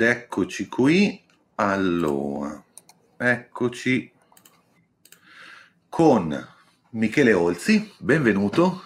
Ed 0.00 0.06
eccoci 0.06 0.66
qui. 0.66 1.22
Allora, 1.56 2.64
eccoci 3.18 4.10
con 5.90 6.48
Michele 6.92 7.34
Olzi, 7.34 7.92
benvenuto. 7.98 8.80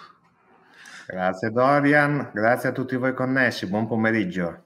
Grazie 1.07 1.51
Dorian, 1.51 2.31
grazie 2.33 2.67
a 2.67 2.71
tutti 2.73 2.97
voi 2.97 3.13
connessi, 3.13 3.65
buon 3.67 3.87
pomeriggio. 3.87 4.65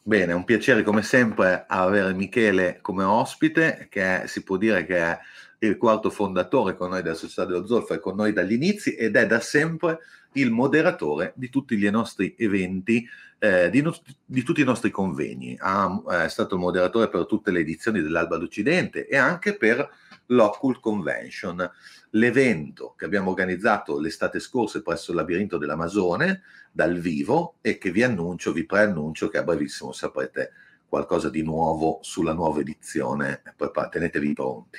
Bene, 0.00 0.30
è 0.30 0.34
un 0.36 0.44
piacere 0.44 0.84
come 0.84 1.02
sempre 1.02 1.64
avere 1.66 2.14
Michele 2.14 2.78
come 2.80 3.02
ospite, 3.02 3.88
che 3.90 4.22
è, 4.22 4.26
si 4.28 4.44
può 4.44 4.56
dire 4.56 4.86
che 4.86 4.96
è 4.96 5.18
il 5.58 5.76
quarto 5.76 6.08
fondatore 6.10 6.76
con 6.76 6.90
noi 6.90 7.02
della 7.02 7.16
Società 7.16 7.44
dello 7.44 7.66
Zolfo 7.66 7.94
e 7.94 7.98
con 7.98 8.14
noi 8.14 8.32
dagli 8.32 8.52
inizi 8.52 8.94
ed 8.94 9.16
è 9.16 9.26
da 9.26 9.40
sempre 9.40 9.98
il 10.34 10.50
moderatore 10.50 11.32
di 11.36 11.48
tutti 11.48 11.74
i 11.74 11.90
nostri 11.90 12.34
eventi 12.38 13.06
eh, 13.38 13.70
di, 13.70 13.80
no- 13.80 13.96
di, 14.24 14.42
tutti 14.42 14.60
i 14.60 14.64
nostri 14.64 14.90
convegni. 14.90 15.56
Ha, 15.58 16.02
è 16.24 16.28
stato 16.28 16.54
il 16.54 16.60
moderatore 16.60 17.08
per 17.08 17.26
tutte 17.26 17.50
le 17.50 17.60
edizioni 17.60 18.00
dell'Alba 18.02 18.36
d'Occidente 18.36 19.06
e 19.06 19.16
anche 19.16 19.56
per 19.56 19.88
l'Occult 20.26 20.80
Convention, 20.80 21.68
l'evento 22.10 22.94
che 22.96 23.04
abbiamo 23.04 23.30
organizzato 23.30 23.98
l'estate 23.98 24.38
scorsa 24.38 24.82
presso 24.82 25.10
il 25.10 25.16
labirinto 25.16 25.58
dell'Amazone 25.58 26.42
dal 26.70 26.98
vivo 26.98 27.56
e 27.60 27.78
che 27.78 27.90
vi 27.90 28.02
annuncio, 28.02 28.52
vi 28.52 28.64
preannuncio 28.64 29.28
che 29.28 29.38
a 29.38 29.42
brevissimo 29.42 29.92
saprete 29.92 30.52
qualcosa 30.88 31.30
di 31.30 31.42
nuovo 31.42 31.98
sulla 32.02 32.32
nuova 32.32 32.60
edizione, 32.60 33.42
poi 33.56 33.70
tenetevi 33.90 34.32
pronti. 34.32 34.78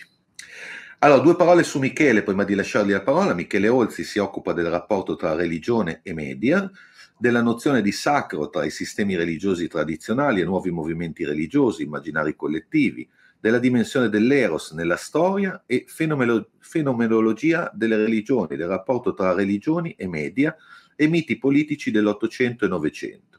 Allora, 1.03 1.19
due 1.21 1.35
parole 1.35 1.63
su 1.63 1.79
Michele 1.79 2.21
prima 2.21 2.43
di 2.43 2.53
lasciargli 2.53 2.91
la 2.91 3.01
parola. 3.01 3.33
Michele 3.33 3.67
Olzi 3.69 4.03
si 4.03 4.19
occupa 4.19 4.53
del 4.53 4.69
rapporto 4.69 5.15
tra 5.15 5.33
religione 5.33 6.01
e 6.03 6.13
media, 6.13 6.69
della 7.17 7.41
nozione 7.41 7.81
di 7.81 7.91
sacro 7.91 8.51
tra 8.51 8.65
i 8.65 8.69
sistemi 8.69 9.15
religiosi 9.15 9.67
tradizionali 9.67 10.41
e 10.41 10.43
nuovi 10.43 10.69
movimenti 10.69 11.25
religiosi, 11.25 11.81
immaginari 11.81 12.35
collettivi, 12.35 13.09
della 13.39 13.57
dimensione 13.57 14.09
dell'eros 14.09 14.73
nella 14.73 14.95
storia 14.95 15.63
e 15.65 15.85
fenomeno- 15.87 16.49
fenomenologia 16.59 17.71
delle 17.73 17.97
religioni, 17.97 18.55
del 18.55 18.67
rapporto 18.67 19.15
tra 19.15 19.33
religioni 19.33 19.95
e 19.97 20.07
media 20.07 20.55
e 20.95 21.07
miti 21.07 21.39
politici 21.39 21.89
dell'Ottocento 21.89 22.65
e 22.65 22.67
Novecento. 22.67 23.30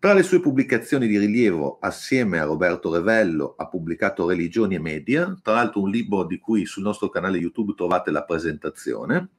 Tra 0.00 0.12
le 0.12 0.22
sue 0.22 0.38
pubblicazioni 0.38 1.08
di 1.08 1.18
rilievo, 1.18 1.78
assieme 1.80 2.38
a 2.38 2.44
Roberto 2.44 2.94
Revello, 2.94 3.54
ha 3.56 3.66
pubblicato 3.66 4.28
Religioni 4.28 4.76
e 4.76 4.78
Media, 4.78 5.36
tra 5.42 5.54
l'altro 5.54 5.82
un 5.82 5.90
libro 5.90 6.22
di 6.22 6.38
cui 6.38 6.66
sul 6.66 6.84
nostro 6.84 7.08
canale 7.08 7.38
YouTube 7.38 7.74
trovate 7.74 8.12
la 8.12 8.22
presentazione, 8.22 9.30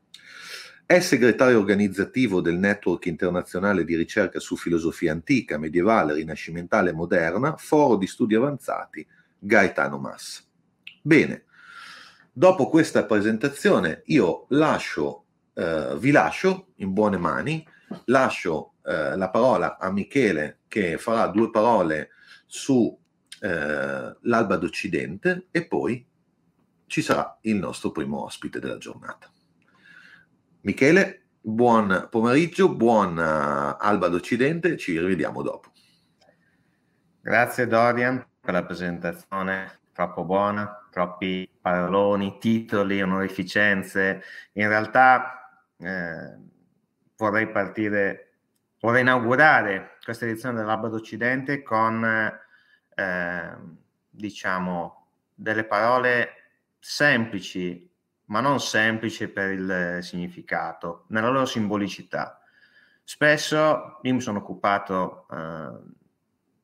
è 0.85 0.99
segretario 0.99 1.59
organizzativo 1.59 2.41
del 2.41 2.57
Network 2.57 3.05
internazionale 3.05 3.85
di 3.85 3.95
ricerca 3.95 4.41
su 4.41 4.57
filosofia 4.57 5.13
antica, 5.13 5.57
medievale, 5.57 6.15
rinascimentale 6.15 6.89
e 6.89 6.93
moderna, 6.93 7.55
Foro 7.55 7.95
di 7.95 8.07
Studi 8.07 8.35
Avanzati, 8.35 9.07
Gaetano 9.39 9.97
Massa. 9.97 10.41
Bene, 11.01 11.45
dopo 12.33 12.67
questa 12.67 13.05
presentazione 13.05 14.01
io 14.07 14.45
lascio, 14.49 15.23
eh, 15.53 15.95
vi 15.97 16.11
lascio 16.11 16.73
in 16.77 16.91
buone 16.91 17.15
mani, 17.15 17.65
lascio 18.05 18.73
eh, 18.89 19.15
la 19.15 19.29
parola 19.29 19.77
a 19.77 19.91
Michele 19.91 20.61
che 20.67 20.97
farà 20.97 21.27
due 21.27 21.51
parole 21.51 22.09
su 22.47 22.97
eh, 23.39 24.15
d'Occidente 24.19 25.47
e 25.51 25.67
poi 25.67 26.03
ci 26.87 27.03
sarà 27.03 27.37
il 27.41 27.57
nostro 27.57 27.91
primo 27.91 28.23
ospite 28.23 28.59
della 28.59 28.79
giornata. 28.79 29.31
Michele, 30.61 31.27
buon 31.39 32.07
pomeriggio, 32.09 32.73
buon 32.75 33.15
uh, 33.15 33.77
alba 33.79 34.07
d'Occidente, 34.07 34.75
ci 34.75 34.99
rivediamo 34.99 35.43
dopo. 35.43 35.71
Grazie 37.21 37.67
Dorian 37.67 38.25
per 38.41 38.53
la 38.55 38.65
presentazione, 38.65 39.81
troppo 39.93 40.25
buona, 40.25 40.87
troppi 40.89 41.47
paroloni, 41.61 42.39
titoli, 42.39 43.01
onorificenze. 43.03 44.23
In 44.53 44.67
realtà 44.67 45.61
eh, 45.77 46.37
vorrei 47.15 47.49
partire, 47.51 48.28
vorrei 48.79 49.01
inaugurare 49.01 49.97
questa 50.03 50.25
edizione 50.25 50.57
dell'Alba 50.57 50.87
d'Occidente 50.87 51.61
con, 51.63 52.03
eh, 52.95 53.57
diciamo, 54.09 55.07
delle 55.33 55.63
parole 55.63 56.33
semplici 56.79 57.89
ma 58.29 58.41
non 58.41 58.59
semplice 58.59 59.29
per 59.29 59.51
il 59.51 59.99
significato, 60.01 61.05
nella 61.07 61.29
loro 61.29 61.45
simbolicità. 61.45 62.39
Spesso 63.03 63.99
io 64.03 64.13
mi 64.13 64.21
sono 64.21 64.39
occupato 64.39 65.25
eh, 65.31 65.97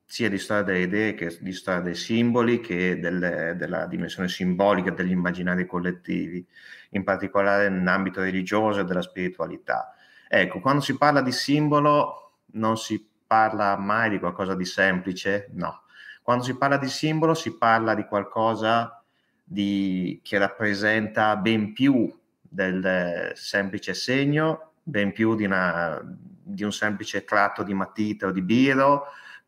sia 0.05 0.29
di 0.29 0.37
storia 0.37 0.63
delle 0.63 0.81
idee 0.81 1.15
che 1.15 1.35
di 1.41 1.53
storia 1.53 1.81
dei 1.81 1.95
simboli 1.95 2.59
che 2.59 2.99
delle, 2.99 3.55
della 3.57 3.87
dimensione 3.87 4.29
simbolica 4.29 4.91
degli 4.91 5.11
immaginari 5.11 5.65
collettivi, 5.65 6.45
in 6.91 7.03
particolare 7.03 7.69
nell'ambito 7.69 8.21
religioso 8.21 8.81
e 8.81 8.85
della 8.85 9.01
spiritualità. 9.01 9.94
Ecco, 10.27 10.59
quando 10.59 10.81
si 10.81 10.97
parla 10.97 11.21
di 11.21 11.31
simbolo 11.31 12.31
non 12.53 12.77
si 12.77 13.05
parla 13.25 13.77
mai 13.77 14.09
di 14.09 14.19
qualcosa 14.19 14.55
di 14.55 14.65
semplice, 14.65 15.49
no. 15.53 15.83
Quando 16.21 16.43
si 16.43 16.57
parla 16.57 16.77
di 16.77 16.89
simbolo 16.89 17.33
si 17.33 17.55
parla 17.55 17.93
di 17.93 18.05
qualcosa 18.05 19.03
di, 19.43 20.19
che 20.23 20.37
rappresenta 20.37 21.35
ben 21.35 21.73
più 21.73 22.11
del 22.41 23.31
semplice 23.35 23.93
segno, 23.93 24.71
ben 24.81 25.11
più 25.11 25.35
di, 25.35 25.45
una, 25.45 26.01
di 26.03 26.63
un 26.63 26.71
semplice 26.71 27.23
tratto 27.23 27.61
di 27.61 27.73
matita 27.73 28.27
o 28.27 28.31
di 28.31 28.41
biro, 28.41 29.05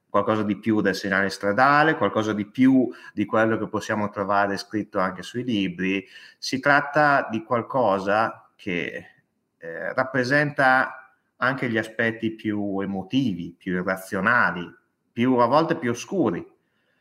qualcosa 0.10 0.44
di 0.44 0.58
più 0.58 0.82
del 0.82 0.96
segnale 0.96 1.30
stradale, 1.30 1.96
qualcosa 1.96 2.34
di 2.34 2.46
più 2.46 2.90
di 3.14 3.26
quello 3.26 3.58
che 3.58 3.68
possiamo 3.68 4.10
trovare 4.10 4.58
scritto 4.58 5.00
anche 5.00 5.24
sui 5.24 5.44
libri. 5.44 6.06
Si 6.38 6.60
tratta 6.60 7.28
di 7.30 7.44
qualcosa 7.44 8.50
che 8.56 9.17
eh, 9.58 9.94
rappresenta 9.94 11.14
anche 11.38 11.70
gli 11.70 11.78
aspetti 11.78 12.32
più 12.32 12.80
emotivi, 12.80 13.56
più 13.58 13.76
irrazionali, 13.76 14.66
più, 15.12 15.36
a 15.38 15.46
volte 15.46 15.76
più 15.76 15.92
oscuri. 15.92 16.46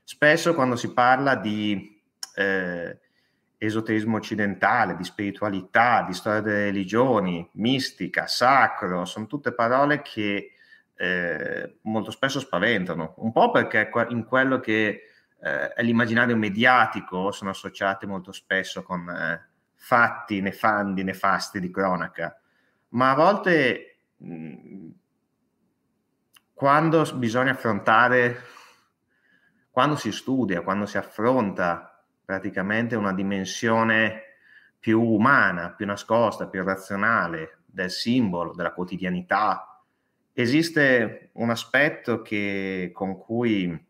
Spesso 0.04 0.54
quando 0.54 0.76
si 0.76 0.92
parla 0.92 1.34
di 1.34 2.00
eh, 2.34 2.98
esoterismo 3.58 4.16
occidentale, 4.16 4.96
di 4.96 5.04
spiritualità, 5.04 6.02
di 6.02 6.12
storia 6.12 6.40
delle 6.40 6.64
religioni, 6.64 7.48
mistica, 7.54 8.26
sacro, 8.26 9.04
sono 9.04 9.26
tutte 9.26 9.52
parole 9.52 10.02
che 10.02 10.52
eh, 10.94 11.78
molto 11.82 12.10
spesso 12.10 12.40
spaventano, 12.40 13.14
un 13.18 13.32
po' 13.32 13.50
perché 13.50 13.90
in 14.08 14.24
quello 14.24 14.60
che 14.60 15.02
eh, 15.40 15.68
è 15.68 15.82
l'immaginario 15.82 16.36
mediatico 16.36 17.30
sono 17.30 17.50
associate 17.50 18.06
molto 18.06 18.32
spesso 18.32 18.82
con 18.82 19.08
eh, 19.08 19.48
fatti 19.74 20.40
nefandi, 20.40 21.04
nefasti 21.04 21.60
di 21.60 21.70
cronaca, 21.70 22.38
ma 22.90 23.10
a 23.10 23.14
volte 23.14 23.98
mh, 24.16 24.88
quando 26.54 27.04
bisogna 27.16 27.50
affrontare, 27.50 28.42
quando 29.70 29.96
si 29.96 30.10
studia, 30.10 30.62
quando 30.62 30.86
si 30.86 30.96
affronta 30.96 32.02
praticamente 32.24 32.96
una 32.96 33.12
dimensione 33.12 34.22
più 34.78 35.02
umana, 35.02 35.72
più 35.72 35.84
nascosta, 35.84 36.46
più 36.46 36.62
razionale 36.64 37.58
del 37.66 37.90
simbolo, 37.90 38.54
della 38.54 38.72
quotidianità. 38.72 39.82
Esiste 40.32 41.30
un 41.34 41.50
aspetto 41.50 42.22
che, 42.22 42.90
con 42.94 43.18
cui 43.18 43.86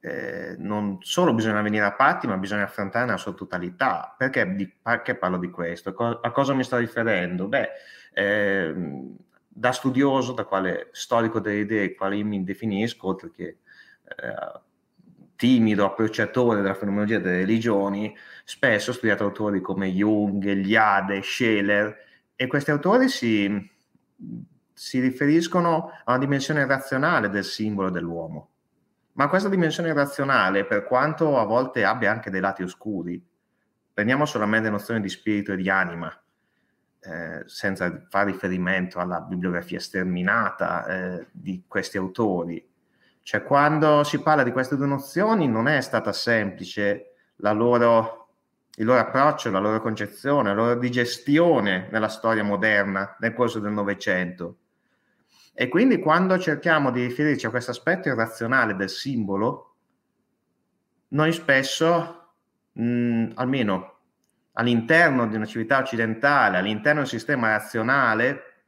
eh, 0.00 0.54
non 0.58 0.98
solo 1.00 1.34
bisogna 1.34 1.60
venire 1.60 1.84
a 1.84 1.94
patti, 1.94 2.26
ma 2.26 2.36
bisogna 2.36 2.64
affrontare 2.64 3.04
nella 3.06 3.16
sua 3.16 3.32
totalità. 3.32 4.14
Perché, 4.16 4.54
di, 4.54 4.68
perché 4.68 5.14
parlo 5.16 5.38
di 5.38 5.50
questo? 5.50 5.90
a 6.20 6.30
cosa 6.30 6.54
mi 6.54 6.64
sto 6.64 6.76
riferendo? 6.76 7.48
Beh, 7.48 7.68
eh, 8.12 8.74
da 9.46 9.72
studioso, 9.72 10.32
da 10.32 10.44
quale 10.44 10.88
storico 10.92 11.40
delle 11.40 11.60
idee, 11.60 11.94
quale 11.94 12.22
mi 12.22 12.44
definisco, 12.44 13.08
oltre 13.08 13.30
che 13.30 13.58
eh, 14.04 14.60
timido 15.36 15.84
approcciatore 15.84 16.60
della 16.60 16.74
fenomenologia 16.74 17.18
delle 17.18 17.38
religioni, 17.38 18.14
spesso 18.44 18.90
ho 18.90 18.94
studiato 18.94 19.24
autori 19.24 19.60
come 19.60 19.88
Jung, 19.88 20.44
Eliade, 20.44 21.22
Scheler, 21.22 21.96
e 22.34 22.46
questi 22.46 22.70
autori 22.70 23.08
si, 23.08 23.70
si 24.72 25.00
riferiscono 25.00 25.90
a 26.04 26.12
una 26.12 26.18
dimensione 26.18 26.66
razionale 26.66 27.28
del 27.30 27.44
simbolo 27.44 27.90
dell'uomo. 27.90 28.50
Ma 29.18 29.28
questa 29.28 29.48
dimensione 29.48 29.92
razionale, 29.92 30.64
per 30.64 30.84
quanto 30.84 31.38
a 31.38 31.44
volte 31.44 31.84
abbia 31.84 32.10
anche 32.10 32.30
dei 32.30 32.40
lati 32.40 32.62
oscuri, 32.62 33.20
prendiamo 33.92 34.24
solamente 34.24 34.70
nozioni 34.70 35.00
di 35.00 35.08
spirito 35.08 35.52
e 35.52 35.56
di 35.56 35.68
anima, 35.68 36.08
eh, 37.00 37.42
senza 37.46 38.06
fare 38.08 38.30
riferimento 38.30 39.00
alla 39.00 39.20
bibliografia 39.20 39.80
sterminata 39.80 40.86
eh, 40.86 41.26
di 41.32 41.64
questi 41.66 41.96
autori, 41.96 42.64
cioè, 43.28 43.42
quando 43.42 44.04
si 44.04 44.22
parla 44.22 44.42
di 44.42 44.52
queste 44.52 44.74
due 44.74 44.86
nozioni 44.86 45.46
non 45.46 45.68
è 45.68 45.82
stata 45.82 46.14
semplice 46.14 47.12
loro, 47.36 48.28
il 48.76 48.86
loro 48.86 49.00
approccio, 49.00 49.50
la 49.50 49.58
loro 49.58 49.82
concezione, 49.82 50.48
la 50.48 50.54
loro 50.54 50.78
digestione 50.78 51.88
nella 51.90 52.08
storia 52.08 52.42
moderna 52.42 53.16
nel 53.18 53.34
corso 53.34 53.58
del 53.58 53.72
Novecento. 53.72 54.56
E 55.60 55.66
quindi 55.66 55.98
quando 55.98 56.38
cerchiamo 56.38 56.92
di 56.92 57.04
riferirci 57.04 57.46
a 57.46 57.50
questo 57.50 57.72
aspetto 57.72 58.06
irrazionale 58.06 58.76
del 58.76 58.88
simbolo, 58.88 59.74
noi 61.08 61.32
spesso, 61.32 62.34
mh, 62.70 63.30
almeno 63.34 63.98
all'interno 64.52 65.26
di 65.26 65.34
una 65.34 65.46
civiltà 65.46 65.78
occidentale, 65.78 66.58
all'interno 66.58 67.00
del 67.00 67.08
sistema 67.08 67.48
razionale, 67.48 68.66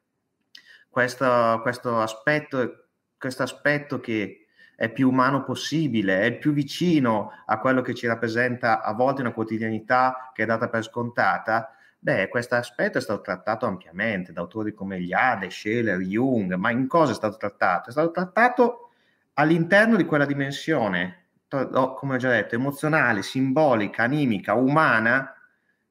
questo, 0.89 1.61
questo, 1.63 2.01
aspetto, 2.01 2.87
questo 3.17 3.45
aspetto 3.45 4.01
che 4.01 4.47
è 4.75 4.91
più 4.91 5.11
umano 5.11 5.45
possibile, 5.45 6.23
è 6.23 6.37
più 6.39 6.53
vicino 6.53 7.31
a 7.47 7.61
quello 7.61 7.83
che 7.83 7.95
ci 7.95 8.09
rappresenta 8.09 8.83
a 8.83 8.93
volte 8.95 9.21
una 9.21 9.33
quotidianità 9.33 10.33
che 10.35 10.43
è 10.43 10.47
data 10.47 10.69
per 10.69 10.83
scontata, 10.83 11.73
beh, 12.01 12.29
questo 12.29 12.55
aspetto 12.55 12.99
è 12.99 13.01
stato 13.01 13.21
trattato 13.21 13.67
ampiamente 13.67 14.33
da 14.33 14.41
autori 14.41 14.73
come 14.73 14.97
Eliade, 14.97 15.51
Scheler, 15.51 15.99
Jung, 15.99 16.55
ma 16.55 16.71
in 16.71 16.89
cosa 16.89 17.13
è 17.13 17.15
stato 17.15 17.37
trattato? 17.37 17.91
È 17.91 17.93
stato 17.93 18.11
trattato 18.11 18.91
all'interno 19.35 19.97
di 19.97 20.05
quella 20.07 20.25
dimensione, 20.25 21.27
come 21.49 22.15
ho 22.15 22.17
già 22.17 22.31
detto, 22.31 22.55
emozionale, 22.55 23.23
simbolica, 23.23 24.05
animica, 24.05 24.55
umana, 24.55 25.35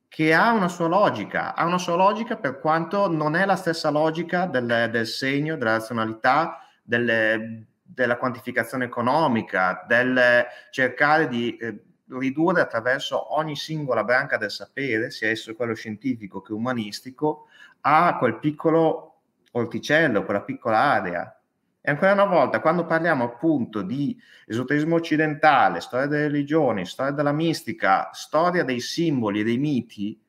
che 0.08 0.34
ha 0.34 0.52
una 0.52 0.68
sua 0.68 0.88
logica, 0.88 1.54
ha 1.54 1.66
una 1.66 1.78
sua 1.78 1.96
logica 1.96 2.36
per 2.36 2.60
quanto 2.60 3.08
non 3.08 3.36
è 3.36 3.46
la 3.46 3.56
stessa 3.56 3.92
logica 3.92 4.48
del, 4.48 4.90
del 4.92 5.06
segno, 5.06 5.56
della 5.56 5.74
razionalità, 5.74 6.62
delle, 6.82 7.68
della 7.84 8.18
quantificazione 8.18 8.86
economica, 8.86 9.86
del 9.88 10.46
cercare 10.72 11.28
di 11.28 11.56
eh, 11.58 11.84
ridurre 12.10 12.62
attraverso 12.62 13.36
ogni 13.38 13.56
singola 13.56 14.04
branca 14.04 14.38
del 14.38 14.52
sapere, 14.52 15.12
sia 15.12 15.30
esso 15.30 15.56
quello 15.56 15.74
scientifico 15.74 16.42
che 16.42 16.54
umanistico, 16.54 17.48
a 17.82 18.18
quel 18.18 18.40
piccolo 18.40 19.22
orticello, 19.52 20.24
quella 20.24 20.42
piccola 20.42 20.78
area. 20.78 21.42
E 21.82 21.92
ancora 21.92 22.12
una 22.12 22.26
volta, 22.26 22.60
quando 22.60 22.86
parliamo 22.86 23.24
appunto 23.24 23.82
di 23.82 24.20
esoterismo 24.46 24.96
occidentale, 24.96 25.80
storia 25.80 26.08
delle 26.08 26.28
religioni, 26.28 26.86
storia 26.86 27.14
della 27.14 27.32
mistica, 27.32 28.10
storia 28.12 28.64
dei 28.64 28.80
simboli 28.80 29.40
e 29.40 29.44
dei 29.44 29.58
miti, 29.58 30.20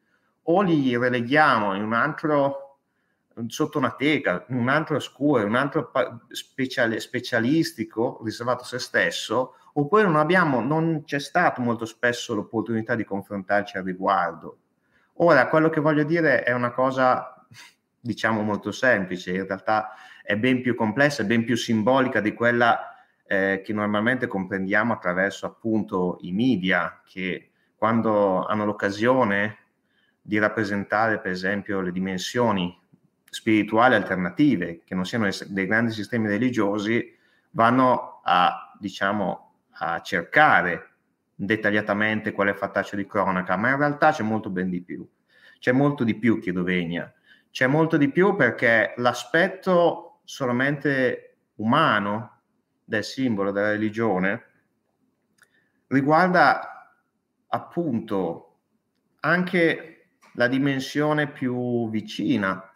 o 0.44 0.62
li 0.62 0.96
releghiamo 0.96 1.74
in 1.74 1.82
un 1.82 1.92
altro 1.92 2.70
sotto 3.46 3.78
una 3.78 3.92
teca, 3.92 4.44
in 4.48 4.56
un 4.56 4.68
altro 4.68 4.96
oscuro, 4.96 5.40
in 5.40 5.48
un 5.48 5.56
altro 5.56 5.90
speciale, 6.28 7.00
specialistico 7.00 8.20
riservato 8.22 8.62
a 8.62 8.66
se 8.66 8.78
stesso, 8.78 9.54
oppure 9.74 10.02
non 10.02 10.16
abbiamo, 10.16 10.60
non 10.60 11.04
c'è 11.04 11.20
stato 11.20 11.60
molto 11.60 11.84
spesso 11.84 12.34
l'opportunità 12.34 12.94
di 12.94 13.04
confrontarci 13.04 13.76
al 13.76 13.84
riguardo. 13.84 14.58
Ora, 15.14 15.48
quello 15.48 15.68
che 15.68 15.80
voglio 15.80 16.02
dire 16.02 16.42
è 16.42 16.52
una 16.52 16.70
cosa, 16.70 17.44
diciamo, 18.00 18.42
molto 18.42 18.72
semplice, 18.72 19.34
in 19.34 19.46
realtà 19.46 19.90
è 20.22 20.36
ben 20.36 20.62
più 20.62 20.74
complessa, 20.74 21.22
è 21.22 21.26
ben 21.26 21.44
più 21.44 21.56
simbolica 21.56 22.20
di 22.20 22.32
quella 22.32 22.94
eh, 23.26 23.60
che 23.64 23.72
normalmente 23.72 24.26
comprendiamo 24.26 24.92
attraverso 24.92 25.46
appunto 25.46 26.18
i 26.22 26.32
media, 26.32 27.00
che 27.04 27.50
quando 27.76 28.44
hanno 28.44 28.64
l'occasione 28.64 29.58
di 30.20 30.38
rappresentare, 30.38 31.20
per 31.20 31.32
esempio, 31.32 31.80
le 31.80 31.92
dimensioni 31.92 32.76
spirituali 33.24 33.94
alternative, 33.94 34.80
che 34.84 34.94
non 34.94 35.04
siano 35.04 35.28
dei 35.46 35.66
grandi 35.66 35.92
sistemi 35.92 36.28
religiosi, 36.28 37.16
vanno 37.50 38.20
a, 38.24 38.76
diciamo, 38.78 39.49
a 39.82 40.00
cercare 40.00 40.88
dettagliatamente 41.34 42.32
quale 42.32 42.54
fattaccio 42.54 42.96
di 42.96 43.06
cronaca, 43.06 43.56
ma 43.56 43.70
in 43.70 43.78
realtà 43.78 44.12
c'è 44.12 44.22
molto 44.22 44.50
ben 44.50 44.68
di 44.68 44.82
più. 44.82 45.08
C'è 45.58 45.72
molto 45.72 46.04
di 46.04 46.16
più, 46.16 46.38
chiedo 46.38 46.62
vegna. 46.62 47.12
C'è 47.50 47.66
molto 47.66 47.96
di 47.96 48.10
più 48.10 48.36
perché 48.36 48.94
l'aspetto 48.96 50.20
solamente 50.24 51.38
umano 51.56 52.40
del 52.84 53.04
simbolo 53.04 53.50
della 53.50 53.70
religione 53.70 54.44
riguarda 55.88 56.94
appunto 57.48 58.58
anche 59.20 60.08
la 60.34 60.46
dimensione 60.46 61.28
più 61.28 61.88
vicina 61.90 62.70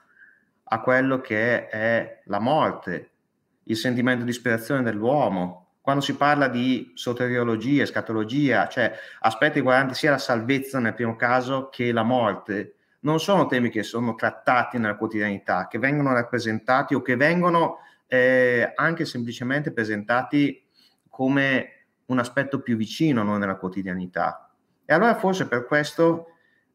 a 0.64 0.80
quello 0.80 1.20
che 1.20 1.68
è 1.68 2.22
la 2.24 2.40
morte, 2.40 3.10
il 3.64 3.76
sentimento 3.76 4.24
di 4.24 4.30
ispirazione 4.30 4.82
dell'uomo, 4.82 5.63
quando 5.84 6.00
si 6.00 6.16
parla 6.16 6.48
di 6.48 6.92
soteriologia, 6.94 7.82
escatologia, 7.82 8.68
cioè 8.68 8.90
aspetti 9.20 9.56
riguardanti 9.56 9.92
sia 9.92 10.12
la 10.12 10.18
salvezza 10.18 10.78
nel 10.78 10.94
primo 10.94 11.14
caso 11.14 11.68
che 11.68 11.92
la 11.92 12.02
morte, 12.02 12.76
non 13.00 13.20
sono 13.20 13.44
temi 13.44 13.68
che 13.68 13.82
sono 13.82 14.14
trattati 14.14 14.78
nella 14.78 14.96
quotidianità, 14.96 15.66
che 15.68 15.78
vengono 15.78 16.14
rappresentati 16.14 16.94
o 16.94 17.02
che 17.02 17.16
vengono 17.16 17.80
eh, 18.06 18.72
anche 18.74 19.04
semplicemente 19.04 19.72
presentati 19.72 20.64
come 21.10 21.88
un 22.06 22.18
aspetto 22.18 22.62
più 22.62 22.78
vicino 22.78 23.20
a 23.20 23.24
noi 23.24 23.38
nella 23.38 23.56
quotidianità. 23.56 24.50
E 24.86 24.94
allora 24.94 25.14
forse 25.16 25.46
per 25.46 25.66
questo 25.66 26.28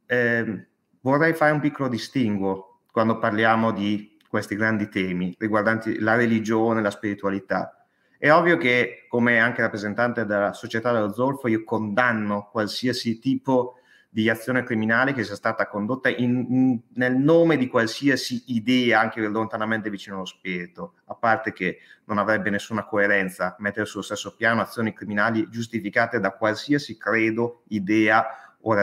eh, 0.05 0.67
vorrei 1.01 1.33
fare 1.33 1.51
un 1.51 1.61
piccolo 1.61 1.89
distinguo 1.89 2.81
quando 2.91 3.17
parliamo 3.17 3.71
di 3.71 4.19
questi 4.29 4.55
grandi 4.55 4.87
temi 4.87 5.35
riguardanti 5.39 5.97
la 5.97 6.13
religione, 6.13 6.83
la 6.83 6.91
spiritualità 6.91 7.73
è 8.21 8.33
ovvio 8.33 8.57
che, 8.57 9.05
come 9.07 9.39
anche 9.39 9.61
rappresentante 9.61 10.25
della 10.25 10.51
società 10.51 10.91
dello 10.91 11.13
zolfo, 11.13 11.47
io 11.47 11.63
condanno 11.63 12.49
qualsiasi 12.51 13.17
tipo 13.17 13.75
di 14.09 14.27
azione 14.27 14.63
criminale 14.63 15.13
che 15.13 15.23
sia 15.23 15.35
stata 15.35 15.69
condotta 15.69 16.09
in, 16.09 16.45
in, 16.49 16.79
nel 16.95 17.15
nome 17.15 17.55
di 17.55 17.69
qualsiasi 17.69 18.43
idea, 18.47 18.99
anche 18.99 19.25
lontanamente 19.25 19.89
vicino 19.89 20.17
allo 20.17 20.25
spirito, 20.25 20.95
a 21.05 21.15
parte 21.15 21.53
che 21.53 21.77
non 22.07 22.17
avrebbe 22.17 22.49
nessuna 22.49 22.83
coerenza 22.83 23.55
mettere 23.59 23.85
sullo 23.85 24.03
stesso 24.03 24.35
piano 24.35 24.59
azioni 24.59 24.91
criminali 24.91 25.47
giustificate 25.49 26.19
da 26.19 26.31
qualsiasi 26.31 26.97
credo, 26.97 27.61
idea 27.69 28.57
o, 28.59 28.75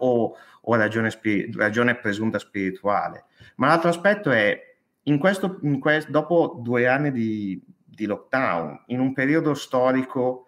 o, 0.00 0.36
o 0.60 0.74
ragione, 0.74 1.10
spir- 1.10 1.56
ragione, 1.56 1.94
presunta 1.94 2.38
spirituale. 2.38 3.24
Ma 3.54 3.68
l'altro 3.68 3.88
aspetto 3.88 4.30
è, 4.30 4.76
in 5.04 5.18
questo, 5.18 5.60
in 5.62 5.80
questo, 5.80 6.10
dopo 6.10 6.60
due 6.62 6.86
anni 6.86 7.10
di, 7.10 7.62
di 8.02 8.06
lockdown, 8.06 8.84
in 8.86 9.00
un 9.00 9.12
periodo 9.12 9.54
storico 9.54 10.46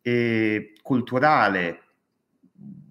e 0.00 0.74
culturale 0.82 1.80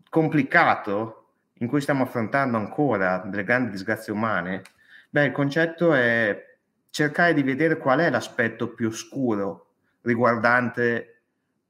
complicato 0.10 1.20
in 1.56 1.68
cui 1.68 1.82
stiamo 1.82 2.04
affrontando 2.04 2.58
ancora 2.58 3.20
delle 3.26 3.44
grandi 3.44 3.72
disgrazie 3.72 4.14
umane, 4.14 4.62
beh, 5.10 5.26
il 5.26 5.32
concetto 5.32 5.94
è 5.94 6.58
cercare 6.90 7.34
di 7.34 7.42
vedere 7.42 7.78
qual 7.78 8.00
è 8.00 8.10
l'aspetto 8.10 8.74
più 8.74 8.90
oscuro 8.90 9.68
riguardante 10.02 11.22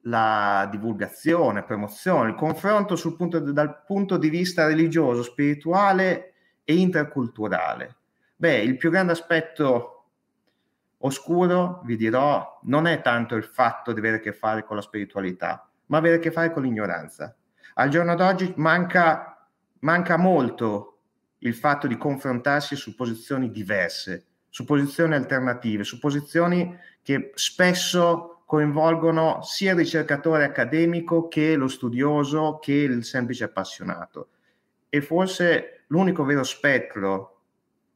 la 0.05 0.67
divulgazione, 0.69 1.63
promozione, 1.63 2.29
il 2.29 2.35
confronto 2.35 2.95
punto, 3.15 3.39
dal 3.39 3.83
punto 3.85 4.17
di 4.17 4.29
vista 4.29 4.65
religioso, 4.65 5.23
spirituale 5.23 6.33
e 6.65 6.75
interculturale. 6.75 7.95
Beh, 8.35 8.57
il 8.57 8.75
più 8.75 8.89
grande 8.89 9.13
aspetto 9.13 9.92
Oscuro, 11.05 11.81
vi 11.83 11.97
dirò, 11.97 12.59
non 12.63 12.87
è 12.87 13.01
tanto 13.01 13.35
il 13.35 13.43
fatto 13.43 13.91
di 13.91 13.99
avere 13.99 14.17
a 14.17 14.19
che 14.19 14.31
fare 14.31 14.63
con 14.63 14.77
la 14.77 14.81
spiritualità, 14.81 15.69
ma 15.87 15.97
avere 15.97 16.15
a 16.15 16.19
che 16.19 16.31
fare 16.31 16.51
con 16.51 16.63
l'ignoranza. 16.63 17.35
Al 17.75 17.89
giorno 17.89 18.15
d'oggi 18.15 18.53
manca, 18.55 19.47
manca 19.79 20.15
molto 20.15 20.99
il 21.39 21.55
fatto 21.55 21.87
di 21.87 21.97
confrontarsi 21.97 22.77
su 22.77 22.95
posizioni 22.95 23.51
diverse, 23.51 24.27
su 24.47 24.63
posizioni 24.63 25.13
alternative, 25.15 25.83
su 25.83 25.99
posizioni 25.99 26.77
che 27.01 27.31
spesso 27.33 28.43
coinvolgono 28.45 29.41
sia 29.41 29.71
il 29.71 29.79
ricercatore 29.79 30.45
accademico 30.45 31.27
che 31.27 31.55
lo 31.55 31.67
studioso 31.67 32.59
che 32.61 32.73
il 32.73 33.03
semplice 33.03 33.43
appassionato. 33.43 34.29
E 34.87 35.01
forse 35.01 35.83
l'unico 35.87 36.23
vero 36.23 36.43
spettro 36.43 37.32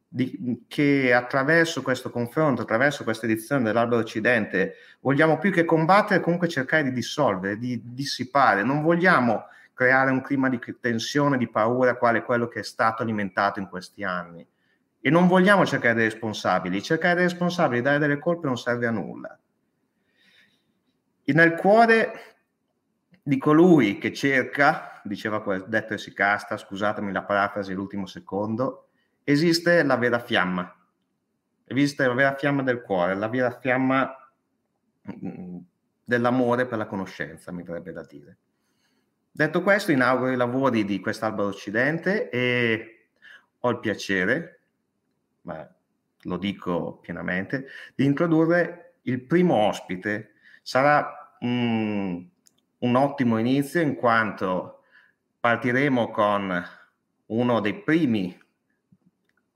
di, 0.08 0.64
che 0.66 1.12
attraverso 1.12 1.82
questo 1.82 2.10
confronto, 2.10 2.62
attraverso 2.62 3.04
questa 3.04 3.26
edizione 3.26 3.62
dell'Albero 3.62 4.00
Occidente, 4.00 4.76
vogliamo 5.00 5.38
più 5.38 5.52
che 5.52 5.66
combattere, 5.66 6.20
comunque 6.20 6.48
cercare 6.48 6.84
di 6.84 6.92
dissolvere, 6.92 7.58
di 7.58 7.80
dissipare. 7.84 8.62
Non 8.62 8.82
vogliamo 8.82 9.46
creare 9.74 10.10
un 10.10 10.22
clima 10.22 10.48
di 10.48 10.58
tensione, 10.80 11.36
di 11.36 11.48
paura, 11.48 11.96
quale 11.96 12.22
quello 12.22 12.48
che 12.48 12.60
è 12.60 12.64
stato 12.64 13.02
alimentato 13.02 13.60
in 13.60 13.68
questi 13.68 14.02
anni. 14.02 14.44
E 15.00 15.10
non 15.10 15.28
vogliamo 15.28 15.64
cercare 15.66 15.94
dei 15.94 16.04
responsabili. 16.04 16.82
Cercare 16.82 17.14
dei 17.14 17.24
responsabili, 17.24 17.82
dare 17.82 17.98
delle 17.98 18.18
colpe 18.18 18.46
non 18.46 18.58
serve 18.58 18.86
a 18.86 18.90
nulla. 18.90 19.38
E 21.22 21.32
nel 21.34 21.54
cuore 21.54 22.36
di 23.22 23.36
colui 23.36 23.98
che 23.98 24.12
cerca, 24.14 25.00
diceva 25.04 25.42
detto 25.66 25.92
Esicasta, 25.92 26.56
scusatemi 26.56 27.12
la 27.12 27.22
parafrasi 27.22 27.74
l'ultimo 27.74 28.06
secondo, 28.06 28.87
esiste 29.32 29.82
la 29.82 29.96
vera 29.96 30.18
fiamma, 30.18 30.74
esiste 31.66 32.06
la 32.06 32.14
vera 32.14 32.34
fiamma 32.34 32.62
del 32.62 32.80
cuore, 32.80 33.14
la 33.14 33.28
vera 33.28 33.50
fiamma 33.58 34.10
mm, 35.22 35.58
dell'amore 36.02 36.66
per 36.66 36.78
la 36.78 36.86
conoscenza, 36.86 37.52
mi 37.52 37.62
verrebbe 37.62 37.92
da 37.92 38.04
dire. 38.04 38.38
Detto 39.30 39.62
questo, 39.62 39.92
inauguro 39.92 40.30
i 40.30 40.36
lavori 40.36 40.86
di 40.86 40.98
quest'albero 41.00 41.48
occidente 41.48 42.30
e 42.30 43.08
ho 43.58 43.70
il 43.70 43.80
piacere, 43.80 44.60
ma 45.42 45.68
lo 46.22 46.36
dico 46.38 46.96
pienamente, 46.96 47.66
di 47.94 48.06
introdurre 48.06 48.94
il 49.02 49.20
primo 49.20 49.54
ospite. 49.54 50.32
Sarà 50.62 51.36
un, 51.40 52.26
un 52.78 52.94
ottimo 52.96 53.36
inizio 53.36 53.82
in 53.82 53.94
quanto 53.94 54.84
partiremo 55.38 56.10
con 56.10 56.64
uno 57.26 57.60
dei 57.60 57.82
primi 57.82 58.46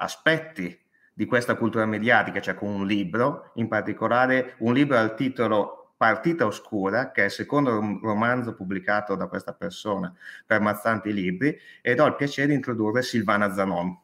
aspetti 0.03 0.79
di 1.15 1.27
questa 1.27 1.57
cultura 1.57 1.87
mediatica, 1.87 2.41
cioè 2.41 2.55
con 2.55 2.69
un 2.69 2.87
libro, 2.87 3.53
in 3.55 3.69
particolare 3.69 4.55
un 4.59 4.73
libro 4.73 4.97
al 4.97 5.15
titolo 5.15 5.95
Partita 5.97 6.47
Oscura, 6.47 7.13
che 7.13 7.23
è 7.23 7.25
il 7.27 7.31
secondo 7.31 7.79
romanzo 8.03 8.55
pubblicato 8.55 9.15
da 9.15 9.29
questa 9.29 9.53
persona 9.53 10.13
per 10.45 10.61
Mazzanti 10.61 11.13
Libri, 11.13 11.57
ed 11.81 12.01
ho 12.01 12.07
il 12.07 12.17
piacere 12.17 12.49
di 12.49 12.55
introdurre 12.55 13.03
Silvana 13.03 13.53
Zanon. 13.53 13.97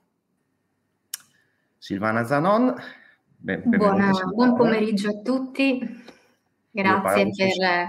Silvana 1.77 2.25
Zanon, 2.25 2.75
ben, 3.37 3.63
Buona, 3.65 4.13
buon 4.33 4.55
pomeriggio 4.55 5.09
a 5.09 5.21
tutti, 5.23 6.05
grazie 6.71 7.31
per, 7.31 7.89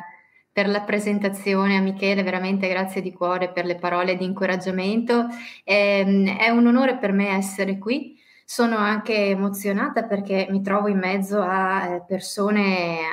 per, 0.59 0.67
la 0.67 0.81
presentazione 0.81 1.77
a 1.77 1.81
Michele, 1.81 2.21
veramente 2.21 2.67
grazie 2.67 3.01
di 3.01 3.13
cuore 3.13 3.49
per 3.49 3.63
le 3.65 3.75
parole 3.75 4.17
di 4.17 4.25
incoraggiamento. 4.25 5.27
È, 5.63 6.03
ehm, 6.05 6.37
è 6.37 6.49
un 6.49 6.67
onore 6.67 6.97
per 6.97 7.13
me 7.13 7.29
essere 7.29 7.77
qui 7.77 8.17
sono 8.43 8.77
anche 8.77 9.13
emozionata 9.27 10.03
perché 10.03 10.47
mi 10.49 10.61
trovo 10.61 10.87
in 10.87 10.97
mezzo 10.97 11.39
a 11.39 11.85
eh, 11.85 12.03
persone 12.05 12.99
eh, 12.99 13.03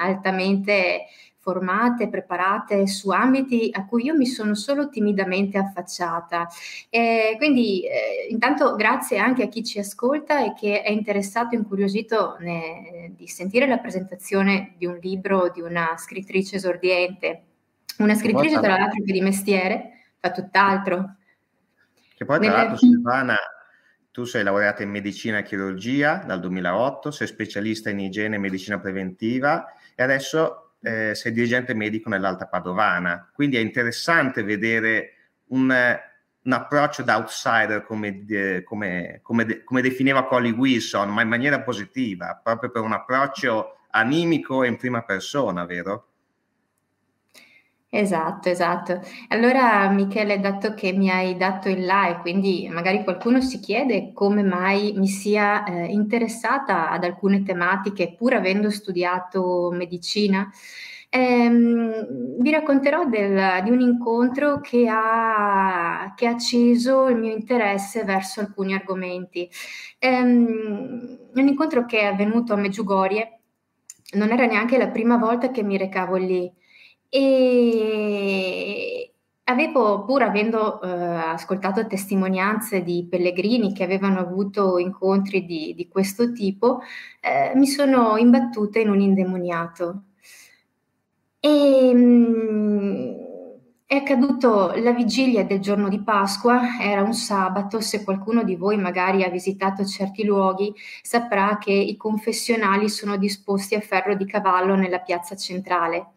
altamente 0.00 1.04
formate, 1.46 2.08
preparate 2.08 2.88
su 2.88 3.10
ambiti 3.10 3.70
a 3.72 3.86
cui 3.86 4.06
io 4.06 4.16
mi 4.16 4.26
sono 4.26 4.56
solo 4.56 4.88
timidamente 4.88 5.58
affacciata. 5.58 6.48
E 6.90 7.36
quindi 7.36 7.86
eh, 7.86 8.26
intanto 8.30 8.74
grazie 8.74 9.18
anche 9.18 9.44
a 9.44 9.46
chi 9.46 9.62
ci 9.62 9.78
ascolta 9.78 10.44
e 10.44 10.54
che 10.54 10.82
è 10.82 10.90
interessato, 10.90 11.54
incuriosito 11.54 12.36
ne, 12.40 13.12
di 13.14 13.28
sentire 13.28 13.68
la 13.68 13.78
presentazione 13.78 14.74
di 14.76 14.86
un 14.86 14.98
libro 15.00 15.48
di 15.54 15.60
una 15.60 15.94
scrittrice 15.96 16.56
esordiente, 16.56 17.42
una 17.98 18.16
scrittrice 18.16 18.58
tra 18.58 18.76
l'altro 18.76 19.04
che 19.04 19.12
di 19.12 19.20
mestiere 19.20 19.90
fa 20.18 20.32
tutt'altro. 20.32 21.14
Che 22.16 22.24
poi 22.24 22.40
tra 22.40 22.50
l'altro 22.50 22.76
Silvana 22.76 23.36
tu 24.10 24.24
sei 24.24 24.42
laureata 24.42 24.82
in 24.82 24.90
medicina 24.90 25.38
e 25.38 25.42
chirurgia 25.44 26.24
dal 26.26 26.40
2008, 26.40 27.12
sei 27.12 27.28
specialista 27.28 27.90
in 27.90 28.00
igiene 28.00 28.34
e 28.34 28.38
medicina 28.40 28.80
preventiva 28.80 29.64
e 29.94 30.02
adesso 30.02 30.65
eh, 30.86 31.16
sei 31.16 31.32
dirigente 31.32 31.74
medico 31.74 32.08
nell'Alta 32.08 32.46
Padovana. 32.46 33.28
Quindi 33.34 33.56
è 33.56 33.60
interessante 33.60 34.44
vedere 34.44 35.14
un, 35.48 35.74
un 36.42 36.52
approccio 36.52 37.02
da 37.02 37.16
outsider, 37.16 37.82
come, 37.84 38.24
come, 38.62 39.18
come, 39.20 39.64
come 39.64 39.82
definiva 39.82 40.26
Colly 40.26 40.52
Wilson, 40.52 41.12
ma 41.12 41.22
in 41.22 41.28
maniera 41.28 41.60
positiva, 41.60 42.40
proprio 42.40 42.70
per 42.70 42.82
un 42.82 42.92
approccio 42.92 43.78
animico 43.90 44.62
e 44.62 44.68
in 44.68 44.76
prima 44.76 45.02
persona, 45.02 45.64
vero? 45.64 46.10
Esatto, 47.88 48.48
esatto. 48.50 49.00
Allora 49.28 49.88
Michele, 49.90 50.38
dato 50.40 50.74
che 50.74 50.92
mi 50.92 51.08
hai 51.08 51.36
dato 51.36 51.68
il 51.68 51.84
like, 51.86 52.18
quindi 52.20 52.68
magari 52.70 53.02
qualcuno 53.04 53.40
si 53.40 53.58
chiede 53.60 54.12
come 54.12 54.42
mai 54.42 54.92
mi 54.96 55.06
sia 55.06 55.64
eh, 55.64 55.86
interessata 55.86 56.90
ad 56.90 57.04
alcune 57.04 57.42
tematiche 57.42 58.14
pur 58.16 58.34
avendo 58.34 58.70
studiato 58.70 59.70
medicina, 59.72 60.50
ehm, 61.08 62.36
vi 62.40 62.50
racconterò 62.50 63.04
del, 63.06 63.62
di 63.62 63.70
un 63.70 63.80
incontro 63.80 64.60
che 64.60 64.86
ha, 64.90 66.12
che 66.16 66.26
ha 66.26 66.30
acceso 66.30 67.06
il 67.08 67.16
mio 67.16 67.32
interesse 67.32 68.02
verso 68.04 68.40
alcuni 68.40 68.74
argomenti. 68.74 69.48
Ehm, 70.00 71.18
un 71.34 71.48
incontro 71.48 71.86
che 71.86 72.00
è 72.00 72.04
avvenuto 72.04 72.52
a 72.52 72.56
Meggiugorie, 72.56 73.38
non 74.16 74.30
era 74.32 74.44
neanche 74.46 74.76
la 74.76 74.88
prima 74.88 75.16
volta 75.16 75.50
che 75.50 75.62
mi 75.62 75.76
recavo 75.78 76.16
lì. 76.16 76.52
E 77.08 79.06
avevo, 79.48 80.04
pur 80.04 80.22
avendo 80.22 80.80
eh, 80.80 80.88
ascoltato 80.88 81.86
testimonianze 81.86 82.82
di 82.82 83.06
pellegrini 83.08 83.72
che 83.72 83.84
avevano 83.84 84.20
avuto 84.20 84.78
incontri 84.78 85.44
di, 85.44 85.74
di 85.74 85.88
questo 85.88 86.32
tipo, 86.32 86.80
eh, 87.20 87.52
mi 87.54 87.66
sono 87.66 88.16
imbattuta 88.16 88.78
in 88.78 88.90
un 88.90 89.00
indemoniato. 89.00 90.02
E, 91.40 91.92
mh, 91.94 91.98
mm, 91.98 93.14
è 93.86 93.94
accaduto 93.96 94.72
la 94.74 94.90
vigilia 94.92 95.44
del 95.44 95.60
giorno 95.60 95.88
di 95.88 96.02
Pasqua, 96.02 96.78
era 96.80 97.02
un 97.02 97.14
sabato, 97.14 97.80
se 97.80 98.02
qualcuno 98.02 98.42
di 98.42 98.56
voi 98.56 98.76
magari 98.76 99.22
ha 99.22 99.28
visitato 99.30 99.84
certi 99.84 100.24
luoghi 100.24 100.74
saprà 101.02 101.56
che 101.58 101.72
i 101.72 101.96
confessionali 101.96 102.88
sono 102.88 103.16
disposti 103.16 103.76
a 103.76 103.80
ferro 103.80 104.16
di 104.16 104.26
cavallo 104.26 104.74
nella 104.74 104.98
piazza 104.98 105.36
centrale 105.36 106.15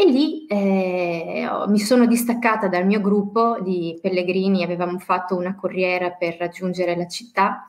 e 0.00 0.04
lì 0.08 0.46
eh, 0.46 1.44
mi 1.66 1.80
sono 1.80 2.06
distaccata 2.06 2.68
dal 2.68 2.86
mio 2.86 3.00
gruppo 3.00 3.58
di 3.60 3.98
pellegrini, 4.00 4.62
avevamo 4.62 5.00
fatto 5.00 5.34
una 5.34 5.56
corriera 5.56 6.12
per 6.12 6.36
raggiungere 6.38 6.94
la 6.96 7.08
città. 7.08 7.66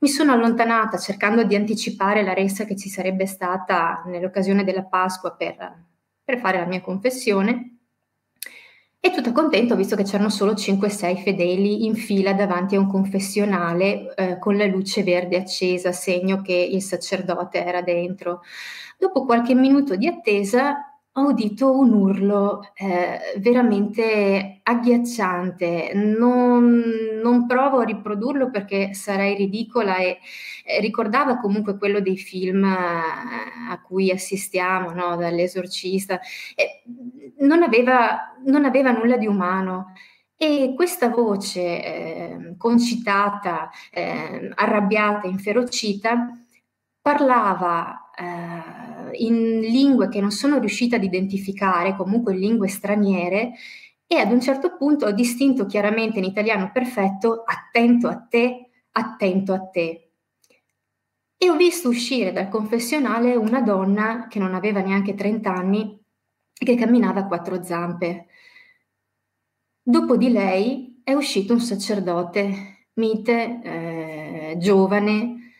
Mi 0.00 0.08
sono 0.08 0.32
allontanata 0.32 0.98
cercando 0.98 1.44
di 1.44 1.54
anticipare 1.54 2.24
la 2.24 2.34
ressa 2.34 2.64
che 2.64 2.74
ci 2.74 2.88
sarebbe 2.88 3.26
stata 3.26 4.02
nell'occasione 4.06 4.64
della 4.64 4.82
Pasqua 4.82 5.30
per, 5.36 5.84
per 6.24 6.40
fare 6.40 6.58
la 6.58 6.66
mia 6.66 6.80
confessione. 6.80 7.76
E 8.98 9.12
tutto 9.12 9.30
contento 9.30 9.76
visto 9.76 9.94
che 9.94 10.02
c'erano 10.02 10.30
solo 10.30 10.54
5-6 10.54 11.22
fedeli 11.22 11.84
in 11.84 11.94
fila 11.94 12.32
davanti 12.32 12.74
a 12.74 12.80
un 12.80 12.88
confessionale 12.88 14.12
eh, 14.16 14.38
con 14.40 14.56
la 14.56 14.66
luce 14.66 15.04
verde 15.04 15.36
accesa, 15.36 15.92
segno 15.92 16.42
che 16.42 16.54
il 16.54 16.82
sacerdote 16.82 17.64
era 17.64 17.82
dentro. 17.82 18.40
Dopo 18.98 19.24
qualche 19.24 19.54
minuto 19.54 19.94
di 19.94 20.08
attesa 20.08 20.87
ho 21.18 21.28
udito 21.28 21.76
un 21.76 21.92
urlo 21.92 22.72
eh, 22.74 23.38
veramente 23.38 24.60
agghiacciante. 24.62 25.92
Non, 25.94 26.82
non, 27.22 27.46
provo 27.46 27.78
a 27.80 27.84
riprodurlo 27.84 28.50
perché 28.50 28.94
sarei 28.94 29.34
ridicola 29.34 29.96
e 29.96 30.18
eh, 30.64 30.80
ricordava 30.80 31.38
comunque 31.38 31.76
quello 31.76 32.00
dei 32.00 32.16
film 32.16 32.64
eh, 32.64 32.68
a 33.70 33.80
cui 33.82 34.10
assistiamo, 34.10 34.92
no? 34.92 35.16
dall'esorcista. 35.16 36.20
Non 37.38 37.62
aveva, 37.62 38.34
non, 38.44 38.64
aveva, 38.64 38.90
nulla 38.92 39.16
di 39.16 39.26
umano. 39.26 39.92
E 40.36 40.72
questa 40.76 41.08
voce 41.08 41.60
eh, 41.60 42.54
concitata, 42.56 43.70
eh, 43.90 44.50
arrabbiata, 44.54 45.26
inferocita, 45.26 46.28
parlava 47.00 48.07
eh, 48.18 49.16
in 49.18 49.60
lingue 49.60 50.08
che 50.08 50.20
non 50.20 50.30
sono 50.30 50.58
riuscita 50.58 50.96
ad 50.96 51.04
identificare, 51.04 51.96
comunque 51.96 52.32
in 52.32 52.40
lingue 52.40 52.68
straniere, 52.68 53.52
e 54.06 54.16
ad 54.16 54.32
un 54.32 54.40
certo 54.40 54.76
punto 54.76 55.06
ho 55.06 55.12
distinto 55.12 55.66
chiaramente 55.66 56.18
in 56.18 56.24
italiano 56.24 56.70
perfetto 56.72 57.42
attento 57.44 58.08
a 58.08 58.16
te, 58.16 58.70
attento 58.92 59.52
a 59.52 59.60
te. 59.66 60.10
E 61.36 61.50
ho 61.50 61.56
visto 61.56 61.88
uscire 61.88 62.32
dal 62.32 62.48
confessionale 62.48 63.36
una 63.36 63.60
donna 63.60 64.26
che 64.28 64.38
non 64.38 64.54
aveva 64.54 64.80
neanche 64.80 65.14
30 65.14 65.52
anni 65.52 66.02
che 66.52 66.74
camminava 66.74 67.20
a 67.20 67.26
quattro 67.26 67.62
zampe. 67.62 68.26
Dopo 69.82 70.16
di 70.16 70.30
lei 70.30 71.00
è 71.04 71.12
uscito 71.12 71.52
un 71.52 71.60
sacerdote 71.60 72.86
mite, 72.94 73.60
eh, 73.62 74.56
giovane, 74.58 75.52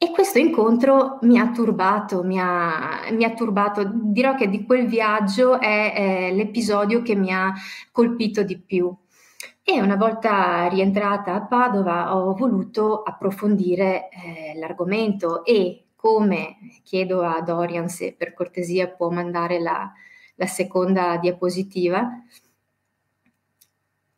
e 0.00 0.12
questo 0.12 0.38
incontro 0.38 1.18
mi 1.22 1.40
ha 1.40 1.50
turbato, 1.50 2.22
mi 2.22 2.38
ha, 2.38 3.00
mi 3.10 3.24
ha 3.24 3.34
turbato. 3.34 3.82
Dirò 3.92 4.36
che 4.36 4.48
di 4.48 4.64
quel 4.64 4.86
viaggio 4.86 5.58
è, 5.58 5.92
è 5.92 6.32
l'episodio 6.32 7.02
che 7.02 7.16
mi 7.16 7.32
ha 7.32 7.52
colpito 7.90 8.44
di 8.44 8.58
più. 8.60 8.94
E 9.62 9.82
una 9.82 9.96
volta 9.96 10.68
rientrata 10.68 11.34
a 11.34 11.42
Padova 11.42 12.16
ho 12.16 12.32
voluto 12.34 13.02
approfondire 13.02 14.08
eh, 14.08 14.58
l'argomento 14.58 15.44
e 15.44 15.88
come 15.96 16.58
chiedo 16.84 17.22
a 17.22 17.40
Dorian 17.42 17.88
se 17.88 18.14
per 18.16 18.34
cortesia 18.34 18.88
può 18.88 19.10
mandare 19.10 19.58
la, 19.60 19.92
la 20.36 20.46
seconda 20.46 21.16
diapositiva, 21.16 22.22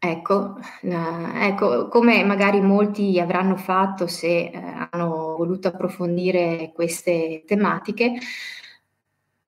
Ecco, 0.03 0.59
la, 0.83 1.47
ecco, 1.47 1.89
come 1.89 2.25
magari 2.25 2.63
molti 2.63 3.21
avranno 3.21 3.57
fatto 3.59 4.07
se 4.07 4.47
eh, 4.47 4.89
hanno 4.91 5.20
voluto 5.41 5.69
approfondire 5.69 6.71
queste 6.75 7.45
tematiche, 7.47 8.13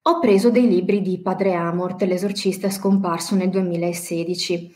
ho 0.04 0.18
preso 0.18 0.50
dei 0.50 0.66
libri 0.66 1.00
di 1.00 1.20
Padre 1.20 1.54
Amort, 1.54 2.02
l'esorcista 2.02 2.70
scomparso 2.70 3.36
nel 3.36 3.50
2016. 3.50 4.74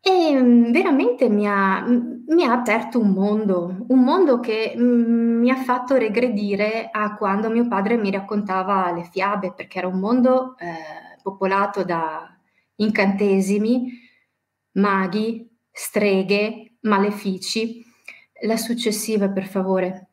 E 0.00 0.32
mm, 0.34 0.72
veramente 0.72 1.28
mi 1.28 1.46
ha, 1.46 1.84
mi 1.86 2.44
ha, 2.44 2.52
aperto 2.52 2.98
un 2.98 3.10
mondo, 3.10 3.84
un 3.88 4.00
mondo 4.00 4.40
che 4.40 4.74
mm, 4.76 5.38
mi 5.40 5.50
ha 5.50 5.56
fatto 5.56 5.96
regredire 5.96 6.88
a 6.90 7.14
quando 7.16 7.50
mio 7.50 7.68
padre 7.68 7.96
mi 7.96 8.10
raccontava 8.10 8.90
le 8.92 9.04
fiabe, 9.04 9.52
perché 9.52 9.78
era 9.78 9.86
un 9.86 10.00
mondo 10.00 10.56
eh, 10.58 11.20
popolato 11.22 11.84
da 11.84 12.34
incantesimi, 12.76 13.92
maghi, 14.72 15.48
streghe, 15.70 16.78
malefici. 16.80 17.84
La 18.42 18.56
successiva, 18.56 19.28
per 19.28 19.46
favore. 19.46 20.09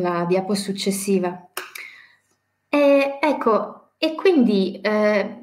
La 0.00 0.24
diapo 0.26 0.54
successiva. 0.54 1.48
E, 2.68 3.18
ecco, 3.20 3.90
e 3.98 4.14
quindi 4.14 4.80
eh, 4.80 5.40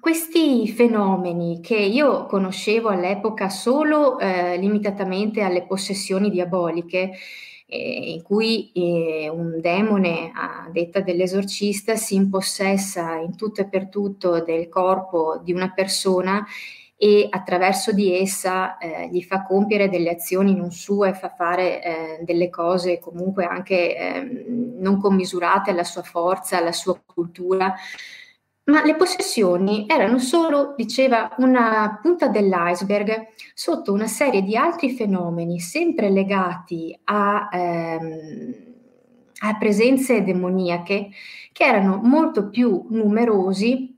questi 0.00 0.66
fenomeni 0.68 1.60
che 1.60 1.76
io 1.76 2.26
conoscevo 2.26 2.88
all'epoca 2.88 3.48
solo 3.48 4.18
eh, 4.18 4.56
limitatamente 4.58 5.42
alle 5.42 5.64
possessioni 5.64 6.28
diaboliche, 6.28 7.12
eh, 7.66 8.12
in 8.12 8.22
cui 8.22 8.72
eh, 8.72 9.28
un 9.28 9.60
demone, 9.60 10.32
a 10.34 10.68
detta 10.72 11.00
dell'esorcista, 11.00 11.94
si 11.94 12.16
impossessa 12.16 13.14
in 13.14 13.36
tutto 13.36 13.60
e 13.60 13.68
per 13.68 13.88
tutto 13.88 14.42
del 14.42 14.68
corpo 14.68 15.40
di 15.42 15.52
una 15.52 15.70
persona 15.72 16.44
e 17.02 17.26
attraverso 17.28 17.90
di 17.90 18.16
essa 18.16 18.78
eh, 18.78 19.08
gli 19.08 19.24
fa 19.24 19.42
compiere 19.42 19.88
delle 19.88 20.10
azioni 20.10 20.54
non 20.54 20.70
sue, 20.70 21.14
fa 21.14 21.30
fare 21.30 21.82
eh, 21.82 22.18
delle 22.22 22.48
cose 22.48 23.00
comunque 23.00 23.44
anche 23.44 23.96
eh, 23.96 24.44
non 24.78 25.00
commisurate 25.00 25.72
alla 25.72 25.82
sua 25.82 26.02
forza, 26.02 26.58
alla 26.58 26.70
sua 26.70 26.96
cultura. 27.04 27.74
Ma 28.66 28.84
le 28.84 28.94
possessioni 28.94 29.86
erano 29.88 30.20
solo, 30.20 30.74
diceva, 30.76 31.34
una 31.38 31.98
punta 32.00 32.28
dell'iceberg 32.28 33.30
sotto 33.52 33.92
una 33.92 34.06
serie 34.06 34.42
di 34.42 34.56
altri 34.56 34.92
fenomeni 34.92 35.58
sempre 35.58 36.08
legati 36.08 36.96
a, 37.02 37.48
ehm, 37.50 38.54
a 39.40 39.58
presenze 39.58 40.22
demoniache 40.22 41.08
che 41.50 41.64
erano 41.64 41.96
molto 42.00 42.48
più 42.48 42.86
numerosi 42.90 43.91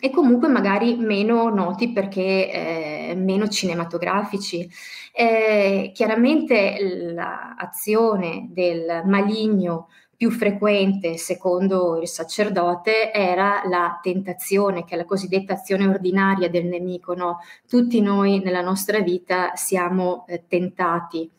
e 0.00 0.10
comunque 0.10 0.48
magari 0.48 0.96
meno 0.96 1.50
noti 1.50 1.92
perché 1.92 3.10
eh, 3.10 3.14
meno 3.16 3.48
cinematografici. 3.48 4.68
Eh, 5.12 5.90
chiaramente 5.94 7.12
l'azione 7.14 8.48
del 8.50 9.02
maligno 9.04 9.88
più 10.16 10.30
frequente, 10.30 11.16
secondo 11.16 11.98
il 11.98 12.06
sacerdote, 12.06 13.10
era 13.12 13.62
la 13.64 13.98
tentazione, 14.02 14.84
che 14.84 14.94
è 14.94 14.96
la 14.98 15.06
cosiddetta 15.06 15.54
azione 15.54 15.86
ordinaria 15.86 16.50
del 16.50 16.66
nemico. 16.66 17.14
No? 17.14 17.38
Tutti 17.66 18.00
noi 18.00 18.40
nella 18.40 18.60
nostra 18.60 19.00
vita 19.00 19.52
siamo 19.54 20.26
eh, 20.28 20.44
tentati. 20.46 21.30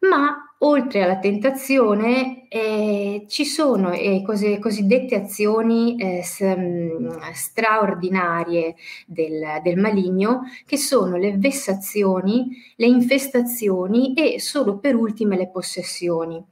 Ma 0.00 0.53
oltre 0.64 1.02
alla 1.02 1.18
tentazione 1.18 2.48
eh, 2.48 3.24
ci 3.28 3.44
sono 3.44 3.92
eh, 3.92 4.22
cose, 4.24 4.58
cosiddette 4.58 5.14
azioni 5.14 5.96
eh, 5.96 6.24
mm, 6.42 7.08
straordinarie 7.32 8.74
del, 9.06 9.60
del, 9.62 9.78
maligno 9.78 10.42
che 10.66 10.76
sono 10.76 11.16
le 11.16 11.36
vessazioni, 11.36 12.56
le 12.76 12.86
infestazioni 12.86 14.14
e 14.14 14.40
solo 14.40 14.78
per 14.78 14.94
ultime 14.94 15.36
le 15.36 15.48
possessioni. 15.48 16.42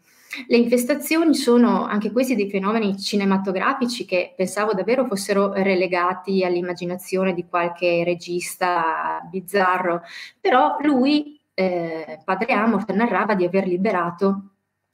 Le 0.47 0.57
infestazioni 0.57 1.35
sono 1.35 1.85
anche 1.85 2.11
questi 2.11 2.35
dei 2.35 2.49
fenomeni 2.49 2.99
cinematografici 2.99 4.07
che 4.07 4.33
pensavo 4.35 4.73
davvero 4.73 5.07
fossero 5.07 5.53
relegati 5.53 6.43
all'immaginazione 6.43 7.35
di 7.35 7.45
qualche 7.47 8.03
regista 8.03 9.21
bizzarro, 9.31 10.01
però 10.41 10.77
lui 10.81 11.39
eh, 11.55 12.21
padre 12.25 12.53
Amorth 12.53 12.91
narrava 12.93 13.35
di 13.35 13.45
aver 13.45 13.67
liberato 13.67 14.53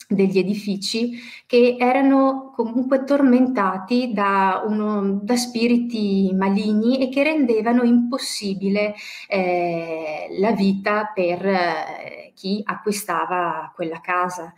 degli 0.09 0.39
edifici 0.39 1.19
che 1.45 1.77
erano 1.79 2.51
comunque 2.55 3.05
tormentati 3.05 4.13
da, 4.15 4.63
uno, 4.65 5.21
da 5.23 5.37
spiriti 5.37 6.33
maligni 6.35 6.99
e 6.99 7.11
che 7.11 7.23
rendevano 7.23 7.83
impossibile 7.83 8.95
eh, 9.29 10.29
la 10.39 10.53
vita 10.53 11.13
per 11.15 11.45
eh, 11.45 12.33
chi 12.35 12.63
acquistava 12.65 13.71
quella 13.75 14.01
casa 14.01 14.55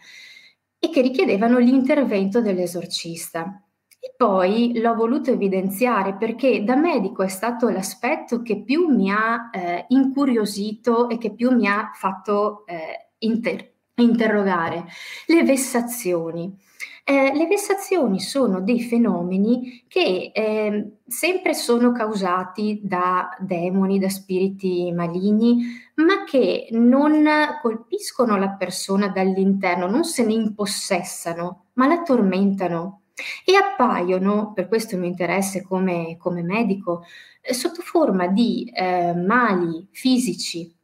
e 0.78 0.88
che 0.88 1.00
richiedevano 1.00 1.58
l'intervento 1.58 2.40
dell'esorcista. 2.40 3.60
E 4.02 4.14
poi 4.16 4.80
l'ho 4.80 4.94
voluto 4.94 5.30
evidenziare 5.30 6.14
perché 6.14 6.64
da 6.64 6.74
medico 6.74 7.22
è 7.22 7.28
stato 7.28 7.68
l'aspetto 7.68 8.40
che 8.40 8.62
più 8.62 8.88
mi 8.88 9.10
ha 9.10 9.50
eh, 9.52 9.84
incuriosito 9.88 11.10
e 11.10 11.18
che 11.18 11.34
più 11.34 11.50
mi 11.54 11.68
ha 11.68 11.90
fatto 11.92 12.64
eh, 12.66 13.10
inter- 13.18 13.70
interrogare. 13.96 14.86
Le 15.26 15.42
vessazioni. 15.44 16.56
Eh, 17.04 17.34
le 17.34 17.46
vessazioni 17.46 18.20
sono 18.20 18.62
dei 18.62 18.80
fenomeni 18.80 19.84
che 19.86 20.30
eh, 20.32 20.92
sempre 21.06 21.52
sono 21.52 21.92
causati 21.92 22.80
da 22.82 23.36
demoni, 23.38 23.98
da 23.98 24.08
spiriti 24.08 24.92
maligni, 24.92 25.58
ma 25.96 26.24
che 26.24 26.68
non 26.70 27.28
colpiscono 27.60 28.38
la 28.38 28.50
persona 28.50 29.08
dall'interno, 29.08 29.88
non 29.88 30.04
se 30.04 30.24
ne 30.24 30.32
impossessano, 30.32 31.66
ma 31.74 31.86
la 31.86 32.00
tormentano 32.02 32.99
e 33.44 33.54
appaiono, 33.54 34.52
per 34.52 34.68
questo 34.68 34.94
il 34.94 35.00
mio 35.00 35.10
interesse 35.10 35.62
come, 35.62 36.16
come 36.18 36.42
medico, 36.42 37.04
eh, 37.40 37.54
sotto 37.54 37.82
forma 37.82 38.26
di 38.26 38.70
eh, 38.74 39.14
mali 39.14 39.88
fisici, 39.90 40.74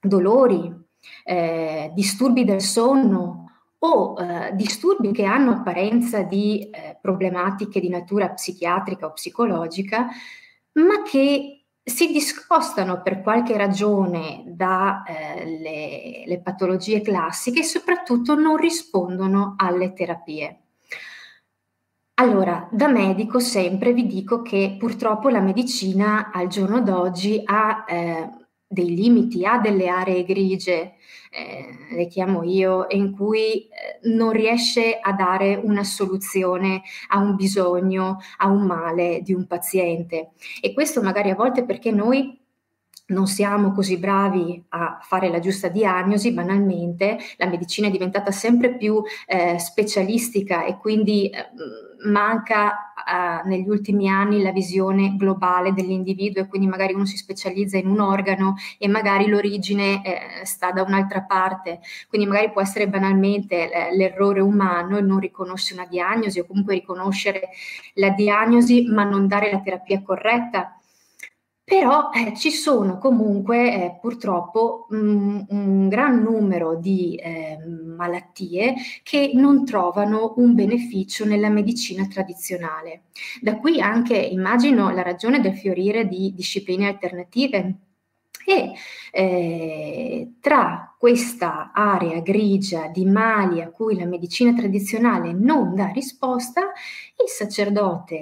dolori, 0.00 0.72
eh, 1.24 1.90
disturbi 1.94 2.44
del 2.44 2.60
sonno 2.60 3.40
o 3.78 4.16
eh, 4.18 4.54
disturbi 4.54 5.12
che 5.12 5.24
hanno 5.24 5.52
apparenza 5.52 6.22
di 6.22 6.70
eh, 6.70 6.98
problematiche 7.00 7.80
di 7.80 7.88
natura 7.88 8.30
psichiatrica 8.30 9.06
o 9.06 9.12
psicologica, 9.12 10.08
ma 10.72 11.02
che 11.02 11.64
si 11.86 12.10
discostano 12.10 13.02
per 13.02 13.20
qualche 13.20 13.58
ragione 13.58 14.42
dalle 14.46 16.24
eh, 16.24 16.40
patologie 16.42 17.02
classiche 17.02 17.60
e 17.60 17.64
soprattutto 17.64 18.34
non 18.34 18.56
rispondono 18.56 19.54
alle 19.58 19.92
terapie. 19.92 20.63
Allora, 22.16 22.68
da 22.70 22.86
medico 22.86 23.40
sempre 23.40 23.92
vi 23.92 24.06
dico 24.06 24.40
che 24.40 24.76
purtroppo 24.78 25.28
la 25.30 25.40
medicina 25.40 26.30
al 26.32 26.46
giorno 26.46 26.80
d'oggi 26.80 27.42
ha 27.44 27.84
eh, 27.88 28.30
dei 28.68 28.94
limiti, 28.94 29.44
ha 29.44 29.58
delle 29.58 29.88
aree 29.88 30.22
grigie, 30.24 30.94
eh, 31.30 31.76
le 31.90 32.06
chiamo 32.06 32.44
io, 32.44 32.86
in 32.90 33.10
cui 33.10 33.66
eh, 33.66 33.98
non 34.04 34.30
riesce 34.30 34.96
a 35.00 35.12
dare 35.12 35.56
una 35.56 35.82
soluzione 35.82 36.82
a 37.08 37.18
un 37.18 37.34
bisogno, 37.34 38.18
a 38.38 38.46
un 38.46 38.62
male 38.64 39.20
di 39.22 39.32
un 39.32 39.48
paziente. 39.48 40.34
E 40.60 40.72
questo 40.72 41.02
magari 41.02 41.30
a 41.30 41.34
volte 41.34 41.64
perché 41.64 41.90
noi 41.90 42.40
non 43.06 43.26
siamo 43.26 43.72
così 43.72 43.98
bravi 43.98 44.64
a 44.70 44.98
fare 45.02 45.28
la 45.28 45.38
giusta 45.38 45.68
diagnosi, 45.68 46.32
banalmente, 46.32 47.18
la 47.36 47.46
medicina 47.46 47.88
è 47.88 47.90
diventata 47.90 48.30
sempre 48.30 48.76
più 48.76 49.02
eh, 49.26 49.58
specialistica 49.58 50.64
e 50.64 50.78
quindi 50.78 51.28
eh, 51.28 51.50
manca 52.04 52.92
eh, 52.94 53.48
negli 53.48 53.68
ultimi 53.68 54.08
anni 54.08 54.42
la 54.42 54.52
visione 54.52 55.14
globale 55.16 55.72
dell'individuo 55.72 56.42
e 56.42 56.46
quindi 56.46 56.66
magari 56.66 56.94
uno 56.94 57.04
si 57.04 57.16
specializza 57.16 57.76
in 57.76 57.86
un 57.86 58.00
organo 58.00 58.56
e 58.78 58.88
magari 58.88 59.26
l'origine 59.26 60.02
eh, 60.04 60.44
sta 60.44 60.70
da 60.70 60.82
un'altra 60.82 61.22
parte, 61.22 61.80
quindi 62.08 62.26
magari 62.26 62.50
può 62.50 62.60
essere 62.60 62.88
banalmente 62.88 63.70
eh, 63.70 63.94
l'errore 63.96 64.40
umano 64.40 64.96
e 64.98 65.02
non 65.02 65.18
riconosce 65.18 65.74
una 65.74 65.86
diagnosi 65.86 66.38
o 66.40 66.46
comunque 66.46 66.74
riconoscere 66.74 67.48
la 67.94 68.10
diagnosi 68.10 68.86
ma 68.86 69.04
non 69.04 69.26
dare 69.26 69.50
la 69.50 69.60
terapia 69.60 70.02
corretta. 70.02 70.78
Però 71.66 72.10
eh, 72.12 72.36
ci 72.36 72.50
sono 72.50 72.98
comunque 72.98 73.72
eh, 73.72 73.98
purtroppo 73.98 74.86
mh, 74.90 74.96
mm, 74.96 75.40
un 75.48 75.88
gran 75.88 76.22
numero 76.22 76.74
di 76.76 77.14
eh, 77.16 77.56
malattie 77.94 78.74
che 79.02 79.30
non 79.34 79.64
trovano 79.64 80.34
un 80.36 80.54
beneficio 80.54 81.24
nella 81.24 81.48
medicina 81.48 82.06
tradizionale. 82.06 83.02
Da 83.40 83.56
qui 83.58 83.80
anche 83.80 84.16
immagino 84.16 84.90
la 84.90 85.02
ragione 85.02 85.40
del 85.40 85.56
fiorire 85.56 86.06
di 86.06 86.32
discipline 86.34 86.88
alternative 86.88 87.74
e 88.46 88.72
eh, 89.10 90.32
tra 90.40 90.94
questa 90.98 91.72
area 91.72 92.20
grigia 92.20 92.88
di 92.88 93.06
mali 93.06 93.62
a 93.62 93.70
cui 93.70 93.96
la 93.96 94.04
medicina 94.04 94.52
tradizionale 94.52 95.32
non 95.32 95.74
dà 95.74 95.86
risposta, 95.86 96.72
il 97.22 97.28
sacerdote 97.28 98.14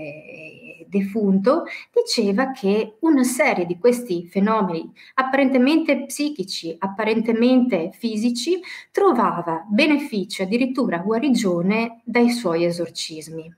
defunto 0.93 1.65
diceva 1.91 2.51
che 2.51 2.97
una 3.01 3.25
serie 3.25 3.65
di 3.65 3.79
questi 3.79 4.27
fenomeni 4.27 4.93
apparentemente 5.15 6.05
psichici, 6.05 6.77
apparentemente 6.79 7.91
fisici, 7.95 8.61
trovava 8.91 9.65
beneficio, 9.67 10.43
addirittura 10.43 10.99
guarigione 10.99 12.03
dai 12.05 12.29
suoi 12.31 12.65
esorcismi. 12.65 13.57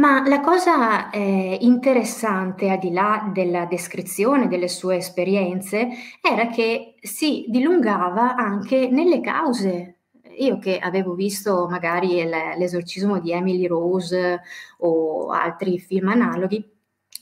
Ma 0.00 0.26
la 0.26 0.40
cosa 0.40 1.10
eh, 1.10 1.58
interessante, 1.60 2.70
al 2.70 2.78
di 2.78 2.90
là 2.90 3.30
della 3.32 3.66
descrizione 3.66 4.48
delle 4.48 4.68
sue 4.68 4.96
esperienze, 4.96 5.88
era 6.22 6.46
che 6.46 6.94
si 7.02 7.44
dilungava 7.48 8.34
anche 8.34 8.88
nelle 8.88 9.20
cause. 9.20 9.99
Io 10.38 10.58
che 10.58 10.78
avevo 10.78 11.14
visto 11.14 11.66
magari 11.68 12.22
l'esorcismo 12.24 13.20
di 13.20 13.32
Emily 13.32 13.66
Rose 13.66 14.40
o 14.78 15.30
altri 15.30 15.78
film 15.78 16.08
analoghi, 16.08 16.64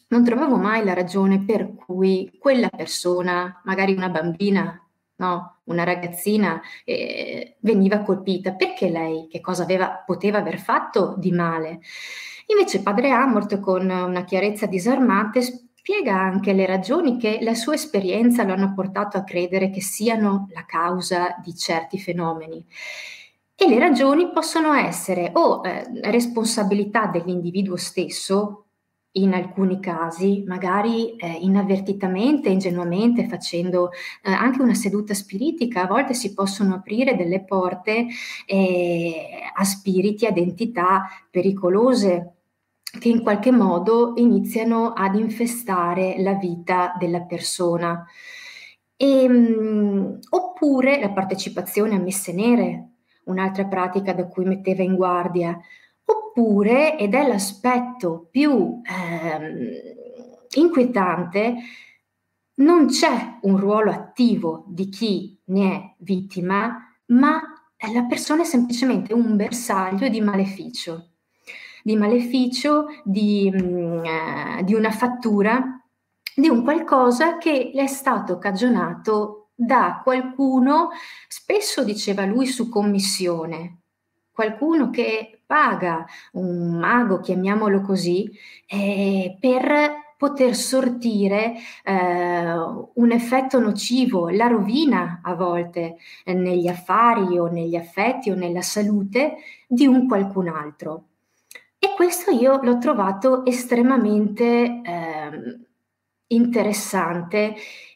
non 0.09 0.25
trovavo 0.25 0.57
mai 0.57 0.85
la 0.85 0.95
ragione 0.95 1.45
per 1.45 1.75
cui 1.75 2.37
quella 2.39 2.69
persona, 2.69 3.61
magari 3.65 3.93
una 3.95 4.09
bambina 4.09 4.83
no? 5.19 5.61
Una 5.65 5.85
ragazzina 5.85 6.61
eh, 6.85 7.57
veniva 7.61 8.01
colpita. 8.01 8.53
Perché 8.55 8.89
lei? 8.89 9.29
Che 9.29 9.41
cosa 9.41 9.63
aveva, 9.63 10.03
poteva 10.05 10.39
aver 10.39 10.59
fatto 10.59 11.15
di 11.19 11.31
male? 11.31 11.81
Invece 12.47 12.83
padre 12.83 13.11
Amort, 13.11 13.61
con 13.61 13.89
una 13.89 14.25
chiarezza 14.25 14.67
disarmante, 14.67 15.68
spiega 15.89 16.21
anche 16.21 16.53
le 16.53 16.67
ragioni 16.67 17.17
che 17.17 17.39
la 17.41 17.55
sua 17.55 17.73
esperienza 17.73 18.45
lo 18.45 18.53
hanno 18.53 18.75
portato 18.75 19.17
a 19.17 19.25
credere 19.25 19.71
che 19.71 19.81
siano 19.81 20.47
la 20.53 20.67
causa 20.67 21.37
di 21.43 21.57
certi 21.57 21.99
fenomeni. 21.99 22.63
E 23.55 23.67
le 23.67 23.79
ragioni 23.79 24.31
possono 24.31 24.75
essere 24.75 25.31
o 25.33 25.63
eh, 25.65 25.87
responsabilità 26.11 27.07
dell'individuo 27.07 27.77
stesso, 27.77 28.67
in 29.13 29.33
alcuni 29.33 29.81
casi, 29.81 30.45
magari 30.47 31.17
eh, 31.17 31.27
inavvertitamente, 31.27 32.51
ingenuamente, 32.51 33.27
facendo 33.27 33.91
eh, 34.23 34.31
anche 34.31 34.61
una 34.61 34.75
seduta 34.75 35.15
spiritica, 35.15 35.85
a 35.85 35.87
volte 35.87 36.13
si 36.13 36.35
possono 36.35 36.75
aprire 36.75 37.17
delle 37.17 37.43
porte 37.43 38.09
eh, 38.45 39.41
a 39.55 39.65
spiriti, 39.65 40.27
ad 40.27 40.37
entità 40.37 41.09
pericolose 41.31 42.35
che 42.99 43.09
in 43.09 43.23
qualche 43.23 43.51
modo 43.51 44.15
iniziano 44.17 44.93
ad 44.93 45.15
infestare 45.15 46.17
la 46.21 46.35
vita 46.35 46.95
della 46.99 47.23
persona. 47.23 48.05
E, 48.97 49.23
ehm, 49.25 49.33
mh, 49.35 50.19
oppure 50.31 51.01
la 51.01 51.11
partecipazione 51.11 51.95
a 51.95 52.01
messe 52.01 52.33
nere, 52.33 52.89
un'altra 53.25 53.67
pratica 53.67 54.13
da 54.13 54.27
cui 54.27 54.45
metteva 54.45 54.83
in 54.83 54.97
guardia, 54.97 55.59
oppure, 56.05 56.99
ed 56.99 57.15
è 57.15 57.27
l'aspetto 57.27 58.29
più 58.31 58.81
ehm, 58.83 59.71
inquietante, 60.57 61.55
non 62.55 62.87
c'è 62.87 63.39
un 63.43 63.57
ruolo 63.57 63.91
attivo 63.91 64.65
di 64.69 64.89
chi 64.89 65.41
ne 65.47 65.73
è 65.73 65.95
vittima, 65.99 66.77
ma 67.07 67.41
la 67.93 68.03
persona 68.05 68.43
è 68.43 68.45
semplicemente 68.45 69.13
un 69.15 69.37
bersaglio 69.37 70.09
di 70.09 70.21
maleficio, 70.21 71.11
di 71.89 71.97
maleficio, 71.97 72.89
di, 73.03 73.51
mh, 73.51 73.63
mm, 73.63 74.05
eh, 74.05 74.63
di 74.63 74.75
una 74.75 74.91
fattura, 74.91 75.83
di 76.37 76.51
un 76.51 76.63
qualcosa 76.63 77.39
che 77.39 77.71
le 77.73 77.85
è 77.85 77.87
stato 77.87 78.37
cagionato 78.37 79.53
da 79.55 80.03
qualcuno, 80.05 80.91
spesso 81.29 81.85
diceva 81.85 82.27
lui 82.27 82.45
su 82.45 82.69
commissione, 82.69 83.85
qualcuno 84.31 84.91
che 84.91 85.41
paga 85.47 86.05
un 86.33 86.79
mago, 86.79 87.21
chiamiamolo 87.21 87.81
così, 87.81 88.31
eh, 88.67 89.39
per 89.41 90.07
poter 90.19 90.55
sortire 90.55 91.55
eh, 91.85 92.53
un 92.95 93.11
effetto 93.13 93.59
nocivo, 93.61 94.29
la 94.29 94.49
rovina 94.49 95.21
a 95.23 95.35
volte 95.35 95.97
eh, 96.25 96.35
negli 96.35 96.69
affari 96.69 97.39
o 97.39 97.47
negli 97.47 97.77
affetti 97.77 98.31
o 98.31 98.35
nella 98.35 98.63
salute 98.63 99.37
di 99.67 99.87
un 99.87 100.07
qualcun 100.07 100.49
altro. 100.49 101.08
E 101.81 101.95
questo 101.95 102.31
io 102.31 102.61
l'ho 102.63 102.79
trovato 102.79 103.45
estremamente 103.47 104.45
eh, 104.83 105.59
interessante 106.29 107.55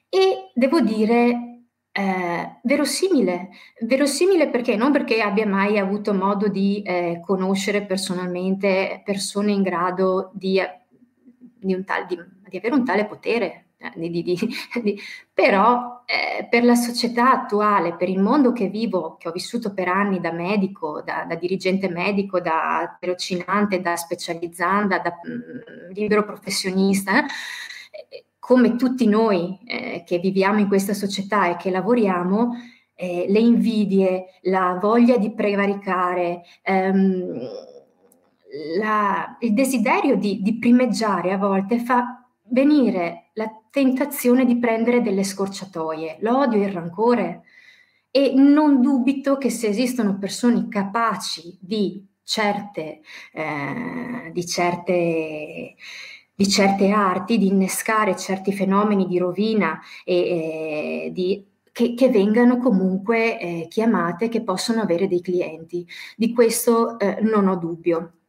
e 0.09 0.51
devo 0.55 0.81
dire 0.81 1.53
eh, 1.93 2.61
verosimile, 2.63 3.51
verosimile 3.81 4.49
perché? 4.49 4.77
Non 4.77 4.93
perché 4.93 5.21
abbia 5.21 5.47
mai 5.47 5.79
avuto 5.79 6.15
modo 6.15 6.49
di 6.49 6.83
eh, 6.83 7.21
conoscere 7.25 7.85
personalmente 7.85 9.03
persone 9.05 9.53
in 9.53 9.63
grado 9.63 10.31
di, 10.33 10.61
di, 11.59 11.85
tal, 11.85 12.07
di, 12.07 12.19
di 12.49 12.57
avere 12.57 12.75
un 12.75 12.85
tale 12.85 13.05
potere, 13.07 13.62
eh, 13.83 14.97
però 15.33 16.03
eh, 16.07 16.47
per 16.49 16.65
la 16.65 16.75
società 16.75 17.33
attuale, 17.33 17.97
per 17.97 18.09
il 18.09 18.21
mondo 18.21 18.53
che 18.53 18.69
vivo, 18.69 19.17
che 19.19 19.29
ho 19.29 19.33
vissuto 19.33 19.75
per 19.75 19.89
anni 19.89 20.21
da 20.21 20.31
medico, 20.31 21.03
da, 21.03 21.25
da 21.29 21.35
dirigente 21.35 21.89
medico, 21.89 22.41
da 22.41 22.97
tirocinante, 23.01 23.81
da 23.81 23.97
specializzanda, 23.97 24.99
da 25.01 25.19
mh, 25.23 25.31
mm, 25.31 25.93
libero 25.93 26.25
professionista, 26.25 27.25
eh, 27.25 28.25
come 28.39 28.77
tutti 28.77 29.07
noi 29.07 29.59
eh, 29.65 30.03
che 30.07 30.19
viviamo 30.19 30.61
in 30.61 30.69
questa 30.69 30.95
società 30.95 31.49
e 31.49 31.57
che 31.57 31.71
lavoriamo, 31.71 32.53
eh, 32.95 33.27
le 33.29 33.39
invidie, 33.41 34.27
la 34.43 34.79
voglia 34.81 35.17
di 35.17 35.33
prevaricare, 35.33 36.43
ehm, 36.63 37.41
la, 38.79 39.37
il 39.41 39.55
desiderio 39.55 40.17
di, 40.17 40.41
di 40.43 40.59
primeggiare 40.59 41.33
a 41.33 41.39
volte 41.39 41.79
fa 41.79 42.22
venire 42.53 43.31
la 43.35 43.51
tentazione 43.71 44.45
di 44.45 44.59
prendere 44.59 45.03
delle 45.03 45.25
scorciatoie, 45.25 46.19
l'odio 46.21 46.63
il 46.63 46.73
rancore. 46.73 47.43
E 48.11 48.35
non 48.37 48.83
dubito 48.83 49.39
che 49.39 49.49
se 49.49 49.69
esistono 49.69 50.19
persone 50.19 50.69
capaci 50.69 51.57
di 51.61 52.07
certe, 52.23 53.01
eh, 53.33 54.31
di 54.33 54.47
certe 54.47 55.75
di 56.35 56.49
certe 56.49 56.91
arti, 56.91 57.39
di 57.39 57.47
innescare 57.49 58.17
certi 58.17 58.53
fenomeni 58.53 59.07
di 59.07 59.19
rovina 59.19 59.79
e, 60.05 61.07
e 61.07 61.11
di 61.13 61.47
che, 61.71 61.95
che, 61.95 62.09
vengano 62.09 62.59
comunque 62.59 63.39
eh, 63.39 63.67
chiamate, 63.69 64.29
che 64.29 64.43
possono 64.43 64.81
avere 64.83 65.09
dei 65.09 65.21
clienti. 65.21 65.87
Di 66.17 66.33
questo 66.33 66.99
eh, 66.99 67.19
non 67.23 67.49
ho 67.49 67.57
dubbio. 67.57 68.22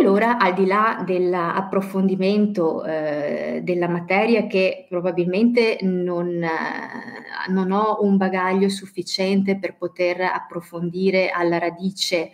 Allora, 0.00 0.38
al 0.38 0.54
di 0.54 0.64
là 0.64 1.02
dell'approfondimento 1.04 2.84
eh, 2.84 3.60
della 3.64 3.88
materia, 3.88 4.46
che 4.46 4.86
probabilmente 4.88 5.78
non, 5.82 6.40
eh, 6.40 7.48
non, 7.48 7.72
ho 7.72 7.98
un 8.02 8.16
bagaglio 8.16 8.68
sufficiente 8.68 9.58
per 9.58 9.76
poter 9.76 10.20
approfondire 10.20 11.30
alla 11.30 11.58
radice 11.58 12.30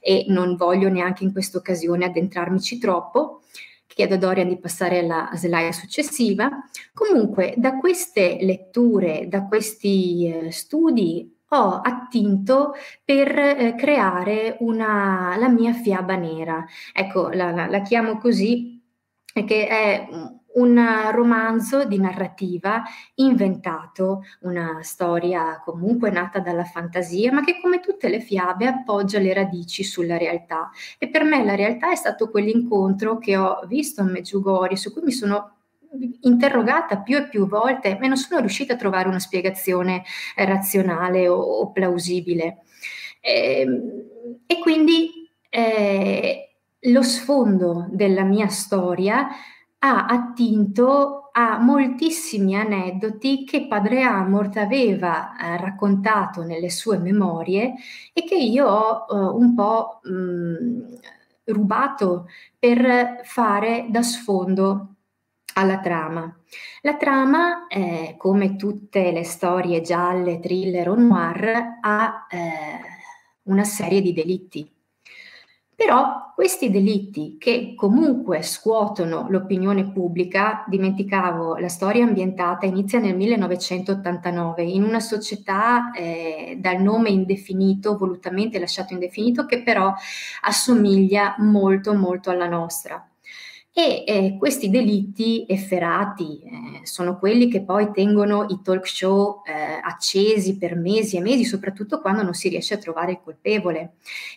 e 0.00 0.24
non 0.28 0.56
voglio 0.56 0.88
neanche 0.88 1.22
in 1.22 1.32
questa 1.32 1.58
occasione 1.58 2.04
addentrarmici 2.04 2.78
troppo, 2.78 3.42
chiedo 3.86 4.14
a 4.14 4.18
Dorian 4.18 4.48
di 4.48 4.58
passare 4.58 4.98
alla 4.98 5.30
slide 5.34 5.72
successiva. 5.72 6.50
Comunque, 6.92 7.54
da 7.56 7.76
queste 7.76 8.38
letture, 8.40 9.28
da 9.28 9.46
questi 9.46 10.26
eh, 10.28 10.50
studi, 10.50 11.33
ho 11.54 11.80
attinto 11.80 12.74
per 13.04 13.38
eh, 13.38 13.74
creare 13.76 14.56
una, 14.60 15.36
la 15.38 15.48
mia 15.48 15.72
fiaba 15.72 16.16
nera. 16.16 16.64
Ecco, 16.92 17.30
la, 17.30 17.50
la, 17.50 17.66
la 17.66 17.80
chiamo 17.82 18.18
così, 18.18 18.82
che 19.32 19.66
è 19.66 20.08
un 20.54 21.10
romanzo 21.10 21.84
di 21.84 21.98
narrativa 21.98 22.82
inventato, 23.14 24.22
una 24.42 24.78
storia 24.82 25.60
comunque 25.64 26.10
nata 26.10 26.38
dalla 26.38 26.64
fantasia, 26.64 27.32
ma 27.32 27.42
che 27.42 27.58
come 27.60 27.80
tutte 27.80 28.08
le 28.08 28.20
fiabe 28.20 28.66
appoggia 28.66 29.18
le 29.18 29.32
radici 29.32 29.82
sulla 29.82 30.16
realtà. 30.16 30.70
E 30.98 31.08
per 31.08 31.24
me 31.24 31.44
la 31.44 31.54
realtà 31.54 31.90
è 31.90 31.96
stato 31.96 32.30
quell'incontro 32.30 33.18
che 33.18 33.36
ho 33.36 33.64
visto 33.66 34.02
a 34.02 34.04
Meggiugori, 34.04 34.76
su 34.76 34.92
cui 34.92 35.02
mi 35.02 35.12
sono 35.12 35.53
interrogata 36.20 36.98
più 36.98 37.16
e 37.16 37.28
più 37.28 37.46
volte, 37.46 37.96
ma 38.00 38.06
non 38.06 38.16
sono 38.16 38.40
riuscita 38.40 38.74
a 38.74 38.76
trovare 38.76 39.08
una 39.08 39.18
spiegazione 39.18 40.02
razionale 40.36 41.28
o, 41.28 41.36
o 41.36 41.72
plausibile. 41.72 42.58
E, 43.20 43.60
ehm, 43.60 44.02
e 44.46 44.58
quindi 44.58 45.10
eh, 45.48 46.56
lo 46.80 47.02
sfondo 47.02 47.86
della 47.90 48.24
mia 48.24 48.48
storia 48.48 49.28
ha 49.78 50.06
attinto 50.06 51.30
a 51.32 51.58
moltissimi 51.58 52.56
aneddoti 52.56 53.44
che 53.44 53.66
padre 53.66 54.02
Amort 54.02 54.56
aveva 54.56 55.36
eh, 55.36 55.56
raccontato 55.56 56.42
nelle 56.42 56.70
sue 56.70 56.98
memorie 56.98 57.74
e 58.12 58.24
che 58.24 58.36
io 58.36 58.66
ho 58.66 59.06
eh, 59.10 59.34
un 59.34 59.54
po' 59.54 60.00
mh, 60.02 60.12
mm, 60.12 60.80
rubato 61.46 62.28
per 62.58 63.20
fare 63.24 63.86
da 63.90 64.02
sfondo 64.02 64.93
alla 65.54 65.80
trama. 65.80 66.36
La 66.82 66.96
trama, 66.96 67.66
eh, 67.66 68.14
come 68.18 68.56
tutte 68.56 69.10
le 69.10 69.24
storie 69.24 69.80
gialle, 69.80 70.40
thriller 70.40 70.88
o 70.90 70.94
noir, 70.94 71.78
ha 71.80 72.26
eh, 72.30 72.80
una 73.44 73.64
serie 73.64 74.00
di 74.00 74.12
delitti 74.12 74.74
però 75.76 76.32
questi 76.34 76.70
delitti 76.70 77.36
che 77.38 77.74
comunque 77.76 78.42
scuotono 78.42 79.26
l'opinione 79.28 79.90
pubblica, 79.90 80.64
dimenticavo, 80.68 81.56
la 81.56 81.68
storia 81.68 82.04
ambientata 82.04 82.64
inizia 82.64 83.00
nel 83.00 83.16
1989 83.16 84.62
in 84.62 84.84
una 84.84 85.00
società 85.00 85.90
eh, 85.90 86.56
dal 86.60 86.80
nome 86.80 87.10
indefinito, 87.10 87.96
volutamente 87.96 88.58
lasciato 88.58 88.92
indefinito, 88.92 89.46
che 89.46 89.62
però 89.62 89.92
assomiglia 90.42 91.34
molto 91.38 91.92
molto 91.94 92.30
alla 92.30 92.48
nostra. 92.48 93.04
E 93.76 94.04
eh, 94.06 94.36
questi 94.38 94.70
delitti 94.70 95.44
efferati 95.48 96.38
eh, 96.38 96.86
sono 96.86 97.18
quelli 97.18 97.48
che 97.48 97.64
poi 97.64 97.90
tengono 97.90 98.46
i 98.48 98.60
talk 98.62 98.86
show 98.86 99.42
eh, 99.44 99.80
accesi 99.82 100.56
per 100.58 100.76
mesi 100.76 101.16
e 101.16 101.20
mesi, 101.20 101.42
soprattutto 101.42 102.00
quando 102.00 102.22
non 102.22 102.34
si 102.34 102.48
riesce 102.48 102.74
a 102.74 102.78
trovare 102.78 103.10
il 103.10 103.20
colpevole. 103.20 103.94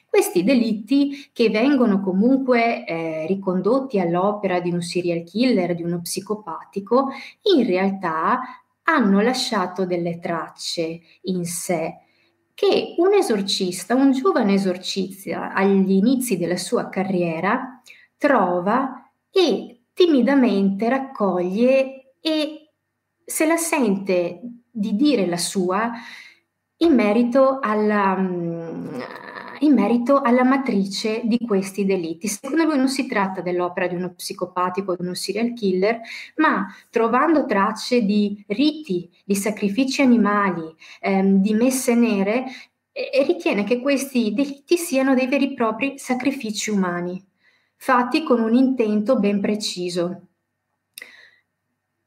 Questi 0.09 0.43
delitti 0.43 1.29
che 1.31 1.51
vengono 1.51 2.01
comunque 2.01 2.83
eh, 2.83 3.27
ricondotti 3.27 3.99
all'opera 3.99 4.59
di 4.59 4.71
un 4.71 4.81
serial 4.81 5.21
killer, 5.21 5.75
di 5.75 5.83
uno 5.83 6.01
psicopatico, 6.01 7.09
in 7.55 7.63
realtà 7.63 8.39
hanno 8.81 9.21
lasciato 9.21 9.85
delle 9.85 10.17
tracce 10.17 10.99
in 11.23 11.45
sé 11.45 11.93
che 12.55 12.95
un 12.97 13.13
esorcista, 13.13 13.93
un 13.93 14.13
giovane 14.13 14.55
esorcista 14.55 15.53
agli 15.53 15.91
inizi 15.91 16.37
della 16.37 16.57
sua 16.57 16.89
carriera 16.89 17.83
trova 18.17 19.06
e 19.31 19.81
timidamente 19.93 20.89
raccoglie 20.89 22.13
e 22.21 22.71
se 23.25 23.45
la 23.45 23.57
sente 23.57 24.41
di 24.71 24.95
dire 24.95 25.25
la 25.25 25.37
sua 25.37 25.91
in 26.77 26.93
merito 26.93 27.59
alla, 27.59 28.15
in 29.59 29.73
merito 29.73 30.21
alla 30.21 30.43
matrice 30.43 31.21
di 31.23 31.39
questi 31.45 31.85
delitti. 31.85 32.27
Secondo 32.27 32.63
lui 32.63 32.77
non 32.77 32.87
si 32.87 33.07
tratta 33.07 33.41
dell'opera 33.41 33.87
di 33.87 33.95
uno 33.95 34.13
psicopatico 34.13 34.95
di 34.95 35.01
uno 35.01 35.15
serial 35.15 35.53
killer, 35.53 35.99
ma 36.35 36.67
trovando 36.89 37.45
tracce 37.45 38.03
di 38.03 38.43
riti, 38.47 39.09
di 39.25 39.35
sacrifici 39.35 40.01
animali, 40.01 40.73
ehm, 41.01 41.41
di 41.41 41.53
messe 41.53 41.95
nere, 41.95 42.45
e 42.91 43.23
ritiene 43.23 43.63
che 43.63 43.79
questi 43.79 44.33
delitti 44.33 44.75
siano 44.75 45.13
dei 45.13 45.27
veri 45.27 45.51
e 45.51 45.53
propri 45.53 45.99
sacrifici 45.99 46.71
umani, 46.71 47.23
fatti 47.77 48.23
con 48.23 48.41
un 48.41 48.53
intento 48.53 49.17
ben 49.17 49.39
preciso 49.39 50.27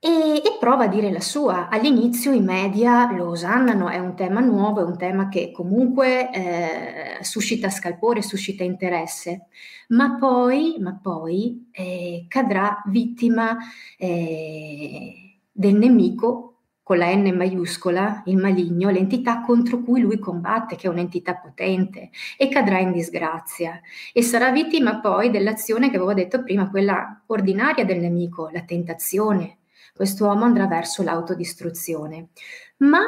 e, 0.02 0.36
e, 0.36 0.56
prova 0.58 0.84
a 0.84 0.88
dire 0.88 1.10
la 1.12 1.20
sua. 1.20 1.68
All'inizio 1.68 2.32
i 2.32 2.40
media 2.40 3.12
lo 3.12 3.28
osannano, 3.28 3.88
è 3.90 3.98
un 3.98 4.16
tema 4.16 4.40
nuovo, 4.40 4.80
è 4.80 4.84
un 4.84 4.96
tema 4.96 5.28
che 5.28 5.52
comunque 5.52 6.30
eh, 6.30 7.22
suscita 7.22 7.68
scalpore, 7.68 8.22
suscita 8.22 8.64
interesse, 8.64 9.48
ma 9.88 10.16
poi, 10.16 10.76
ma 10.80 10.98
poi 11.00 11.68
eh, 11.70 12.24
cadrà 12.28 12.82
vittima 12.86 13.58
eh, 13.98 15.40
del 15.52 15.74
nemico 15.74 16.49
con 16.90 16.98
la 16.98 17.14
N 17.14 17.32
maiuscola, 17.36 18.22
il 18.24 18.36
maligno, 18.36 18.90
l'entità 18.90 19.42
contro 19.42 19.78
cui 19.78 20.00
lui 20.00 20.18
combatte, 20.18 20.74
che 20.74 20.88
è 20.88 20.90
un'entità 20.90 21.36
potente, 21.36 22.10
e 22.36 22.48
cadrà 22.48 22.80
in 22.80 22.90
disgrazia. 22.90 23.80
E 24.12 24.22
sarà 24.22 24.50
vittima 24.50 24.98
poi 24.98 25.30
dell'azione 25.30 25.88
che 25.88 25.94
avevo 25.94 26.14
detto 26.14 26.42
prima, 26.42 26.68
quella 26.68 27.22
ordinaria 27.26 27.84
del 27.84 28.00
nemico, 28.00 28.50
la 28.52 28.62
tentazione, 28.62 29.58
quest'uomo 29.94 30.42
andrà 30.44 30.66
verso 30.66 31.04
l'autodistruzione. 31.04 32.30
Ma, 32.78 33.02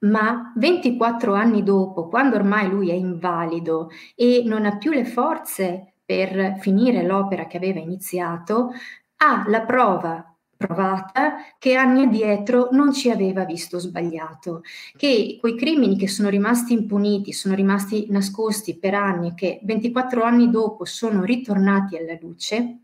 ma 0.00 0.52
24 0.54 1.32
anni 1.32 1.62
dopo, 1.62 2.08
quando 2.08 2.36
ormai 2.36 2.68
lui 2.68 2.90
è 2.90 2.94
invalido 2.94 3.88
e 4.14 4.42
non 4.44 4.66
ha 4.66 4.76
più 4.76 4.90
le 4.90 5.06
forze 5.06 5.94
per 6.04 6.58
finire 6.60 7.02
l'opera 7.02 7.46
che 7.46 7.56
aveva 7.56 7.80
iniziato, 7.80 8.72
ha 9.16 9.44
la 9.46 9.62
prova 9.62 10.35
provata 10.56 11.36
che 11.58 11.74
anni 11.74 12.04
addietro 12.04 12.68
non 12.72 12.92
ci 12.92 13.10
aveva 13.10 13.44
visto 13.44 13.78
sbagliato, 13.78 14.62
che 14.96 15.36
quei 15.40 15.56
crimini 15.56 15.96
che 15.96 16.08
sono 16.08 16.28
rimasti 16.28 16.72
impuniti, 16.72 17.32
sono 17.32 17.54
rimasti 17.54 18.06
nascosti 18.10 18.78
per 18.78 18.94
anni, 18.94 19.34
che 19.34 19.60
24 19.62 20.22
anni 20.22 20.50
dopo 20.50 20.84
sono 20.84 21.24
ritornati 21.24 21.96
alla 21.96 22.16
luce, 22.20 22.80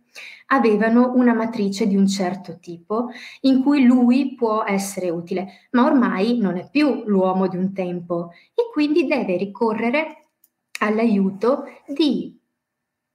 avevano 0.48 1.12
una 1.14 1.32
matrice 1.32 1.86
di 1.86 1.96
un 1.96 2.06
certo 2.06 2.58
tipo 2.60 3.08
in 3.42 3.62
cui 3.62 3.84
lui 3.84 4.34
può 4.34 4.64
essere 4.64 5.08
utile, 5.10 5.68
ma 5.70 5.86
ormai 5.86 6.38
non 6.38 6.58
è 6.58 6.68
più 6.70 7.04
l'uomo 7.06 7.48
di 7.48 7.56
un 7.56 7.72
tempo 7.72 8.30
e 8.54 8.70
quindi 8.72 9.06
deve 9.06 9.36
ricorrere 9.36 10.28
all'aiuto 10.80 11.64
di 11.86 12.38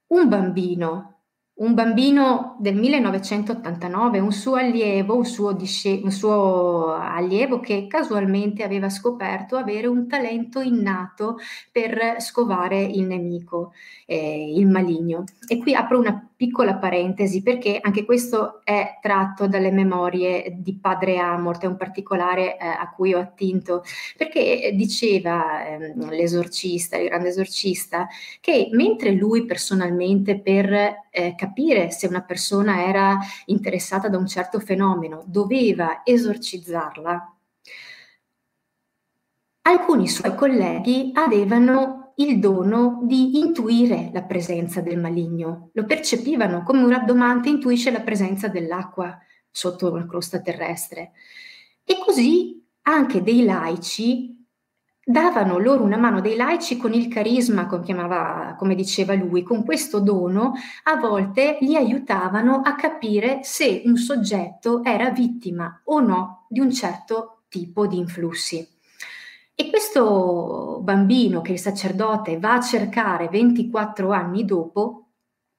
un 0.07 0.27
bambino 0.27 1.16
un 1.59 1.73
bambino 1.73 2.55
del 2.59 2.75
1989, 2.75 4.19
un 4.19 4.31
suo 4.31 4.55
allievo, 4.55 5.15
un 5.15 5.25
suo, 5.25 5.53
disce- 5.53 5.99
un 6.03 6.11
suo, 6.11 6.93
allievo 6.93 7.59
che 7.59 7.87
casualmente 7.87 8.63
aveva 8.63 8.89
scoperto 8.89 9.55
avere 9.55 9.87
un 9.87 10.07
talento 10.07 10.59
innato 10.59 11.37
per 11.71 12.17
scovare 12.19 12.81
il 12.83 13.05
nemico, 13.05 13.71
eh, 14.05 14.53
il 14.55 14.67
maligno. 14.67 15.23
E 15.47 15.57
qui 15.57 15.73
apro 15.73 15.97
una 15.97 16.29
piccola 16.37 16.75
parentesi 16.75 17.41
perché 17.41 17.79
anche 17.81 18.05
questo 18.05 18.61
è 18.63 18.99
tratto 19.01 19.47
dalle 19.47 19.71
memorie 19.71 20.55
di 20.59 20.77
padre 20.77 21.17
Amort, 21.17 21.63
è 21.63 21.65
un 21.65 21.75
particolare 21.75 22.57
eh, 22.57 22.67
a 22.67 22.91
cui 22.95 23.13
ho 23.13 23.19
attinto, 23.19 23.83
perché 24.15 24.71
diceva 24.75 25.65
eh, 25.65 25.93
l'esorcista, 25.95 26.95
il 26.95 27.07
grande 27.07 27.29
esorcista, 27.29 28.07
che 28.39 28.69
mentre 28.71 29.11
lui 29.11 29.45
personalmente 29.45 30.39
per 30.39 30.71
eh, 31.09 31.33
capire 31.35 31.89
se 31.89 32.05
una 32.05 32.21
persona 32.21 32.85
era 32.85 33.17
interessata 33.45 34.07
da 34.07 34.17
un 34.19 34.27
certo 34.27 34.59
fenomeno 34.59 35.23
doveva 35.25 36.01
esorcizzarla, 36.03 37.35
alcuni 39.63 40.07
suoi 40.07 40.35
colleghi 40.35 41.11
avevano 41.13 42.06
il 42.19 42.39
dono 42.39 43.01
di 43.03 43.37
intuire 43.39 44.09
la 44.11 44.23
presenza 44.23 44.81
del 44.81 44.99
maligno, 44.99 45.69
lo 45.73 45.85
percepivano 45.85 46.63
come 46.63 46.81
un 46.81 46.89
rabdomante 46.89 47.49
intuisce 47.49 47.91
la 47.91 48.01
presenza 48.01 48.47
dell'acqua 48.47 49.17
sotto 49.51 49.95
la 49.95 50.05
crosta 50.07 50.39
terrestre. 50.41 51.11
E 51.83 51.97
così 52.03 52.65
anche 52.83 53.21
dei 53.21 53.43
laici 53.43 54.35
davano 55.03 55.57
loro 55.57 55.83
una 55.83 55.95
mano 55.95 56.19
dei 56.19 56.35
laici 56.35 56.75
con 56.77 56.93
il 56.93 57.07
carisma, 57.07 57.67
come, 57.67 57.83
chiamava, 57.83 58.55
come 58.57 58.75
diceva 58.75 59.13
lui, 59.13 59.43
con 59.43 59.63
questo 59.63 59.99
dono, 59.99 60.53
a 60.83 60.95
volte 60.97 61.59
li 61.61 61.75
aiutavano 61.75 62.61
a 62.61 62.75
capire 62.75 63.39
se 63.43 63.83
un 63.85 63.95
soggetto 63.95 64.83
era 64.83 65.11
vittima 65.11 65.81
o 65.85 65.99
no 65.99 66.45
di 66.49 66.59
un 66.59 66.71
certo 66.71 67.43
tipo 67.47 67.87
di 67.87 67.97
influssi. 67.97 68.67
E 69.59 69.71
questo 69.71 70.81
bambino 70.83 71.41
che 71.41 71.53
il 71.53 71.59
sacerdote 71.59 72.37
va 72.37 72.53
a 72.53 72.61
cercare 72.61 73.27
24 73.27 74.11
anni 74.11 74.45
dopo 74.45 75.07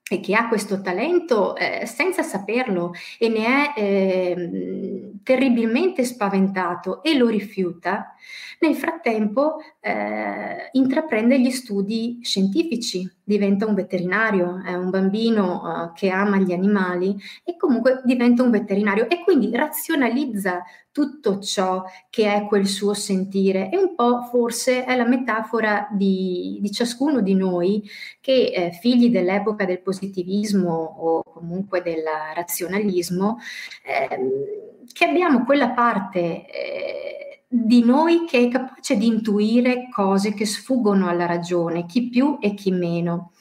e 0.08 0.20
che 0.20 0.36
ha 0.36 0.46
questo 0.46 0.80
talento 0.80 1.56
eh, 1.56 1.84
senza 1.84 2.22
saperlo 2.22 2.92
e 3.18 3.28
ne 3.28 3.74
è 3.74 3.80
eh, 3.80 5.12
terribilmente 5.24 6.04
spaventato 6.04 7.02
e 7.02 7.16
lo 7.16 7.26
rifiuta, 7.26 8.14
nel 8.60 8.76
frattempo 8.76 9.56
eh, 9.80 10.68
intraprende 10.72 11.40
gli 11.40 11.50
studi 11.50 12.20
scientifici, 12.22 13.17
diventa 13.28 13.66
un 13.66 13.74
veterinario, 13.74 14.62
è 14.64 14.72
un 14.72 14.88
bambino 14.88 15.62
eh, 15.62 15.92
che 15.94 16.08
ama 16.08 16.38
gli 16.38 16.52
animali 16.52 17.14
e 17.44 17.58
comunque 17.58 18.00
diventa 18.04 18.42
un 18.42 18.50
veterinario 18.50 19.06
e 19.06 19.22
quindi 19.22 19.54
razionalizza 19.54 20.62
tutto 20.90 21.38
ciò 21.38 21.84
che 22.08 22.32
è 22.32 22.46
quel 22.46 22.66
suo 22.66 22.94
sentire. 22.94 23.68
E 23.70 23.76
un 23.76 23.94
po' 23.94 24.22
forse 24.22 24.86
è 24.86 24.96
la 24.96 25.06
metafora 25.06 25.88
di, 25.90 26.56
di 26.62 26.72
ciascuno 26.72 27.20
di 27.20 27.34
noi 27.34 27.86
che 28.18 28.50
eh, 28.54 28.70
figli 28.72 29.10
dell'epoca 29.10 29.66
del 29.66 29.82
positivismo 29.82 30.72
o 30.72 31.22
comunque 31.22 31.82
del 31.82 32.02
razionalismo, 32.34 33.36
eh, 33.84 34.86
che 34.90 35.04
abbiamo 35.04 35.44
quella 35.44 35.68
parte 35.68 36.46
eh, 36.46 37.07
di 37.50 37.82
noi 37.82 38.26
che 38.26 38.40
è 38.40 38.48
capace 38.48 38.96
di 38.96 39.06
intuire 39.06 39.88
cose 39.90 40.34
che 40.34 40.44
sfuggono 40.44 41.08
alla 41.08 41.24
ragione, 41.24 41.86
chi 41.86 42.08
più 42.10 42.36
e 42.40 42.52
chi 42.52 42.70
meno. 42.70 43.32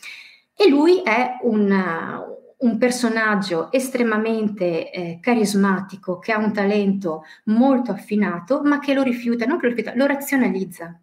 E 0.55 0.69
lui 0.69 1.01
è 1.03 1.37
una, 1.41 2.23
un 2.59 2.77
personaggio 2.77 3.69
estremamente 3.71 4.89
eh, 4.89 5.19
carismatico, 5.21 6.19
che 6.19 6.31
ha 6.31 6.37
un 6.37 6.53
talento 6.53 7.23
molto 7.45 7.91
affinato, 7.91 8.61
ma 8.63 8.79
che 8.79 8.93
lo 8.93 9.03
rifiuta, 9.03 9.45
non 9.45 9.59
che 9.59 9.67
lo 9.67 9.75
rifiuta, 9.75 9.95
lo 9.95 10.05
razionalizza. 10.05 10.99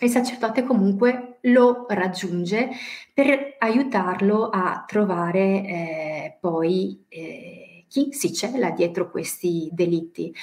Il 0.00 0.10
sacerdote 0.10 0.64
comunque 0.64 1.38
lo 1.42 1.86
raggiunge 1.88 2.68
per 3.14 3.54
aiutarlo 3.58 4.50
a 4.50 4.84
trovare 4.86 5.40
eh, 5.40 6.38
poi 6.40 7.04
eh, 7.08 7.84
chi 7.88 8.12
si 8.12 8.32
cela 8.32 8.70
dietro 8.70 9.08
questi 9.08 9.68
delitti. 9.72 10.34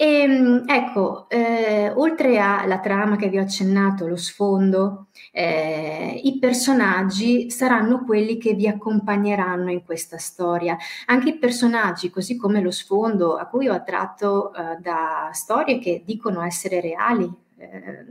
E, 0.00 0.04
ehm, 0.22 0.62
ecco, 0.68 1.28
eh, 1.28 1.90
oltre 1.90 2.38
alla 2.38 2.78
trama 2.78 3.16
che 3.16 3.28
vi 3.28 3.38
ho 3.38 3.42
accennato, 3.42 4.06
lo 4.06 4.14
sfondo, 4.14 5.08
eh, 5.32 6.20
i 6.22 6.38
personaggi 6.38 7.50
saranno 7.50 8.04
quelli 8.04 8.38
che 8.38 8.54
vi 8.54 8.68
accompagneranno 8.68 9.72
in 9.72 9.82
questa 9.82 10.16
storia. 10.16 10.76
Anche 11.06 11.30
i 11.30 11.38
personaggi, 11.38 12.10
così 12.10 12.36
come 12.36 12.60
lo 12.60 12.70
sfondo 12.70 13.34
a 13.36 13.46
cui 13.46 13.66
ho 13.66 13.72
attratto 13.74 14.54
eh, 14.54 14.76
da 14.80 15.30
storie 15.32 15.80
che 15.80 16.02
dicono 16.06 16.42
essere 16.42 16.80
reali, 16.80 17.28
eh, 17.56 18.06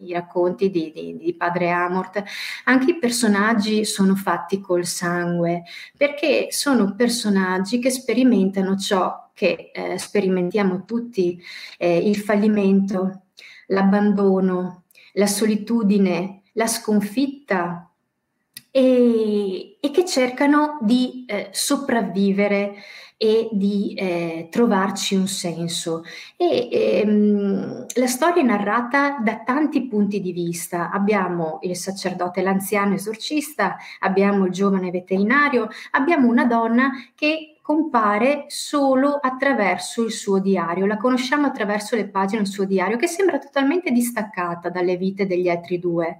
i 0.00 0.12
racconti 0.12 0.68
di, 0.70 0.92
di, 0.92 1.16
di, 1.16 1.34
padre 1.34 1.70
Amort, 1.70 2.22
anche 2.64 2.90
i 2.90 2.98
personaggi 2.98 3.86
sono 3.86 4.14
fatti 4.16 4.60
col 4.60 4.84
sangue, 4.84 5.62
perché 5.96 6.48
sono 6.50 6.94
personaggi 6.94 7.78
che 7.78 7.90
sperimentano 7.90 8.76
ciò 8.76 9.21
che 9.34 9.70
eh, 9.72 9.98
sperimentiamo 9.98 10.84
tutti, 10.84 11.40
eh, 11.78 11.96
il 11.98 12.16
fallimento, 12.16 13.22
l'abbandono, 13.68 14.84
la 15.14 15.26
solitudine, 15.26 16.42
la 16.52 16.66
sconfitta 16.66 17.90
e, 18.70 19.76
e 19.80 19.90
che 19.90 20.04
cercano 20.04 20.78
di 20.80 21.24
eh, 21.26 21.48
sopravvivere 21.52 22.74
e 23.22 23.48
di 23.52 23.94
eh, 23.94 24.48
trovarci 24.50 25.14
un 25.14 25.28
senso. 25.28 26.02
E 26.36 26.68
ehm, 26.72 27.86
la 27.94 28.06
storia 28.08 28.42
è 28.42 28.44
narrata 28.44 29.18
da 29.22 29.42
tanti 29.44 29.86
punti 29.86 30.20
di 30.20 30.32
vista. 30.32 30.90
Abbiamo 30.90 31.60
il 31.62 31.76
sacerdote, 31.76 32.42
l'anziano 32.42 32.94
esorcista, 32.94 33.76
abbiamo 34.00 34.46
il 34.46 34.50
giovane 34.52 34.90
veterinario, 34.90 35.68
abbiamo 35.92 36.26
una 36.26 36.46
donna 36.46 36.90
che 37.14 37.51
compare 37.72 38.44
solo 38.48 39.14
attraverso 39.14 40.04
il 40.04 40.12
suo 40.12 40.38
diario, 40.40 40.84
la 40.84 40.98
conosciamo 40.98 41.46
attraverso 41.46 41.96
le 41.96 42.06
pagine 42.06 42.42
del 42.42 42.50
suo 42.50 42.66
diario, 42.66 42.98
che 42.98 43.06
sembra 43.06 43.38
totalmente 43.38 43.90
distaccata 43.90 44.68
dalle 44.68 44.98
vite 44.98 45.26
degli 45.26 45.48
altri 45.48 45.78
due, 45.78 46.18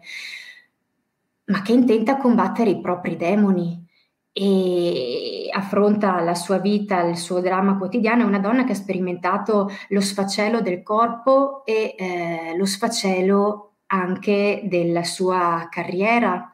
ma 1.45 1.61
che 1.61 1.73
intenta 1.73 2.17
combattere 2.17 2.71
i 2.71 2.81
propri 2.81 3.17
demoni 3.17 3.87
e 4.33 5.51
affronta 5.53 6.23
la 6.23 6.35
sua 6.35 6.57
vita, 6.57 7.03
il 7.03 7.19
suo 7.19 7.41
dramma 7.41 7.77
quotidiano, 7.77 8.23
è 8.23 8.27
una 8.27 8.39
donna 8.39 8.65
che 8.65 8.73
ha 8.73 8.77
sperimentato 8.77 9.71
lo 9.89 10.01
sfacelo 10.01 10.63
del 10.63 10.83
corpo 10.83 11.67
e 11.67 11.95
eh, 11.99 12.57
lo 12.57 12.65
sfacelo 12.65 13.75
anche 13.89 14.63
della 14.65 15.05
sua 15.05 15.69
carriera. 15.71 16.51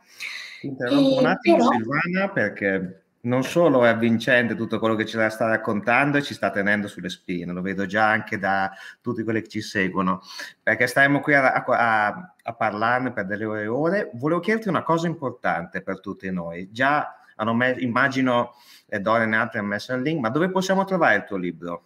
Interrompo 0.63 1.19
un 1.21 1.27
attimo 1.27 1.57
però... 1.57 1.71
Silvana 1.71 2.29
perché 2.31 3.03
non 3.23 3.43
solo 3.43 3.85
è 3.85 3.89
avvincente 3.89 4.55
tutto 4.55 4.79
quello 4.79 4.95
che 4.95 5.05
ci 5.05 5.19
sta 5.29 5.47
raccontando 5.47 6.19
e 6.19 6.23
ci 6.23 6.35
sta 6.35 6.51
tenendo 6.51 6.87
sulle 6.87 7.09
spine, 7.09 7.53
lo 7.53 7.63
vedo 7.63 7.87
già 7.87 8.09
anche 8.09 8.39
da 8.39 8.71
tutti 9.01 9.23
quelli 9.23 9.43
che 9.43 9.49
ci 9.49 9.61
seguono, 9.61 10.21
perché 10.63 10.87
staremo 10.87 11.21
qui 11.21 11.35
a, 11.35 11.53
a, 11.53 12.35
a 12.43 12.53
parlarne 12.55 13.13
per 13.13 13.27
delle 13.27 13.45
ore 13.45 13.67
ore. 13.67 14.11
Volevo 14.15 14.41
chiederti 14.41 14.69
una 14.69 14.83
cosa 14.83 15.07
importante 15.07 15.83
per 15.83 16.01
tutti 16.01 16.31
noi. 16.31 16.71
Già 16.71 17.15
hanno 17.37 17.55
me- 17.55 17.77
immagino 17.79 18.55
eh, 18.87 19.01
Dorian 19.01 19.33
e 19.33 19.37
altri 19.37 19.59
hanno 19.59 19.69
messo 19.69 19.95
il 19.95 20.03
link, 20.03 20.21
ma 20.21 20.31
dove 20.31 20.51
possiamo 20.51 20.85
trovare 20.85 21.17
il 21.17 21.25
tuo 21.25 21.37
libro? 21.37 21.83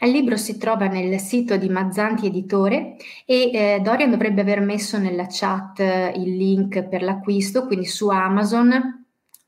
Il 0.00 0.10
libro 0.10 0.36
si 0.36 0.58
trova 0.58 0.88
nel 0.88 1.20
sito 1.20 1.56
di 1.56 1.68
Mazzanti 1.68 2.26
Editore 2.26 2.96
e 3.24 3.50
eh, 3.52 3.80
Dorian 3.80 4.10
dovrebbe 4.10 4.40
aver 4.40 4.60
messo 4.60 4.98
nella 4.98 5.26
chat 5.28 5.78
eh, 5.78 6.12
il 6.16 6.36
link 6.36 6.82
per 6.88 7.02
l'acquisto, 7.02 7.66
quindi 7.66 7.86
su 7.86 8.08
Amazon, 8.08 9.01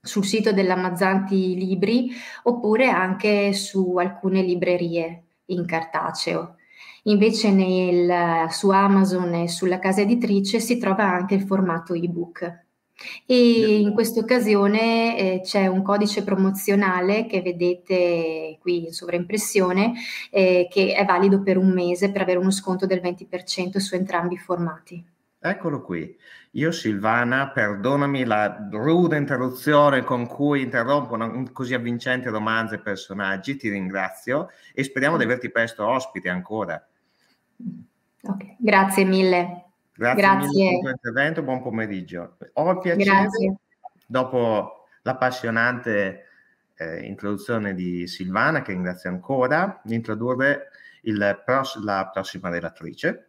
sul 0.04 0.24
sito 0.24 0.52
della 0.52 0.76
Mazzanti 0.76 1.56
Libri 1.56 2.12
oppure 2.44 2.88
anche 2.88 3.52
su 3.52 3.96
alcune 3.96 4.42
librerie 4.42 5.22
in 5.46 5.64
cartaceo. 5.66 6.56
Invece 7.04 7.50
nel, 7.50 8.50
su 8.50 8.70
Amazon 8.70 9.34
e 9.34 9.48
sulla 9.48 9.78
casa 9.78 10.02
editrice 10.02 10.60
si 10.60 10.78
trova 10.78 11.04
anche 11.04 11.34
il 11.34 11.42
formato 11.42 11.94
ebook. 11.94 12.62
E 13.26 13.80
in 13.80 13.92
questa 13.92 14.20
occasione 14.20 15.18
eh, 15.18 15.40
c'è 15.42 15.66
un 15.66 15.82
codice 15.82 16.22
promozionale 16.22 17.26
che 17.26 17.42
vedete 17.42 18.56
qui 18.60 18.86
in 18.86 18.92
sovraimpressione 18.92 19.94
eh, 20.30 20.68
che 20.70 20.94
è 20.94 21.04
valido 21.04 21.42
per 21.42 21.58
un 21.58 21.72
mese 21.72 22.12
per 22.12 22.22
avere 22.22 22.38
uno 22.38 22.52
sconto 22.52 22.86
del 22.86 23.00
20% 23.02 23.78
su 23.78 23.96
entrambi 23.96 24.34
i 24.34 24.38
formati. 24.38 25.13
Eccolo 25.46 25.82
qui. 25.82 26.16
Io 26.52 26.72
Silvana, 26.72 27.50
perdonami 27.50 28.24
la 28.24 28.66
rude 28.70 29.18
interruzione 29.18 30.02
con 30.02 30.26
cui 30.26 30.62
interrompo 30.62 31.16
un 31.16 31.52
così 31.52 31.74
avvincente 31.74 32.30
romanzo 32.30 32.76
e 32.76 32.78
personaggi, 32.78 33.56
ti 33.56 33.68
ringrazio 33.68 34.48
e 34.72 34.82
speriamo 34.82 35.18
di 35.18 35.24
averti 35.24 35.50
presto 35.50 35.86
ospite 35.86 36.30
ancora. 36.30 36.82
Ok, 38.22 38.56
grazie 38.56 39.04
mille. 39.04 39.64
Grazie, 39.92 40.22
Grazie. 40.22 40.48
mille 40.48 40.64
per 40.64 40.72
il 40.72 40.80
tuo 40.80 40.90
intervento, 40.90 41.42
buon 41.42 41.60
pomeriggio. 41.60 42.38
Ho 42.54 42.70
il 42.70 42.78
piacere, 42.78 43.04
Grazie. 43.04 43.54
dopo 44.06 44.86
l'appassionante 45.02 46.24
eh, 46.74 47.04
introduzione 47.04 47.74
di 47.74 48.06
Silvana, 48.06 48.62
che 48.62 48.72
ringrazio 48.72 49.10
ancora, 49.10 49.78
di 49.84 49.94
introdurre 49.94 50.70
pros- 51.44 51.82
la 51.84 52.08
prossima 52.10 52.48
relatrice, 52.48 53.28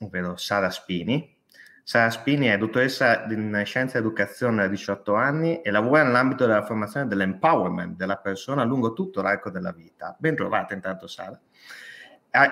ovvero 0.00 0.36
Sara 0.36 0.70
Spini. 0.70 1.34
Sara 1.82 2.10
Spini 2.10 2.46
è 2.46 2.58
dottoressa 2.58 3.24
in 3.26 3.62
Scienza 3.64 3.98
ed 3.98 4.04
Educazione 4.04 4.62
da 4.62 4.68
18 4.68 5.14
anni 5.14 5.62
e 5.62 5.70
lavora 5.70 6.02
nell'ambito 6.02 6.46
della 6.46 6.64
formazione 6.64 7.06
dell'empowerment 7.06 7.96
della 7.96 8.16
persona 8.16 8.64
lungo 8.64 8.92
tutto 8.92 9.22
l'arco 9.22 9.50
della 9.50 9.72
vita. 9.72 10.16
Ben 10.18 10.34
trovata 10.34 10.74
intanto 10.74 11.06
Sara 11.06 11.40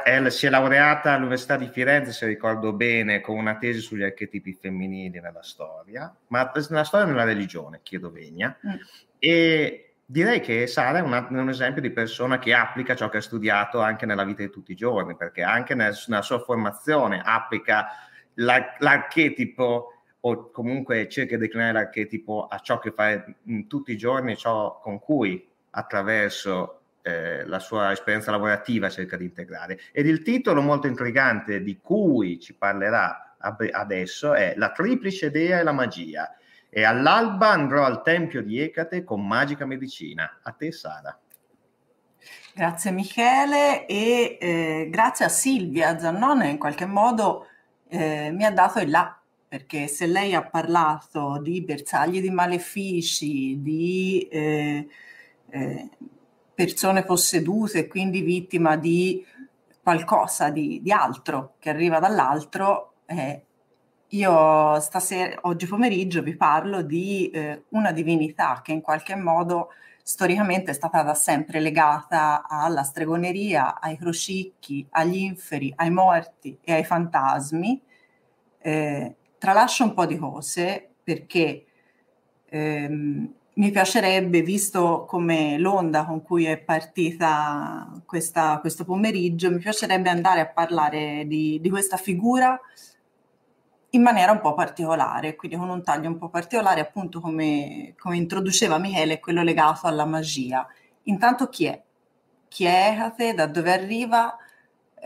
è, 0.02 0.30
si 0.30 0.46
è 0.46 0.50
laureata 0.50 1.12
all'Università 1.12 1.56
di 1.56 1.68
Firenze, 1.68 2.12
se 2.12 2.26
ricordo 2.26 2.72
bene, 2.72 3.20
con 3.20 3.36
una 3.36 3.56
tesi 3.56 3.80
sugli 3.80 4.02
archetipi 4.02 4.56
femminili 4.58 5.20
nella 5.20 5.42
storia, 5.42 6.14
ma 6.28 6.50
nella 6.68 6.84
storia 6.84 7.06
nella 7.06 7.24
religione, 7.24 7.80
chiedo 7.82 8.10
vegna. 8.10 8.56
Mm. 8.66 8.74
E 9.18 9.93
direi 10.06 10.40
che 10.40 10.66
Sara 10.66 10.98
è 10.98 11.02
una, 11.02 11.26
un 11.30 11.48
esempio 11.48 11.80
di 11.82 11.90
persona 11.90 12.38
che 12.38 12.52
applica 12.54 12.94
ciò 12.94 13.08
che 13.08 13.18
ha 13.18 13.22
studiato 13.22 13.80
anche 13.80 14.06
nella 14.06 14.24
vita 14.24 14.42
di 14.42 14.50
tutti 14.50 14.72
i 14.72 14.76
giorni, 14.76 15.16
perché 15.16 15.42
anche 15.42 15.74
nel, 15.74 15.96
nella 16.06 16.22
sua 16.22 16.38
formazione 16.38 17.22
applica 17.24 17.88
la, 18.34 18.74
l'archetipo 18.78 19.92
o 20.20 20.50
comunque 20.50 21.08
cerca 21.08 21.36
di 21.36 21.42
declinare 21.42 21.72
l'archetipo 21.72 22.46
a 22.46 22.58
ciò 22.58 22.78
che 22.78 22.92
fa 22.92 23.24
in 23.44 23.66
tutti 23.66 23.92
i 23.92 23.96
giorni, 23.96 24.36
ciò 24.36 24.78
con 24.80 24.98
cui 24.98 25.46
attraverso 25.70 26.80
eh, 27.02 27.44
la 27.44 27.58
sua 27.58 27.92
esperienza 27.92 28.30
lavorativa 28.30 28.88
cerca 28.88 29.16
di 29.16 29.24
integrare. 29.24 29.78
Ed 29.92 30.06
il 30.06 30.22
titolo 30.22 30.62
molto 30.62 30.86
intrigante 30.86 31.62
di 31.62 31.78
cui 31.78 32.40
ci 32.40 32.54
parlerà 32.54 33.36
adesso 33.72 34.32
è 34.32 34.54
La 34.56 34.70
triplice 34.70 35.30
dea 35.30 35.58
e 35.58 35.62
la 35.62 35.72
magia. 35.72 36.34
E 36.76 36.82
all'alba 36.82 37.50
andrò 37.50 37.84
al 37.84 38.02
tempio 38.02 38.42
di 38.42 38.58
Ecate 38.58 39.04
con 39.04 39.24
magica 39.24 39.64
medicina. 39.64 40.40
A 40.42 40.50
te, 40.50 40.72
Sara. 40.72 41.16
Grazie 42.52 42.90
Michele 42.90 43.86
e 43.86 44.36
eh, 44.40 44.88
grazie 44.90 45.24
a 45.24 45.28
Silvia 45.28 45.96
Zannone 46.00 46.48
in 46.48 46.58
qualche 46.58 46.84
modo 46.84 47.46
eh, 47.86 48.32
mi 48.32 48.44
ha 48.44 48.50
dato 48.50 48.80
il 48.80 48.90
là 48.90 49.16
perché 49.46 49.86
se 49.86 50.06
lei 50.06 50.34
ha 50.34 50.42
parlato 50.42 51.38
di 51.40 51.62
bersagli 51.62 52.20
di 52.20 52.30
malefici, 52.30 53.62
di 53.62 54.26
eh, 54.28 54.88
eh 55.50 55.88
persone 56.54 57.04
possedute 57.04 57.86
quindi 57.86 58.20
vittima 58.22 58.76
di 58.76 59.24
qualcosa 59.80 60.50
di, 60.50 60.80
di 60.82 60.90
altro 60.90 61.54
che 61.60 61.70
arriva 61.70 62.00
dall'altro, 62.00 62.94
eh, 63.06 63.44
io 64.14 64.78
stasera, 64.80 65.38
oggi 65.42 65.66
pomeriggio 65.66 66.22
vi 66.22 66.36
parlo 66.36 66.82
di 66.82 67.30
eh, 67.30 67.64
una 67.70 67.92
divinità 67.92 68.60
che 68.62 68.72
in 68.72 68.80
qualche 68.80 69.16
modo 69.16 69.70
storicamente 70.02 70.70
è 70.70 70.74
stata 70.74 71.02
da 71.02 71.14
sempre 71.14 71.60
legata 71.60 72.46
alla 72.48 72.82
stregoneria, 72.82 73.80
ai 73.80 73.96
crocicchi, 73.96 74.86
agli 74.90 75.16
inferi, 75.16 75.72
ai 75.76 75.90
morti 75.90 76.58
e 76.62 76.74
ai 76.74 76.84
fantasmi. 76.84 77.80
Eh, 78.60 79.14
tralascio 79.38 79.84
un 79.84 79.94
po' 79.94 80.06
di 80.06 80.16
cose 80.16 80.90
perché 81.02 81.64
ehm, 82.46 83.34
mi 83.54 83.70
piacerebbe, 83.70 84.42
visto 84.42 85.04
come 85.06 85.58
l'onda 85.58 86.04
con 86.04 86.22
cui 86.22 86.44
è 86.44 86.58
partita 86.58 88.00
questa, 88.04 88.58
questo 88.60 88.84
pomeriggio, 88.84 89.50
mi 89.50 89.58
piacerebbe 89.58 90.08
andare 90.08 90.40
a 90.40 90.46
parlare 90.46 91.24
di, 91.26 91.58
di, 91.60 91.70
questa 91.70 91.96
figura 91.96 92.60
in 93.94 94.02
maniera 94.02 94.32
un 94.32 94.40
po' 94.40 94.54
particolare, 94.54 95.36
quindi 95.36 95.56
con 95.56 95.68
un 95.68 95.82
taglio 95.82 96.08
un 96.08 96.18
po' 96.18 96.28
particolare, 96.28 96.80
appunto 96.80 97.20
come, 97.20 97.94
come 97.96 98.16
introduceva 98.16 98.78
Michele, 98.78 99.20
quello 99.20 99.42
legato 99.42 99.86
alla 99.86 100.04
magia. 100.04 100.66
Intanto 101.04 101.48
chi 101.48 101.66
è? 101.66 101.80
Chi 102.48 102.64
è 102.64 102.92
Ecate? 102.92 103.34
Da 103.34 103.46
dove 103.46 103.72
arriva? 103.72 104.36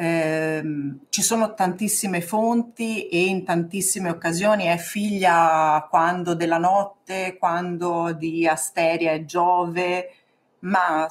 Eh, 0.01 0.63
ci 1.09 1.23
sono 1.23 1.55
tantissime 1.55 2.21
fonti 2.21 3.09
e 3.09 3.27
in 3.27 3.45
tantissime 3.45 4.11
occasioni 4.11 4.65
è 4.65 4.77
figlia 4.77 5.87
quando 5.91 6.35
della 6.35 6.59
notte, 6.59 7.37
quando 7.37 8.13
di 8.13 8.47
Asteria 8.47 9.13
e 9.13 9.25
Giove, 9.25 10.11
ma 10.61 11.07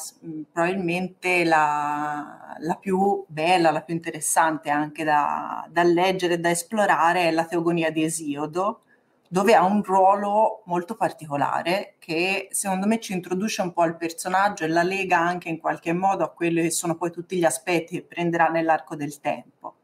probabilmente 0.52 1.44
la, 1.46 2.56
la, 2.60 2.76
più 2.76 3.24
bella, 3.28 3.72
la 3.72 3.82
più 3.82 3.94
interessante 3.94 4.70
anche 4.70 5.04
da, 5.04 5.66
da 5.70 5.84
leggere 5.84 6.40
da 6.40 6.50
esplorare 6.50 7.24
è 7.24 7.32
la 7.32 7.46
Teogonia 7.46 7.92
di 7.92 8.04
Esiodo, 8.04 8.82
dove 9.30 9.54
ha 9.56 9.64
un 9.64 9.84
ruolo 9.84 10.64
molto 10.66 10.96
particolare 10.96 11.96
che 12.00 12.48
secondo 12.52 12.88
me 12.88 13.00
ci 13.00 13.14
introduce 13.14 13.62
un 13.62 13.74
po' 13.74 13.82
al 13.82 13.98
personaggio 13.98 14.64
e 14.64 14.68
la 14.70 14.84
lega 14.84 15.18
anche 15.20 15.50
in 15.50 15.60
qualche 15.60 15.94
modo 15.94 16.24
a 16.24 16.30
quelli 16.30 16.62
che 16.62 16.72
sono 16.72 16.96
poi 16.96 17.12
tutti 17.12 17.38
gli 17.38 17.44
aspetti 17.46 17.96
che 17.96 18.04
prenderà 18.04 18.48
nell'arco 18.48 18.96
del 18.96 19.20
tempo. 19.20 19.76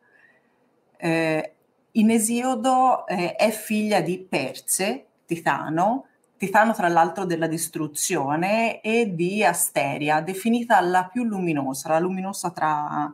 Eh, 0.98 1.54
in 1.92 2.10
Esiodo 2.10 3.06
eh, 3.08 3.36
è 3.36 3.52
figlia 3.52 4.02
di 4.02 4.20
Perse, 4.20 5.08
Titano, 5.26 6.08
Titano 6.44 6.74
tra 6.74 6.90
l'altro 6.90 7.24
della 7.24 7.48
distruzione, 7.48 8.82
e 8.82 9.16
di 9.16 9.46
Asteria, 9.46 10.20
definita 10.20 10.82
la 10.82 11.08
più 11.10 11.24
luminosa, 11.24 11.88
la 11.88 12.00
luminosa 12.00 12.52
tra, 12.52 13.14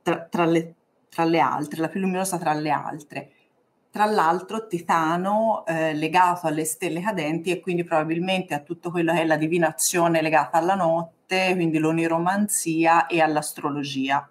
tra, 0.00 0.26
tra, 0.30 0.46
le, 0.46 0.74
tra 1.10 1.24
le 1.24 1.40
altre, 1.40 1.82
la 1.82 1.88
più 1.88 2.00
luminosa 2.00 2.38
tra 2.38 2.54
le 2.54 2.70
altre 2.70 3.30
tra 3.90 4.06
l'altro 4.06 4.66
Titano 4.66 5.64
eh, 5.66 5.92
legato 5.94 6.46
alle 6.46 6.64
stelle 6.64 7.00
cadenti 7.00 7.50
e 7.50 7.60
quindi 7.60 7.84
probabilmente 7.84 8.54
a 8.54 8.60
tutto 8.60 8.90
quello 8.90 9.12
che 9.12 9.20
è 9.20 9.24
la 9.26 9.36
divinazione 9.36 10.22
legata 10.22 10.56
alla 10.58 10.74
notte, 10.74 11.52
quindi 11.54 11.78
l'oniromanzia 11.78 13.06
e 13.06 13.20
all'astrologia. 13.20 14.28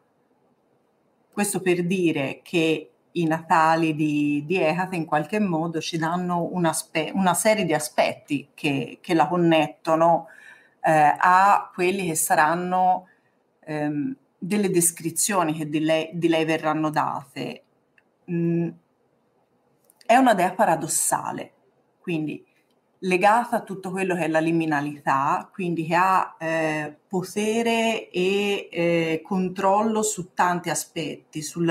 Questo 1.32 1.62
per 1.62 1.86
dire 1.86 2.42
che 2.44 2.93
i 3.14 3.26
natali 3.26 3.96
di, 3.96 4.44
di 4.46 4.58
Ecate 4.58 4.96
in 4.96 5.06
qualche 5.06 5.40
modo 5.40 5.80
ci 5.80 5.98
danno 5.98 6.48
una, 6.52 6.74
spe- 6.74 7.12
una 7.14 7.34
serie 7.34 7.66
di 7.66 7.74
aspetti 7.74 8.50
che, 8.54 9.00
che 9.02 9.14
la 9.14 9.28
connettono 9.28 10.28
eh, 10.82 11.16
a 11.18 11.72
quelli 11.74 12.08
che 12.08 12.16
saranno 12.16 13.08
ehm, 13.62 14.16
delle 14.38 14.70
descrizioni 14.70 15.54
che 15.54 15.70
di 15.70 15.80
lei, 15.80 16.10
di 16.14 16.28
lei 16.28 16.46
verranno 16.46 16.90
date. 16.90 17.64
Mm, 18.32 18.70
è 20.06 20.16
una 20.16 20.34
dea 20.34 20.54
paradossale, 20.54 21.54
quindi 22.00 22.46
legata 23.00 23.58
a 23.58 23.62
tutto 23.62 23.92
quello 23.92 24.16
che 24.16 24.26
è 24.26 24.28
la 24.28 24.40
liminalità, 24.40 25.50
quindi 25.52 25.86
che 25.86 25.96
ha 25.96 26.36
eh, 26.40 26.96
potere 27.08 28.10
e 28.10 28.70
eh, 28.72 29.22
controllo 29.24 30.02
su 30.02 30.34
tanti 30.34 30.70
aspetti. 30.70 31.42
Sul 31.42 31.70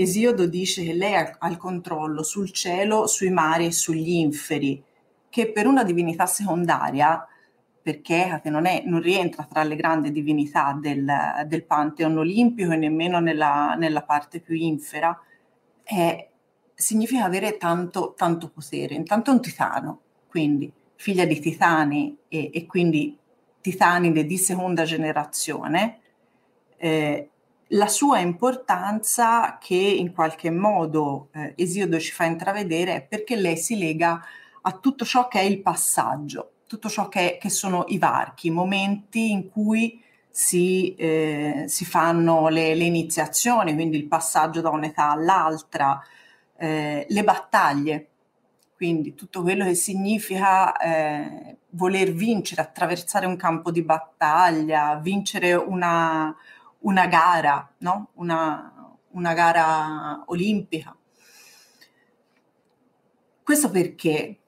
Esiodo 0.00 0.46
dice 0.46 0.84
che 0.84 0.92
lei 0.92 1.16
ha, 1.16 1.48
il 1.48 1.56
controllo 1.56 2.22
sul 2.22 2.52
cielo, 2.52 3.08
sui 3.08 3.30
mari 3.30 3.66
e 3.66 3.72
sugli 3.72 4.10
inferi, 4.10 4.80
che 5.28 5.50
per 5.50 5.66
una 5.66 5.82
divinità 5.82 6.24
secondaria, 6.24 7.26
perché 7.82 8.26
Ecate 8.26 8.48
non, 8.48 8.62
non 8.84 9.00
rientra 9.00 9.44
tra 9.50 9.64
le 9.64 9.74
grandi 9.74 10.12
divinità 10.12 10.78
del, 10.80 11.04
del 11.48 11.64
Pantheon 11.64 12.16
olimpico 12.16 12.70
e 12.70 12.76
nemmeno 12.76 13.18
nella, 13.18 13.74
nella 13.76 14.04
parte 14.04 14.38
più 14.38 14.54
infera, 14.54 15.20
è, 15.82 16.28
significa 16.74 17.24
avere 17.24 17.56
tanto, 17.56 18.14
tanto 18.16 18.50
potere. 18.50 18.94
Intanto 18.94 19.32
è 19.32 19.34
un 19.34 19.42
titano, 19.42 20.00
quindi 20.28 20.72
figlia 20.94 21.24
di 21.24 21.40
titani 21.40 22.16
e, 22.28 22.50
e 22.54 22.66
quindi 22.66 23.18
titanide 23.60 24.24
di 24.24 24.38
seconda 24.38 24.84
generazione, 24.84 25.98
eh, 26.76 27.30
la 27.72 27.88
sua 27.88 28.18
importanza 28.18 29.58
che 29.60 29.74
in 29.74 30.12
qualche 30.12 30.50
modo 30.50 31.28
eh, 31.32 31.52
Esiodo 31.56 31.98
ci 31.98 32.12
fa 32.12 32.24
intravedere 32.24 32.94
è 32.94 33.02
perché 33.02 33.36
lei 33.36 33.56
si 33.56 33.76
lega 33.76 34.24
a 34.62 34.72
tutto 34.72 35.04
ciò 35.04 35.28
che 35.28 35.40
è 35.40 35.42
il 35.42 35.60
passaggio, 35.60 36.52
tutto 36.66 36.88
ciò 36.88 37.08
che, 37.08 37.38
che 37.40 37.50
sono 37.50 37.84
i 37.88 37.98
varchi, 37.98 38.48
i 38.48 38.52
momenti 38.52 39.30
in 39.30 39.50
cui 39.50 40.02
si, 40.30 40.94
eh, 40.94 41.64
si 41.66 41.84
fanno 41.84 42.48
le, 42.48 42.74
le, 42.74 42.84
iniziazioni, 42.84 43.74
quindi 43.74 43.96
il 43.96 44.06
passaggio 44.06 44.60
da 44.60 44.70
un'età 44.70 45.10
all'altra, 45.10 46.00
eh, 46.56 47.06
le 47.08 47.24
battaglie, 47.24 48.08
quindi 48.76 49.14
tutto 49.14 49.42
quello 49.42 49.64
che 49.64 49.74
significa 49.74 50.76
eh, 50.76 51.56
voler 51.70 52.12
vincere, 52.12 52.62
attraversare 52.62 53.26
un 53.26 53.36
campo 53.36 53.70
di 53.70 53.82
battaglia, 53.82 54.96
vincere 55.02 55.54
una, 55.54 56.34
una 56.80 57.06
gara, 57.06 57.74
no? 57.78 58.10
una, 58.14 58.96
una 59.10 59.34
gara 59.34 60.22
olimpica. 60.26 60.96
Questo 63.42 63.70
perché? 63.70 64.38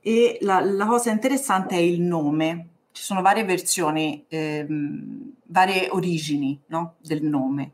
E 0.00 0.38
la, 0.40 0.60
la, 0.60 0.86
cosa 0.86 1.10
interessante 1.10 1.76
è 1.76 1.80
il 1.80 2.00
nome. 2.00 2.68
Ci 2.92 3.02
sono 3.02 3.20
varie 3.20 3.44
versioni, 3.44 4.24
ehm, 4.28 5.34
varie 5.44 5.88
origini 5.90 6.60
no? 6.68 6.94
del 7.00 7.22
nome. 7.22 7.72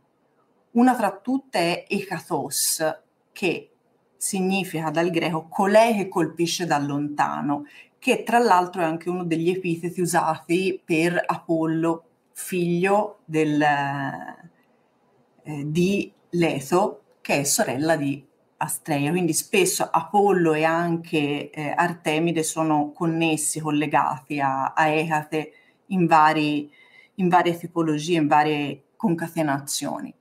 Una 0.72 0.96
tra 0.96 1.16
tutte 1.16 1.58
è 1.58 1.84
Ekathos, 1.88 2.82
che 3.30 3.70
significa 4.16 4.90
dal 4.90 5.10
greco 5.10 5.46
colei 5.48 5.94
che 5.94 6.08
colpisce 6.08 6.66
da 6.66 6.78
lontano, 6.78 7.66
che 7.98 8.22
tra 8.22 8.38
l'altro 8.38 8.82
è 8.82 8.84
anche 8.84 9.08
uno 9.08 9.24
degli 9.24 9.50
epiteti 9.50 10.00
usati 10.00 10.80
per 10.84 11.22
Apollo, 11.24 12.04
figlio 12.34 13.20
del, 13.24 13.62
eh, 13.62 15.62
di 15.66 16.12
Leto, 16.30 17.02
che 17.20 17.40
è 17.40 17.44
sorella 17.44 17.96
di 17.96 18.24
Astrea. 18.56 19.10
Quindi 19.10 19.32
spesso 19.32 19.88
Apollo 19.90 20.52
e 20.52 20.64
anche 20.64 21.50
eh, 21.50 21.72
Artemide 21.74 22.42
sono 22.42 22.92
connessi, 22.92 23.60
collegati 23.60 24.40
a, 24.40 24.74
a 24.74 24.88
Ecate 24.88 25.52
in, 25.86 26.06
vari, 26.06 26.70
in 27.14 27.28
varie 27.28 27.56
tipologie, 27.56 28.18
in 28.18 28.26
varie 28.26 28.82
concatenazioni. 28.96 30.12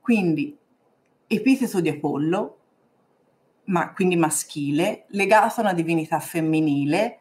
Quindi 0.00 0.56
epiteto 1.26 1.80
di 1.80 1.90
Apollo, 1.90 2.58
ma 3.64 3.92
quindi 3.92 4.16
maschile, 4.16 5.04
legato 5.08 5.60
a 5.60 5.64
una 5.64 5.74
divinità 5.74 6.18
femminile, 6.20 7.18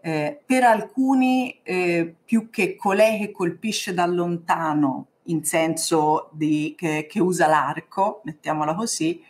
eh, 0.00 0.40
per 0.44 0.64
alcuni 0.64 1.60
eh, 1.62 2.14
più 2.24 2.50
che 2.50 2.76
colei 2.76 3.18
che 3.18 3.30
colpisce 3.32 3.94
da 3.94 4.06
lontano, 4.06 5.06
in 5.24 5.44
senso 5.44 6.30
di, 6.32 6.74
che, 6.76 7.06
che, 7.08 7.20
usa 7.20 7.46
l'arco, 7.46 8.20
mettiamola 8.24 8.74
così, 8.74 9.22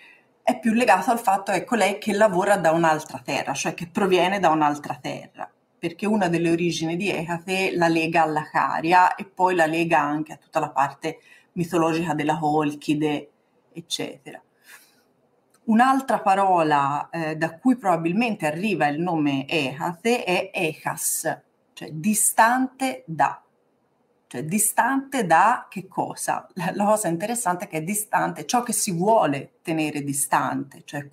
è 0.43 0.59
più 0.59 0.73
legato 0.73 1.11
al 1.11 1.19
fatto 1.19 1.53
che 1.53 1.59
è 1.59 1.65
colei 1.65 1.99
che 1.99 2.13
lavora 2.13 2.57
da 2.57 2.71
un'altra 2.73 3.21
terra, 3.25 3.53
cioè 3.53 3.75
che 3.75 3.89
proviene 3.89 4.39
da 4.41 4.51
un'altra 4.51 4.99
terra, 5.01 5.51
perché 5.79 6.07
una 6.07 6.29
delle 6.29 6.51
origini 6.51 6.97
di 6.97 7.11
Ecate 7.11 7.75
la 7.75 7.89
lega 7.89 8.23
alla 8.23 8.49
Caria 8.51 9.15
e 9.15 9.25
poi 9.25 9.55
la 9.55 9.67
lega 9.67 10.01
anche 10.01 10.33
a 10.33 10.37
tutta 10.37 10.61
la 10.61 10.71
parte 10.71 11.19
mitologica 11.53 12.15
della 12.15 12.39
Colchide, 12.39 13.31
eccetera. 13.73 14.41
Un'altra 15.69 16.21
parola 16.21 17.11
eh, 17.11 17.37
da 17.37 17.59
cui 17.59 17.77
probabilmente 17.77 18.47
arriva 18.47 18.87
il 18.87 19.01
nome 19.01 19.47
Ecate 19.47 20.25
è 20.25 20.51
Echas, 20.53 21.43
cioè 21.75 21.91
distante 21.93 23.05
da. 23.07 23.43
Cioè 24.29 24.45
distante 24.45 25.27
da 25.27 25.67
che 25.69 25.87
cosa? 25.87 26.47
La, 26.55 26.71
la 26.73 26.87
cosa 26.87 27.09
interessante 27.09 27.67
è 27.67 27.69
che 27.69 27.79
è 27.79 27.83
distante, 27.83 28.47
ciò 28.47 28.63
che 28.63 28.73
si 28.73 28.93
vuole 28.93 29.59
tenere 29.61 30.03
distante, 30.03 30.83
cioè 30.87 31.07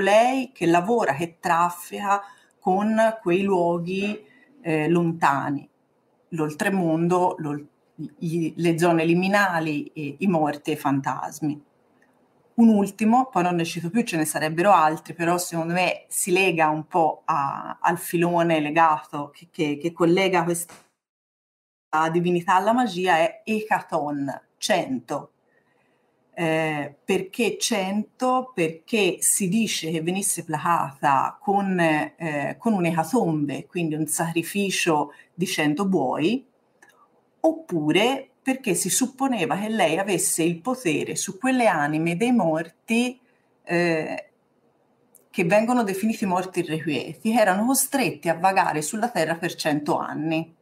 lei 0.00 0.52
che 0.52 0.66
lavora, 0.66 1.14
che 1.14 1.38
traffica 1.40 2.22
con 2.60 3.18
quei 3.20 3.42
luoghi 3.42 4.24
eh, 4.60 4.88
lontani, 4.88 5.68
l'oltremondo, 6.30 7.34
l'ol- 7.38 7.68
le 7.96 8.78
zone 8.78 9.04
liminali, 9.04 9.90
i 10.22 10.26
morti 10.28 10.70
e 10.70 10.74
i 10.74 10.76
fantasmi 10.76 11.66
un 12.58 12.68
ultimo, 12.68 13.26
poi 13.26 13.42
non 13.44 13.56
ne 13.56 13.64
cito 13.64 13.90
più, 13.90 14.02
ce 14.02 14.16
ne 14.16 14.24
sarebbero 14.24 14.72
altri, 14.72 15.14
però 15.14 15.38
secondo 15.38 15.72
me 15.72 16.04
si 16.08 16.32
lega 16.32 16.68
un 16.68 16.86
po' 16.86 17.22
a, 17.24 17.78
al 17.80 17.98
filone 17.98 18.60
legato 18.60 19.30
che, 19.30 19.48
che, 19.50 19.78
che, 19.80 19.92
collega 19.92 20.44
questa 20.44 20.74
divinità 22.10 22.54
alla 22.56 22.72
magia, 22.72 23.18
è 23.18 23.42
Ecaton, 23.44 24.42
100. 24.58 25.32
Eh, 26.34 26.96
perché 27.04 27.56
100? 27.58 28.52
Perché 28.54 29.16
si 29.20 29.48
dice 29.48 29.90
che 29.90 30.02
venisse 30.02 30.44
placata 30.44 31.36
con, 31.40 31.78
eh, 31.80 32.56
con 32.58 32.72
un'ecatombe, 32.72 33.66
quindi 33.66 33.94
un 33.94 34.06
sacrificio 34.06 35.12
di 35.32 35.46
100 35.46 35.86
buoi, 35.86 36.44
oppure 37.40 38.30
perché 38.48 38.72
si 38.72 38.88
supponeva 38.88 39.58
che 39.58 39.68
lei 39.68 39.98
avesse 39.98 40.42
il 40.42 40.62
potere 40.62 41.16
su 41.16 41.36
quelle 41.36 41.66
anime 41.66 42.16
dei 42.16 42.32
morti 42.32 43.20
eh, 43.62 44.30
che 45.28 45.44
vengono 45.44 45.82
definiti 45.82 46.24
morti 46.24 46.60
irrequieti, 46.60 47.30
che 47.30 47.38
erano 47.38 47.66
costretti 47.66 48.30
a 48.30 48.38
vagare 48.38 48.80
sulla 48.80 49.10
Terra 49.10 49.36
per 49.36 49.54
cento 49.54 49.98
anni. 49.98 50.56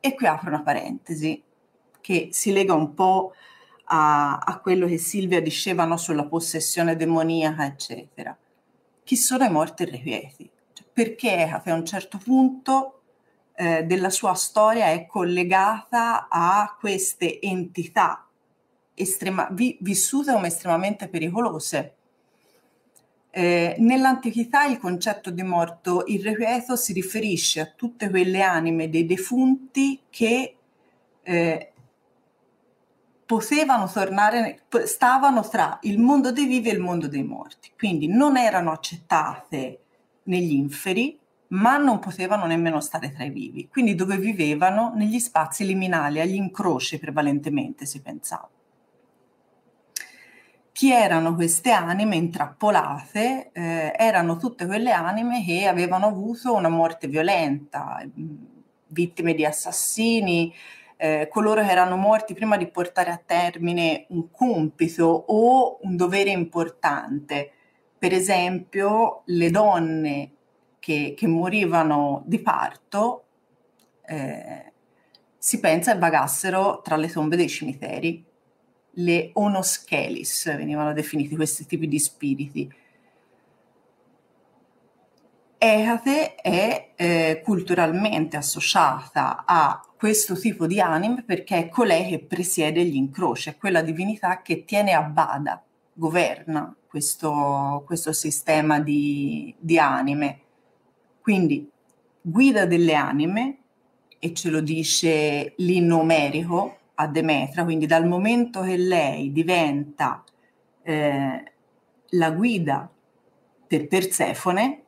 E 0.00 0.14
qui 0.16 0.26
apro 0.26 0.48
una 0.48 0.62
parentesi 0.62 1.40
che 2.00 2.30
si 2.32 2.50
lega 2.50 2.74
un 2.74 2.94
po' 2.94 3.32
a, 3.84 4.38
a 4.38 4.58
quello 4.58 4.88
che 4.88 4.98
Silvia 4.98 5.40
diceva 5.40 5.84
no, 5.84 5.96
sulla 5.96 6.26
possessione 6.26 6.96
demoniaca, 6.96 7.64
eccetera. 7.64 8.36
Chi 9.04 9.14
sono 9.14 9.44
i 9.44 9.50
morti 9.52 9.84
irrequieti? 9.84 10.50
Cioè, 10.72 10.84
perché 10.92 11.44
a 11.44 11.62
un 11.72 11.86
certo 11.86 12.18
punto 12.18 12.99
eh, 13.60 13.84
della 13.84 14.08
sua 14.08 14.32
storia 14.32 14.86
è 14.86 15.04
collegata 15.04 16.28
a 16.30 16.74
queste 16.80 17.42
entità 17.42 18.26
estrema, 18.94 19.48
vi, 19.50 19.76
vissute 19.82 20.32
come 20.32 20.46
estremamente 20.46 21.08
pericolose. 21.08 21.94
Eh, 23.28 23.76
nell'antichità 23.78 24.64
il 24.64 24.78
concetto 24.78 25.30
di 25.30 25.42
morto 25.42 26.04
irrequieto 26.06 26.74
si 26.74 26.94
riferisce 26.94 27.60
a 27.60 27.70
tutte 27.76 28.08
quelle 28.08 28.40
anime 28.40 28.88
dei 28.88 29.04
defunti 29.04 30.00
che 30.08 30.56
eh, 31.22 31.72
potevano 33.26 33.90
tornare, 33.92 34.62
stavano 34.84 35.46
tra 35.46 35.78
il 35.82 35.98
mondo 35.98 36.32
dei 36.32 36.46
vivi 36.46 36.70
e 36.70 36.72
il 36.72 36.80
mondo 36.80 37.08
dei 37.08 37.24
morti, 37.24 37.72
quindi 37.76 38.08
non 38.08 38.38
erano 38.38 38.72
accettate 38.72 39.80
negli 40.24 40.54
inferi, 40.54 41.19
ma 41.50 41.76
non 41.76 41.98
potevano 41.98 42.46
nemmeno 42.46 42.80
stare 42.80 43.12
tra 43.12 43.24
i 43.24 43.30
vivi, 43.30 43.68
quindi 43.68 43.94
dove 43.94 44.16
vivevano 44.16 44.92
negli 44.94 45.18
spazi 45.18 45.64
liminali, 45.64 46.20
agli 46.20 46.34
incroci 46.34 46.98
prevalentemente 46.98 47.86
si 47.86 48.00
pensava. 48.02 48.48
chi 50.72 50.92
erano 50.92 51.34
queste 51.34 51.72
anime 51.72 52.16
intrappolate? 52.16 53.50
Eh, 53.52 53.92
erano 53.96 54.36
tutte 54.36 54.64
quelle 54.66 54.92
anime 54.92 55.44
che 55.44 55.66
avevano 55.66 56.06
avuto 56.06 56.54
una 56.54 56.70
morte 56.70 57.06
violenta, 57.06 58.02
vittime 58.86 59.34
di 59.34 59.44
assassini, 59.44 60.54
eh, 60.96 61.28
coloro 61.30 61.62
che 61.62 61.70
erano 61.70 61.96
morti 61.96 62.34
prima 62.34 62.56
di 62.56 62.66
portare 62.68 63.10
a 63.10 63.20
termine 63.24 64.06
un 64.10 64.30
compito 64.30 65.04
o 65.04 65.78
un 65.82 65.96
dovere 65.96 66.30
importante. 66.30 67.52
Per 67.98 68.12
esempio, 68.12 69.22
le 69.26 69.50
donne 69.50 70.30
che, 70.80 71.14
che 71.16 71.26
morivano 71.28 72.22
di 72.26 72.40
parto 72.40 73.26
eh, 74.06 74.72
si 75.38 75.60
pensa 75.60 75.96
vagassero 75.96 76.80
tra 76.82 76.96
le 76.96 77.08
tombe 77.08 77.36
dei 77.36 77.48
cimiteri. 77.48 78.24
Le 78.94 79.30
onoschelis 79.34 80.56
venivano 80.56 80.92
definiti 80.92 81.36
questi 81.36 81.64
tipi 81.64 81.86
di 81.86 81.98
spiriti. 82.00 82.74
Ecate 85.62 86.34
è 86.36 86.92
eh, 86.96 87.42
culturalmente 87.44 88.36
associata 88.36 89.44
a 89.46 89.80
questo 89.96 90.34
tipo 90.34 90.66
di 90.66 90.80
anime 90.80 91.22
perché 91.22 91.58
è 91.58 91.68
colei 91.68 92.08
che 92.08 92.20
presiede 92.20 92.82
gli 92.84 92.96
incroci, 92.96 93.50
è 93.50 93.58
quella 93.58 93.82
divinità 93.82 94.40
che 94.40 94.64
tiene 94.64 94.94
a 94.94 95.02
bada, 95.02 95.62
governa 95.92 96.74
questo, 96.86 97.82
questo 97.86 98.12
sistema 98.12 98.80
di, 98.80 99.54
di 99.58 99.78
anime. 99.78 100.40
Quindi 101.20 101.68
guida 102.20 102.66
delle 102.66 102.94
anime, 102.94 103.58
e 104.18 104.34
ce 104.34 104.50
lo 104.50 104.60
dice 104.60 105.54
l'inno 105.58 106.00
omerico 106.00 106.76
a 106.94 107.06
Demetra, 107.06 107.64
quindi 107.64 107.86
dal 107.86 108.06
momento 108.06 108.60
che 108.60 108.76
lei 108.76 109.32
diventa 109.32 110.22
eh, 110.82 111.52
la 112.10 112.30
guida 112.30 112.90
per 113.66 113.86
Persefone, 113.86 114.82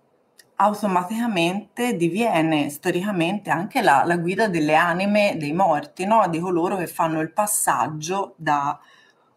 automaticamente 0.56 1.96
diviene 1.96 2.68
storicamente 2.68 3.50
anche 3.50 3.80
la, 3.80 4.04
la 4.04 4.16
guida 4.16 4.48
delle 4.48 4.74
anime 4.74 5.36
dei 5.38 5.52
morti, 5.52 6.04
no? 6.04 6.26
di 6.28 6.38
coloro 6.38 6.76
che 6.76 6.86
fanno 6.86 7.20
il 7.20 7.32
passaggio 7.32 8.34
da 8.36 8.78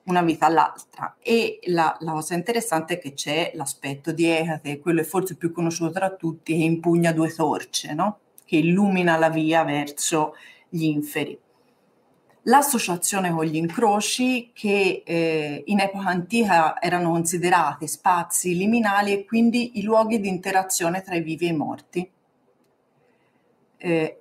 una 0.06 0.22
vita 0.22 0.46
all'altra. 0.46 1.16
E 1.20 1.60
la, 1.66 1.96
la, 2.00 2.12
cosa 2.12 2.36
interessante 2.36 2.96
è 2.96 3.00
che 3.00 3.14
c'è 3.14 3.52
l'aspetto 3.56 4.12
di 4.12 4.26
Ecate, 4.26 4.80
quello 4.80 5.02
è 5.02 5.04
forse 5.04 5.36
più 5.36 5.52
conosciuto 5.52 5.92
tra 5.92 6.10
tutti, 6.12 6.56
che 6.56 6.64
impugna 6.64 7.12
due 7.12 7.34
torce, 7.34 7.94
no? 7.94 8.20
che 8.46 8.58
illumina 8.58 9.18
la 9.18 9.30
via 9.30 9.64
verso 9.64 10.36
gli 10.70 10.84
inferi. 10.84 11.38
L'associazione 12.48 13.32
con 13.32 13.44
gli 13.44 13.56
incroci, 13.56 14.52
che 14.54 15.02
eh, 15.04 15.64
in 15.66 15.80
epoca 15.80 16.10
antica 16.10 16.80
erano 16.80 17.10
considerati 17.10 17.88
spazi 17.88 18.56
liminali 18.56 19.14
e 19.14 19.26
quindi 19.26 19.80
i 19.80 19.82
luoghi 19.82 20.20
di 20.20 20.28
interazione 20.28 21.02
tra 21.02 21.16
i 21.16 21.22
vivi 21.22 21.48
e 21.48 21.50
i 21.50 21.56
morti. 21.56 22.12
Eh, 23.78 24.20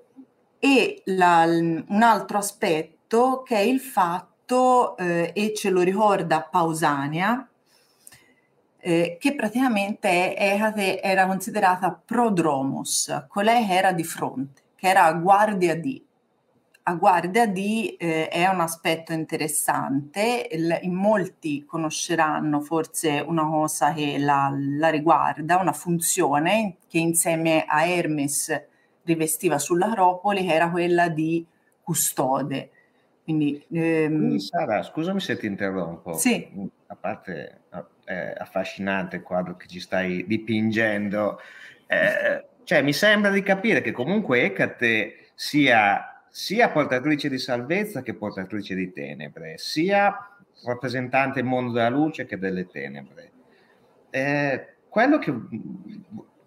e 0.59 1.03
la, 1.05 1.45
un 1.45 2.03
altro 2.03 2.39
aspetto 2.39 3.43
che 3.43 3.57
è 3.57 3.61
il 3.61 3.81
fatto, 3.81 4.34
eh, 4.47 5.33
e 5.35 5.55
ce 5.55 5.71
lo 5.71 5.83
ricorda 5.83 6.43
Pausania, 6.43 7.49
eh, 8.79 9.17
che 9.19 9.35
praticamente 9.35 10.37
Ecate 10.37 11.01
era 11.01 11.27
considerata 11.27 11.91
prodromos, 11.93 13.25
colei 13.29 13.67
che 13.67 13.75
era 13.75 13.93
di 13.93 14.05
fronte, 14.05 14.63
che 14.77 14.89
era 14.89 15.05
a 15.05 15.13
guardia 15.15 15.75
di 15.75 16.05
a 16.87 16.95
guardia 16.97 17.47
di 17.47 17.97
eh, 17.97 18.29
è 18.29 18.47
un 18.47 18.61
aspetto 18.61 19.13
interessante, 19.15 20.49
Il, 20.51 20.81
in 20.83 20.93
molti 20.93 21.65
conosceranno 21.65 22.61
forse 22.61 23.25
una 23.27 23.47
cosa 23.47 23.95
che 23.95 24.19
la, 24.19 24.53
la, 24.55 24.91
riguarda, 24.91 25.57
una 25.57 25.73
funzione 25.73 26.77
che 26.87 26.99
insieme 26.99 27.65
a 27.67 27.87
Hermes 27.87 28.67
rivestiva 29.05 29.59
sull'Acropoli, 29.59 30.45
che 30.45 30.53
era 30.53 30.71
quella 30.71 31.09
di 31.09 31.47
custode. 31.83 32.71
Quindi, 33.25 33.65
ehm... 33.73 34.37
Sara, 34.37 34.83
scusami 34.83 35.19
se 35.19 35.37
ti 35.39 35.47
interrompo. 35.47 36.13
Sì. 36.13 36.47
A 36.87 36.95
parte 36.97 37.63
è 38.05 38.35
affascinante 38.37 39.17
il 39.17 39.23
quadro 39.23 39.57
che 39.57 39.67
ci 39.67 39.81
stai 39.81 40.25
dipingendo, 40.27 41.41
eh, 41.87 42.45
cioè 42.65 42.83
mi 42.83 42.93
sembra 42.93 43.31
di 43.31 43.43
capire 43.43 43.81
che 43.81 43.93
comunque 43.93 44.43
Ecate 44.43 45.31
sia 45.35 46.15
sia 46.35 46.69
portatrice 46.69 47.29
di 47.29 47.39
salvezza 47.39 48.03
che 48.03 48.15
portatrice 48.15 48.75
di 48.75 48.91
tenebre, 48.93 49.57
sia 49.57 50.37
rappresentante 50.65 51.41
del 51.41 51.49
mondo 51.49 51.73
della 51.73 51.89
luce 51.89 52.27
che 52.27 52.39
delle 52.39 52.67
tenebre. 52.67 53.31
Eh, 54.11 54.67
quello, 54.89 55.19
che, 55.19 55.33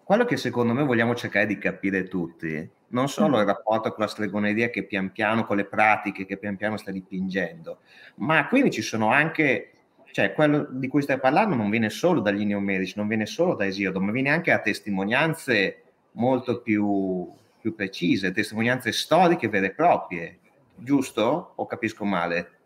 quello 0.08 0.24
che 0.24 0.38
secondo 0.38 0.72
me 0.72 0.84
vogliamo 0.84 1.14
cercare 1.14 1.44
di 1.44 1.58
capire 1.58 2.08
tutti, 2.08 2.66
non 2.88 3.10
solo 3.10 3.40
il 3.40 3.44
rapporto 3.44 3.92
con 3.92 4.04
la 4.04 4.10
stregoneria 4.10 4.70
che 4.70 4.84
pian 4.84 5.12
piano, 5.12 5.44
con 5.44 5.58
le 5.58 5.66
pratiche 5.66 6.24
che 6.24 6.38
pian 6.38 6.56
piano 6.56 6.78
sta 6.78 6.90
dipingendo, 6.90 7.80
ma 8.14 8.48
quindi 8.48 8.70
ci 8.70 8.80
sono 8.80 9.10
anche, 9.10 9.72
cioè 10.12 10.32
quello 10.32 10.66
di 10.70 10.88
cui 10.88 11.02
stai 11.02 11.20
parlando 11.20 11.54
non 11.54 11.68
viene 11.68 11.90
solo 11.90 12.20
dagli 12.20 12.46
neomerici, 12.46 12.94
non 12.96 13.06
viene 13.06 13.26
solo 13.26 13.52
da 13.54 13.66
Esiodo, 13.66 14.00
ma 14.00 14.10
viene 14.10 14.30
anche 14.30 14.50
a 14.50 14.60
testimonianze 14.60 15.82
molto 16.12 16.62
più 16.62 17.30
più 17.60 17.74
precise, 17.74 18.32
testimonianze 18.32 18.92
storiche 18.92 19.48
vere 19.48 19.66
e 19.66 19.74
proprie, 19.74 20.38
giusto? 20.74 21.52
O 21.56 21.66
capisco 21.66 22.06
male? 22.06 22.57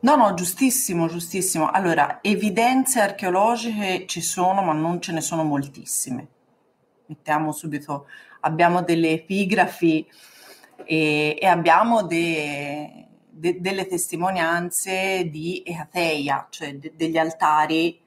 No, 0.00 0.14
no, 0.14 0.34
giustissimo, 0.34 1.08
giustissimo. 1.08 1.70
Allora, 1.70 2.18
evidenze 2.22 3.00
archeologiche 3.00 4.06
ci 4.06 4.20
sono, 4.20 4.62
ma 4.62 4.72
non 4.72 5.00
ce 5.00 5.12
ne 5.12 5.20
sono 5.20 5.42
moltissime. 5.42 6.28
Mettiamo 7.06 7.50
subito, 7.52 8.06
abbiamo 8.40 8.82
delle 8.82 9.10
epigrafi 9.12 10.06
e, 10.84 11.38
e 11.40 11.46
abbiamo 11.46 12.02
de, 12.02 13.06
de, 13.30 13.60
delle 13.60 13.86
testimonianze 13.86 15.28
di 15.30 15.62
Eateia, 15.64 16.46
cioè 16.50 16.76
de, 16.76 16.92
degli 16.94 17.16
altari 17.16 17.98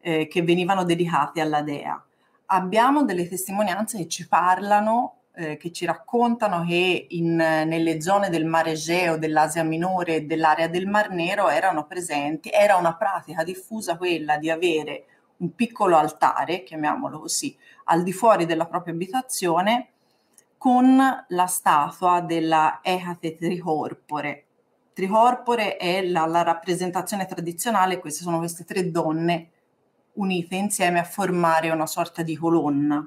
eh, 0.00 0.26
che 0.26 0.42
venivano 0.42 0.84
dedicati 0.84 1.40
alla 1.40 1.62
dea. 1.62 2.02
Abbiamo 2.46 3.04
delle 3.04 3.28
testimonianze 3.28 3.98
che 3.98 4.08
ci 4.08 4.26
parlano 4.26 5.15
eh, 5.38 5.56
che 5.58 5.70
ci 5.70 5.84
raccontano 5.84 6.64
che 6.64 7.06
in, 7.10 7.34
nelle 7.34 8.00
zone 8.00 8.30
del 8.30 8.46
Mar 8.46 8.68
Egeo, 8.68 9.18
dell'Asia 9.18 9.62
Minore 9.62 10.16
e 10.16 10.20
dell'area 10.22 10.66
del 10.66 10.86
Mar 10.86 11.10
Nero 11.10 11.48
erano 11.48 11.86
presenti, 11.86 12.48
era 12.50 12.76
una 12.76 12.96
pratica 12.96 13.44
diffusa 13.44 13.98
quella 13.98 14.38
di 14.38 14.48
avere 14.48 15.04
un 15.38 15.54
piccolo 15.54 15.96
altare, 15.96 16.62
chiamiamolo 16.62 17.20
così, 17.20 17.54
al 17.84 18.02
di 18.02 18.12
fuori 18.12 18.46
della 18.46 18.66
propria 18.66 18.94
abitazione 18.94 19.88
con 20.56 20.96
la 21.28 21.46
statua 21.46 22.22
della 22.22 22.80
Ecate 22.82 23.36
Tricorpore. 23.36 24.44
Tricorpore 24.94 25.76
è 25.76 26.02
la, 26.02 26.24
la 26.24 26.42
rappresentazione 26.42 27.26
tradizionale, 27.26 27.98
queste 27.98 28.22
sono 28.22 28.38
queste 28.38 28.64
tre 28.64 28.90
donne 28.90 29.50
unite 30.14 30.56
insieme 30.56 30.98
a 30.98 31.04
formare 31.04 31.68
una 31.68 31.86
sorta 31.86 32.22
di 32.22 32.34
colonna. 32.36 33.06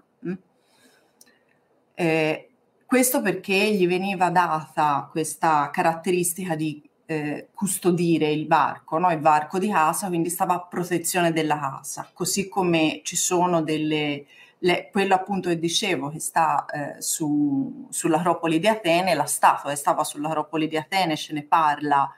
Eh, 2.00 2.50
questo 2.86 3.22
perché 3.22 3.74
gli 3.74 3.86
veniva 3.86 4.30
data 4.30 5.10
questa 5.12 5.70
caratteristica 5.70 6.56
di 6.56 6.82
eh, 7.06 7.50
custodire 7.54 8.32
il 8.32 8.48
varco, 8.48 8.98
no? 8.98 9.12
il 9.12 9.20
varco 9.20 9.60
di 9.60 9.68
casa, 9.70 10.08
quindi 10.08 10.30
stava 10.30 10.54
a 10.54 10.62
protezione 10.62 11.34
della 11.34 11.60
casa, 11.60 12.10
così 12.14 12.48
come 12.48 13.02
ci 13.04 13.18
sono 13.18 13.62
delle, 13.62 14.26
le, 14.60 14.90
quello 14.94 15.14
appunto 15.14 15.50
che 15.50 15.60
dicevo 15.60 16.08
che 16.08 16.22
sta 16.22 16.66
eh, 16.68 17.02
su, 17.02 17.86
sull'Acropoli 17.90 18.60
di 18.60 18.68
Atene, 18.70 19.14
la 19.14 19.26
statua 19.26 19.72
che 19.72 19.76
stava 19.76 20.06
sull'Acropoli 20.06 20.70
di 20.70 20.78
Atene, 20.78 21.18
ce 21.18 21.34
ne 21.34 21.44
parla 21.44 22.10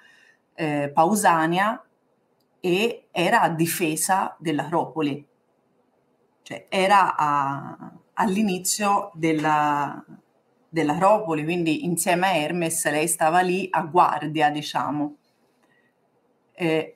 eh, 0.53 0.91
Pausania, 0.93 1.83
e 2.59 3.07
era 3.09 3.41
a 3.41 3.49
difesa 3.49 4.35
dell'Acropoli, 4.37 5.25
cioè 6.43 6.67
era 6.69 7.15
a, 7.15 7.91
all'inizio 8.21 9.11
della, 9.13 10.03
dell'Acropoli, 10.69 11.43
quindi 11.43 11.85
insieme 11.85 12.27
a 12.27 12.35
Hermes 12.35 12.89
lei 12.89 13.07
stava 13.07 13.41
lì 13.41 13.67
a 13.69 13.81
guardia, 13.81 14.49
diciamo. 14.49 15.15
Eh, 16.53 16.95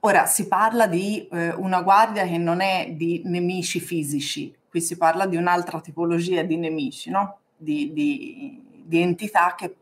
ora 0.00 0.26
si 0.26 0.46
parla 0.46 0.86
di 0.86 1.26
eh, 1.28 1.50
una 1.54 1.82
guardia 1.82 2.24
che 2.24 2.38
non 2.38 2.60
è 2.60 2.92
di 2.92 3.22
nemici 3.24 3.80
fisici, 3.80 4.54
qui 4.70 4.80
si 4.80 4.96
parla 4.96 5.26
di 5.26 5.36
un'altra 5.36 5.80
tipologia 5.80 6.42
di 6.42 6.56
nemici, 6.56 7.10
no? 7.10 7.40
di, 7.56 7.92
di, 7.92 8.62
di 8.84 9.00
entità 9.00 9.54
che 9.56 9.74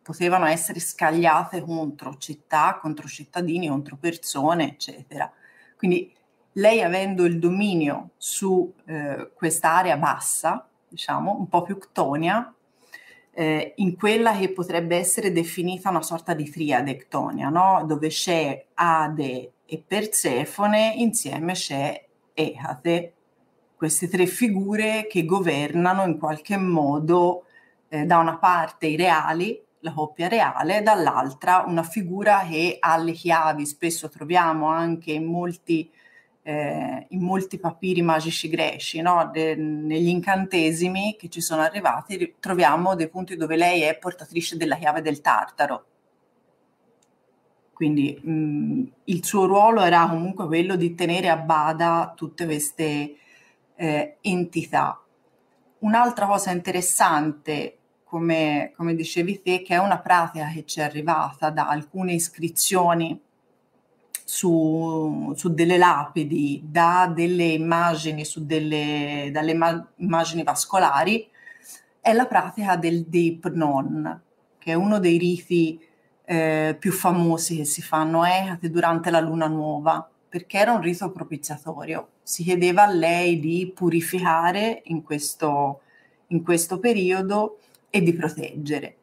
potevano 0.00 0.46
essere 0.46 0.80
scagliate 0.80 1.62
contro 1.62 2.16
città, 2.18 2.78
contro 2.80 3.08
cittadini, 3.08 3.68
contro 3.68 3.96
persone, 3.96 4.68
eccetera. 4.68 5.30
Quindi 5.76 6.14
lei 6.54 6.82
avendo 6.82 7.24
il 7.24 7.38
dominio 7.38 8.10
su 8.16 8.72
eh, 8.86 9.30
quest'area 9.34 9.96
bassa, 9.96 10.68
diciamo, 10.88 11.36
un 11.38 11.48
po' 11.48 11.62
più 11.62 11.78
ctonia, 11.78 12.52
eh, 13.32 13.72
in 13.76 13.96
quella 13.96 14.36
che 14.36 14.52
potrebbe 14.52 14.96
essere 14.96 15.32
definita 15.32 15.90
una 15.90 16.02
sorta 16.02 16.34
di 16.34 16.48
triade 16.48 16.96
ctonia, 16.96 17.48
no? 17.48 17.84
dove 17.86 18.08
c'è 18.08 18.66
Ade, 18.74 19.52
e 19.66 19.82
Persefone, 19.86 20.94
insieme 20.96 21.54
c'è 21.54 22.06
Ecate, 22.32 23.12
queste 23.76 24.08
tre 24.08 24.26
figure 24.26 25.06
che 25.08 25.24
governano 25.24 26.04
in 26.04 26.18
qualche 26.18 26.56
modo 26.56 27.44
eh, 27.88 28.04
da 28.04 28.18
una 28.18 28.38
parte 28.38 28.86
i 28.86 28.96
reali, 28.96 29.60
la 29.80 29.92
coppia 29.92 30.28
reale, 30.28 30.82
dall'altra 30.82 31.64
una 31.66 31.82
figura 31.82 32.46
che 32.48 32.76
ha 32.80 32.96
le 32.96 33.12
chiavi, 33.12 33.66
spesso 33.66 34.08
troviamo 34.08 34.66
anche 34.66 35.12
in 35.12 35.24
molti, 35.26 35.90
eh, 36.46 37.06
in 37.08 37.22
molti 37.22 37.58
papiri 37.58 38.02
magici 38.02 38.48
greci, 38.50 39.00
no? 39.00 39.30
De, 39.32 39.56
negli 39.56 40.08
incantesimi 40.08 41.16
che 41.18 41.30
ci 41.30 41.40
sono 41.40 41.62
arrivati, 41.62 42.36
troviamo 42.38 42.94
dei 42.94 43.08
punti 43.08 43.34
dove 43.34 43.56
lei 43.56 43.80
è 43.80 43.96
portatrice 43.96 44.58
della 44.58 44.76
chiave 44.76 45.00
del 45.00 45.22
Tartaro. 45.22 45.86
Quindi 47.72 48.20
mh, 48.22 48.92
il 49.04 49.24
suo 49.24 49.46
ruolo 49.46 49.80
era 49.80 50.06
comunque 50.06 50.46
quello 50.46 50.76
di 50.76 50.94
tenere 50.94 51.30
a 51.30 51.36
bada 51.38 52.12
tutte 52.14 52.44
queste 52.44 53.16
eh, 53.74 54.16
entità. 54.20 55.02
Un'altra 55.78 56.26
cosa 56.26 56.50
interessante, 56.50 57.78
come, 58.04 58.72
come 58.76 58.94
dicevi 58.94 59.40
te, 59.40 59.62
che 59.62 59.74
è 59.74 59.78
una 59.78 59.98
pratica 59.98 60.48
che 60.48 60.66
ci 60.66 60.80
è 60.80 60.82
arrivata 60.82 61.48
da 61.48 61.68
alcune 61.68 62.12
iscrizioni 62.12 63.18
su, 64.24 65.32
su, 65.36 65.52
delle 65.52 65.76
lapidi, 65.76 66.62
da 66.64 67.12
delle 67.14 67.44
immagini, 67.44 68.24
su 68.24 68.44
delle, 68.46 69.30
dalle 69.32 69.54
ma- 69.54 69.86
immagini 69.96 70.42
vascolari, 70.42 71.28
è 72.00 72.12
la 72.12 72.26
pratica 72.26 72.76
del 72.76 73.04
Deipnon, 73.04 74.22
che 74.58 74.72
è 74.72 74.74
uno 74.74 74.98
dei 74.98 75.18
riti 75.18 75.80
eh, 76.24 76.76
più 76.78 76.92
famosi 76.92 77.58
che 77.58 77.64
si 77.64 77.82
fanno 77.82 78.24
Ecate 78.24 78.70
durante 78.70 79.10
la 79.10 79.20
luna 79.20 79.46
nuova, 79.46 80.08
perché 80.28 80.58
era 80.58 80.72
un 80.72 80.80
rito 80.80 81.10
propiziatorio. 81.12 82.08
Si 82.22 82.42
chiedeva 82.42 82.84
a 82.84 82.92
lei 82.92 83.38
di 83.38 83.70
purificare 83.74 84.82
in 84.86 85.02
questo, 85.02 85.80
in 86.28 86.42
questo 86.42 86.78
periodo 86.78 87.58
e 87.90 88.02
di 88.02 88.12
proteggere 88.14 88.96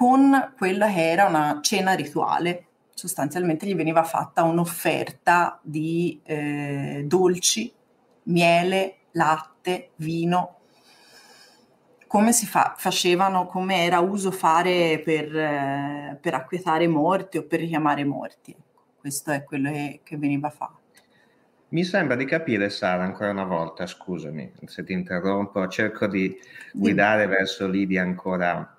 con 0.00 0.54
quella 0.56 0.90
che 0.90 1.10
era 1.10 1.26
una 1.26 1.58
cena 1.60 1.92
rituale. 1.92 2.68
Sostanzialmente 3.00 3.64
gli 3.66 3.74
veniva 3.74 4.02
fatta 4.02 4.42
un'offerta 4.42 5.58
di 5.62 6.20
eh, 6.22 7.02
dolci, 7.06 7.72
miele, 8.24 8.96
latte, 9.12 9.92
vino, 9.96 10.58
come 12.06 12.34
si 12.34 12.44
fa, 12.44 12.74
facevano, 12.76 13.46
come 13.46 13.84
era 13.86 14.00
uso 14.00 14.30
fare 14.30 15.00
per, 15.02 15.34
eh, 15.34 16.18
per 16.20 16.34
acquietare 16.34 16.88
morti 16.88 17.38
o 17.38 17.44
per 17.44 17.60
richiamare 17.60 18.04
morti. 18.04 18.54
Questo 18.98 19.30
è 19.30 19.44
quello 19.44 19.72
che, 19.72 20.00
che 20.04 20.18
veniva 20.18 20.50
fatto. 20.50 20.78
Mi 21.68 21.84
sembra 21.84 22.16
di 22.16 22.26
capire, 22.26 22.68
Sara, 22.68 23.02
ancora 23.02 23.30
una 23.30 23.44
volta, 23.44 23.86
scusami 23.86 24.52
se 24.66 24.84
ti 24.84 24.92
interrompo, 24.92 25.66
cerco 25.68 26.06
di 26.06 26.38
guidare 26.74 27.26
verso 27.26 27.66
lidi 27.66 27.96
ancora, 27.96 28.76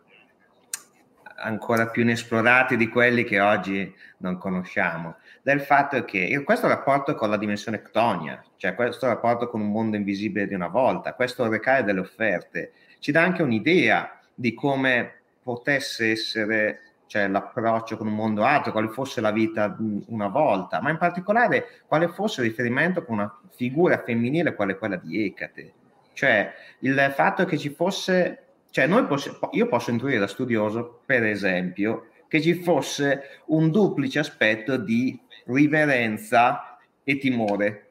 ancora 1.42 1.88
più 1.88 2.04
inesplorati 2.04 2.78
di 2.78 2.88
quelli 2.88 3.24
che 3.24 3.40
oggi 3.40 3.94
non 4.18 4.38
conosciamo, 4.38 5.18
del 5.42 5.62
fatto 5.62 6.04
che 6.06 6.42
questo 6.44 6.68
rapporto 6.68 7.16
con 7.16 7.30
la 7.30 7.38
dimensione 7.38 7.82
ctonia, 7.82 8.44
cioè 8.58 8.76
questo 8.76 9.08
rapporto 9.08 9.50
con 9.50 9.62
un 9.62 9.72
mondo 9.72 9.98
invisibile 9.98 10.48
di 10.48 10.54
una 10.54 10.68
volta, 10.68 11.14
questo 11.14 11.48
recare 11.50 11.84
delle 11.84 12.00
offerte, 12.00 12.74
ci 13.00 13.12
dà 13.12 13.22
anche 13.24 13.42
un'idea 13.42 14.20
di 14.34 14.54
come 14.54 15.14
potesse 15.44 16.12
essere 16.12 16.82
cioè 17.12 17.28
l'approccio 17.28 17.98
con 17.98 18.08
un 18.08 18.16
mondo 18.16 18.46
altro, 18.46 18.72
quale 18.72 18.88
fosse 18.88 19.20
la 19.20 19.32
vita 19.32 19.76
una 20.06 20.30
volta, 20.30 20.80
ma 20.82 20.92
in 20.92 20.98
particolare 20.98 21.82
quale 21.86 22.08
fosse 22.08 22.40
il 22.40 22.48
riferimento 22.48 23.04
con 23.04 23.16
una 23.16 23.40
figura 23.50 24.02
femminile 24.02 24.56
quale 24.56 24.78
quella 24.78 24.96
di 24.96 25.26
Ecate. 25.26 25.74
Cioè 26.14 26.54
il 26.80 27.12
fatto 27.14 27.44
che 27.44 27.58
ci 27.58 27.70
fosse, 27.72 28.51
cioè 28.72 28.88
poss- 29.06 29.38
io 29.52 29.68
posso 29.68 29.92
intuire 29.92 30.18
da 30.18 30.28
studioso, 30.28 31.02
per 31.06 31.24
esempio, 31.24 32.08
che 32.28 32.42
ci 32.42 32.56
fosse 32.56 33.42
un 33.48 33.70
duplice 33.70 34.20
aspetto 34.20 34.78
di 34.78 35.20
riverenza 35.46 36.80
e 37.04 37.18
timore. 37.18 37.90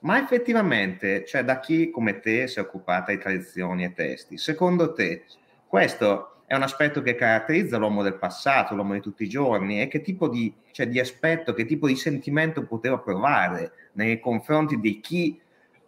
Ma 0.00 0.22
effettivamente, 0.22 1.24
cioè 1.24 1.42
da 1.42 1.58
chi 1.58 1.90
come 1.90 2.20
te 2.20 2.46
si 2.46 2.58
è 2.58 2.62
occupata 2.62 3.10
di 3.10 3.18
tradizioni 3.18 3.84
e 3.84 3.94
testi, 3.94 4.38
secondo 4.38 4.92
te 4.92 5.24
questo 5.66 6.42
è 6.46 6.54
un 6.54 6.62
aspetto 6.62 7.02
che 7.02 7.14
caratterizza 7.14 7.76
l'uomo 7.76 8.02
del 8.02 8.14
passato, 8.14 8.74
l'uomo 8.74 8.94
di 8.94 9.00
tutti 9.00 9.24
i 9.24 9.28
giorni, 9.28 9.82
e 9.82 9.88
che 9.88 10.00
tipo 10.00 10.28
di, 10.28 10.52
cioè, 10.70 10.88
di 10.88 11.00
aspetto, 11.00 11.52
che 11.52 11.66
tipo 11.66 11.86
di 11.86 11.96
sentimento 11.96 12.64
poteva 12.64 12.98
provare 12.98 13.72
nei 13.92 14.20
confronti 14.20 14.78
di 14.80 15.00
chi 15.00 15.38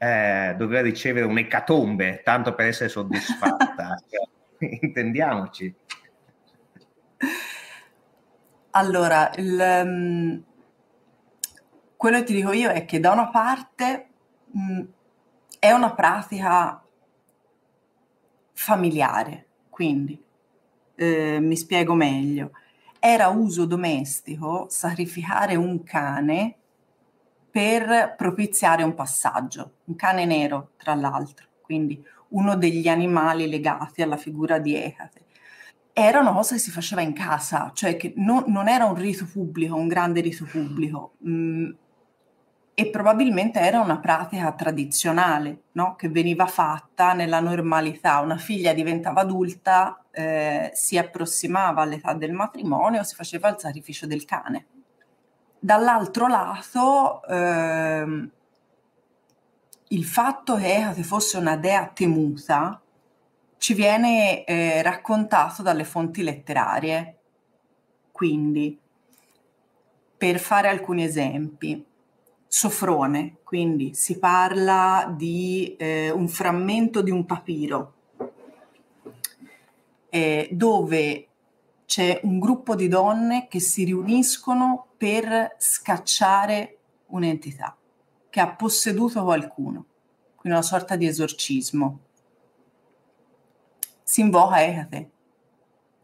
eh, 0.03 0.55
doveva 0.57 0.81
ricevere 0.81 1.27
un'ecatombe, 1.27 2.23
tanto 2.25 2.55
per 2.55 2.69
essere 2.69 2.89
soddisfatta. 2.89 4.03
cioè, 4.09 4.79
intendiamoci. 4.81 5.75
Allora, 8.71 9.31
il, 9.37 9.83
um, 9.85 10.43
quello 11.97 12.19
che 12.19 12.25
ti 12.25 12.33
dico 12.33 12.53
io 12.53 12.71
è 12.71 12.87
che 12.87 12.99
da 12.99 13.13
una 13.13 13.29
parte 13.29 14.09
mh, 14.47 14.73
mm, 14.73 14.81
è 15.59 15.71
una 15.73 15.93
pratica 15.93 16.83
familiare, 18.55 19.47
quindi 19.69 20.19
eh, 20.95 21.39
mi 21.41 21.57
spiego 21.59 21.93
meglio. 21.93 22.53
Era 22.99 23.29
uso 23.29 23.67
domestico 23.67 24.67
sacrificare 24.71 25.57
un 25.57 25.83
cane 25.83 26.60
per 27.51 28.15
propiziare 28.17 28.83
un 28.83 28.95
passaggio, 28.95 29.75
un 29.85 29.97
cane 29.97 30.25
nero 30.25 30.71
tra 30.77 30.95
l'altro, 30.95 31.47
quindi 31.63 32.03
uno 32.29 32.57
degli 32.57 32.89
animali 32.89 33.49
legati 33.49 34.03
alla 34.03 34.17
figura 34.17 34.59
di 34.59 34.75
Ecate. 34.75 35.25
Era 35.93 36.21
una 36.21 36.33
cosa 36.33 36.55
che 36.55 36.61
si 36.61 36.71
faceva 36.71 37.01
in 37.01 37.13
casa, 37.13 37.73
cioè 37.75 37.97
che 37.97 38.13
no, 38.17 38.45
non 38.47 38.69
era 38.69 38.85
un 38.85 38.95
rito 38.95 39.27
pubblico, 39.31 39.75
un 39.75 39.89
grande 39.89 40.21
rito 40.21 40.45
pubblico, 40.45 41.15
mh, 41.19 41.31
mm, 41.33 41.71
e 42.81 42.89
probabilmente 42.89 43.61
era 43.61 43.81
una 43.81 43.99
pratica 43.99 44.53
tradizionale 44.53 45.65
no? 45.73 45.97
che 45.97 46.09
veniva 46.09 46.47
fatta 46.47 47.13
nella 47.13 47.41
normalità. 47.41 48.21
Una 48.21 48.39
figlia 48.39 48.73
diventava 48.73 49.21
adulta, 49.21 50.03
eh, 50.11 50.71
si 50.73 50.97
approssimava 50.97 51.83
all'età 51.83 52.15
del 52.15 52.33
matrimonio, 52.33 53.03
si 53.03 53.15
faceva 53.15 53.51
il 53.51 53.57
sacrificio 53.59 54.07
del 54.07 54.25
cane. 54.25 54.67
Dall'altro 55.63 56.27
lato, 56.27 57.23
ehm, 57.27 58.31
il 59.89 60.05
fatto 60.05 60.57
che 60.57 60.77
Ecate 60.77 61.03
fosse 61.03 61.37
una 61.37 61.57
dea 61.57 61.87
temuta 61.87 62.81
ci 63.59 63.75
viene 63.75 64.45
eh, 64.45 64.81
raccontato 64.81 65.63
dalle 65.63 65.85
fonti 65.85 66.23
letterarie. 66.23 67.19
Quindi, 68.11 68.79
per 70.17 70.39
fare 70.39 70.69
alcuni 70.69 71.05
esempi, 71.05 71.85
Sofrone, 72.49 73.37
quindi 73.45 73.95
si 73.95 74.19
parla 74.19 75.13
di 75.17 75.77
eh, 75.79 76.11
un 76.11 76.27
frammento 76.27 77.03
di 77.03 77.11
un 77.11 77.25
papiro 77.25 77.93
eh, 80.11 80.49
dove 80.51 81.27
c'è 81.87 82.21
un 82.25 82.39
gruppo 82.39 82.75
di 82.75 82.89
donne 82.89 83.47
che 83.49 83.61
si 83.61 83.85
riuniscono 83.85 84.87
per 85.01 85.55
scacciare 85.57 86.77
un'entità 87.07 87.75
che 88.29 88.39
ha 88.39 88.55
posseduto 88.55 89.25
qualcuno, 89.25 89.87
quindi 90.35 90.59
una 90.59 90.61
sorta 90.61 90.95
di 90.95 91.07
esorcismo. 91.07 92.01
Si 94.03 94.21
invoca 94.21 94.63
Ecate, 94.63 95.11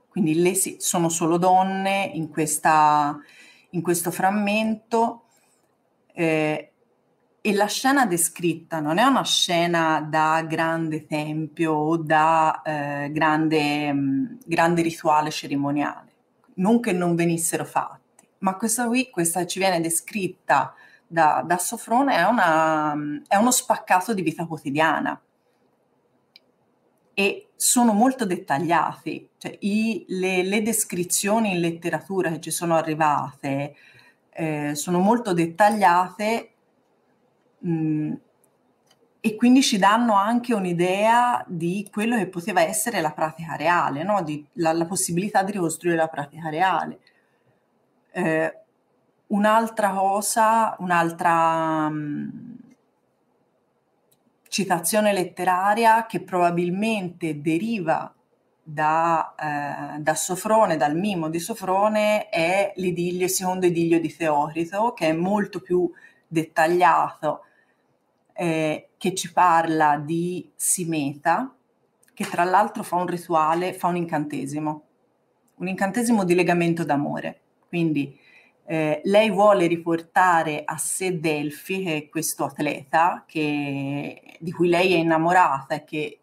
quindi 0.08 0.40
le 0.40 0.54
si, 0.54 0.76
sono 0.78 1.10
solo 1.10 1.36
donne 1.36 2.10
in, 2.14 2.30
questa, 2.30 3.20
in 3.72 3.82
questo 3.82 4.10
frammento 4.10 5.24
eh, 6.14 6.72
e 7.42 7.52
la 7.52 7.66
scena 7.66 8.06
descritta 8.06 8.80
non 8.80 8.96
è 8.96 9.04
una 9.04 9.24
scena 9.24 10.00
da 10.00 10.42
grande 10.48 11.04
tempio 11.04 11.74
o 11.74 11.96
da 11.98 12.62
eh, 12.64 13.10
grande, 13.12 13.92
mh, 13.92 14.38
grande, 14.46 14.80
rituale 14.80 15.30
cerimoniale, 15.30 16.12
non 16.54 16.80
che 16.80 16.92
non 16.92 17.14
venissero 17.14 17.66
fatti, 17.66 18.05
ma 18.38 18.56
questa 18.56 18.86
qui, 18.86 19.10
questa 19.10 19.46
ci 19.46 19.58
viene 19.58 19.80
descritta 19.80 20.74
da, 21.06 21.42
da 21.46 21.58
Sofrone, 21.58 22.16
è, 22.16 22.24
una, 22.24 22.94
è 23.26 23.36
uno 23.36 23.50
spaccato 23.50 24.12
di 24.12 24.22
vita 24.22 24.46
quotidiana 24.46 25.20
e 27.14 27.48
sono 27.56 27.92
molto 27.92 28.26
dettagliati, 28.26 29.30
cioè 29.38 29.56
i, 29.60 30.04
le, 30.08 30.42
le, 30.42 30.62
descrizioni 30.62 31.52
in 31.52 31.60
letteratura 31.60 32.30
che 32.30 32.40
ci 32.40 32.50
sono 32.50 32.74
arrivate 32.74 33.74
eh, 34.36 34.74
sono 34.74 34.98
molto 34.98 35.32
dettagliate 35.32 36.50
mh, 37.60 37.70
mm, 37.70 38.12
e 39.20 39.34
quindi 39.34 39.62
ci 39.62 39.78
danno 39.78 40.14
anche 40.14 40.54
un'idea 40.54 41.42
di 41.48 41.88
quello 41.90 42.16
che 42.16 42.28
poteva 42.28 42.60
essere 42.60 43.00
la 43.00 43.12
pratica 43.12 43.56
reale, 43.56 44.04
no? 44.04 44.22
di, 44.22 44.46
la, 44.54 44.72
la, 44.72 44.84
possibilità 44.84 45.42
di 45.42 45.52
ricostruire 45.52 45.96
la 45.96 46.06
pratica 46.06 46.48
reale. 46.48 47.00
Eh, 48.16 48.60
un'altra 49.26 49.90
cosa, 49.90 50.74
un'altra 50.78 51.86
um, 51.90 52.56
citazione 54.48 55.12
letteraria 55.12 56.06
che 56.06 56.22
probabilmente 56.22 57.42
deriva 57.42 58.10
da, 58.62 59.34
eh, 59.38 60.00
da, 60.00 60.14
Sofrone, 60.14 60.78
dal 60.78 60.96
mimo 60.96 61.28
di 61.28 61.38
Sofrone, 61.38 62.30
è 62.30 62.72
l'idillio, 62.76 63.24
il 63.24 63.30
secondo 63.30 63.66
idillio 63.66 64.00
di 64.00 64.16
Teorito, 64.16 64.94
che 64.94 65.08
è 65.08 65.12
molto 65.12 65.60
più 65.60 65.90
dettagliato, 66.26 67.42
eh, 68.32 68.92
che 68.96 69.14
ci 69.14 69.30
parla 69.30 69.98
di 69.98 70.50
Simeta, 70.56 71.54
che 72.14 72.24
tra 72.24 72.44
l'altro 72.44 72.82
fa 72.82 72.96
un 72.96 73.08
rituale, 73.08 73.74
fa 73.74 73.88
un 73.88 73.96
incantesimo, 73.96 74.82
un 75.56 75.68
incantesimo 75.68 76.24
di 76.24 76.34
legamento 76.34 76.82
d'amore. 76.82 77.40
Quindi 77.68 78.18
eh, 78.64 79.00
lei 79.04 79.30
vuole 79.30 79.66
riportare 79.66 80.62
a 80.64 80.76
sé 80.76 81.20
Delfi, 81.20 81.82
che 81.84 81.96
è 81.96 82.08
questo 82.08 82.44
atleta 82.44 83.24
che, 83.26 84.36
di 84.40 84.52
cui 84.52 84.68
lei 84.68 84.92
è 84.92 84.96
innamorata 84.96 85.76
e 85.76 85.84
che 85.84 86.20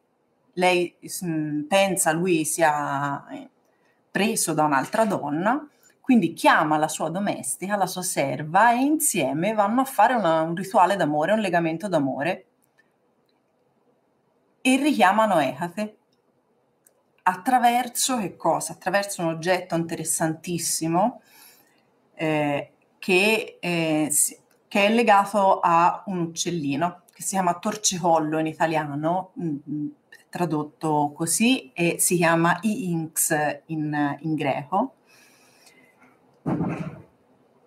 lei 0.53 0.93
mh, 0.99 1.27
mm, 1.27 1.61
pensa 1.63 2.11
lui 2.11 2.43
sia 2.45 3.25
eh, 3.29 3.49
preso 4.11 4.53
da 4.53 4.63
un'altra 4.63 5.05
donna, 5.05 5.67
quindi 6.01 6.33
chiama 6.33 6.77
la 6.77 6.89
sua 6.89 7.09
domestica, 7.09 7.77
la 7.77 7.87
sua 7.87 8.01
serva 8.01 8.73
e 8.73 8.81
insieme 8.81 9.53
vanno 9.53 9.81
a 9.81 9.85
fare 9.85 10.13
una, 10.13 10.41
un 10.41 10.53
rituale 10.53 10.97
d'amore, 10.97 11.31
un 11.31 11.39
legamento 11.39 11.87
d'amore 11.87 12.45
e 14.61 14.75
richiamano 14.77 15.39
Ecate 15.39 15.97
attraverso 17.23 18.17
che 18.17 18.35
cosa? 18.35 18.73
Attraverso 18.73 19.21
un 19.21 19.29
oggetto 19.29 19.75
interessantissimo 19.75 21.21
eh, 22.15 22.71
che, 22.99 23.57
eh, 23.59 24.11
che, 24.67 24.85
è 24.85 24.89
legato 24.93 25.59
a 25.59 26.03
un 26.07 26.19
uccellino 26.19 27.01
che 27.13 27.21
si 27.21 27.29
chiama 27.29 27.59
torcicollo 27.59 28.39
in 28.39 28.47
italiano, 28.47 29.31
mh, 29.35 29.45
mm, 29.45 29.57
mm, 29.69 29.87
tradotto 30.29 31.11
così, 31.15 31.71
e 31.73 31.97
si 31.99 32.15
chiama 32.15 32.57
i-inx 32.61 33.61
in, 33.67 34.17
in 34.21 34.35
greco. 34.35 34.95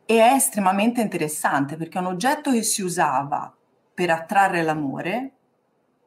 E 0.09 0.21
è 0.21 0.33
estremamente 0.35 1.01
interessante 1.01 1.77
perché 1.77 1.99
è 1.99 2.01
un 2.01 2.07
oggetto 2.07 2.51
che 2.53 2.63
si 2.63 2.83
usava 2.83 3.53
per 3.95 4.11
attrarre 4.11 4.63
l'amore, 4.63 5.33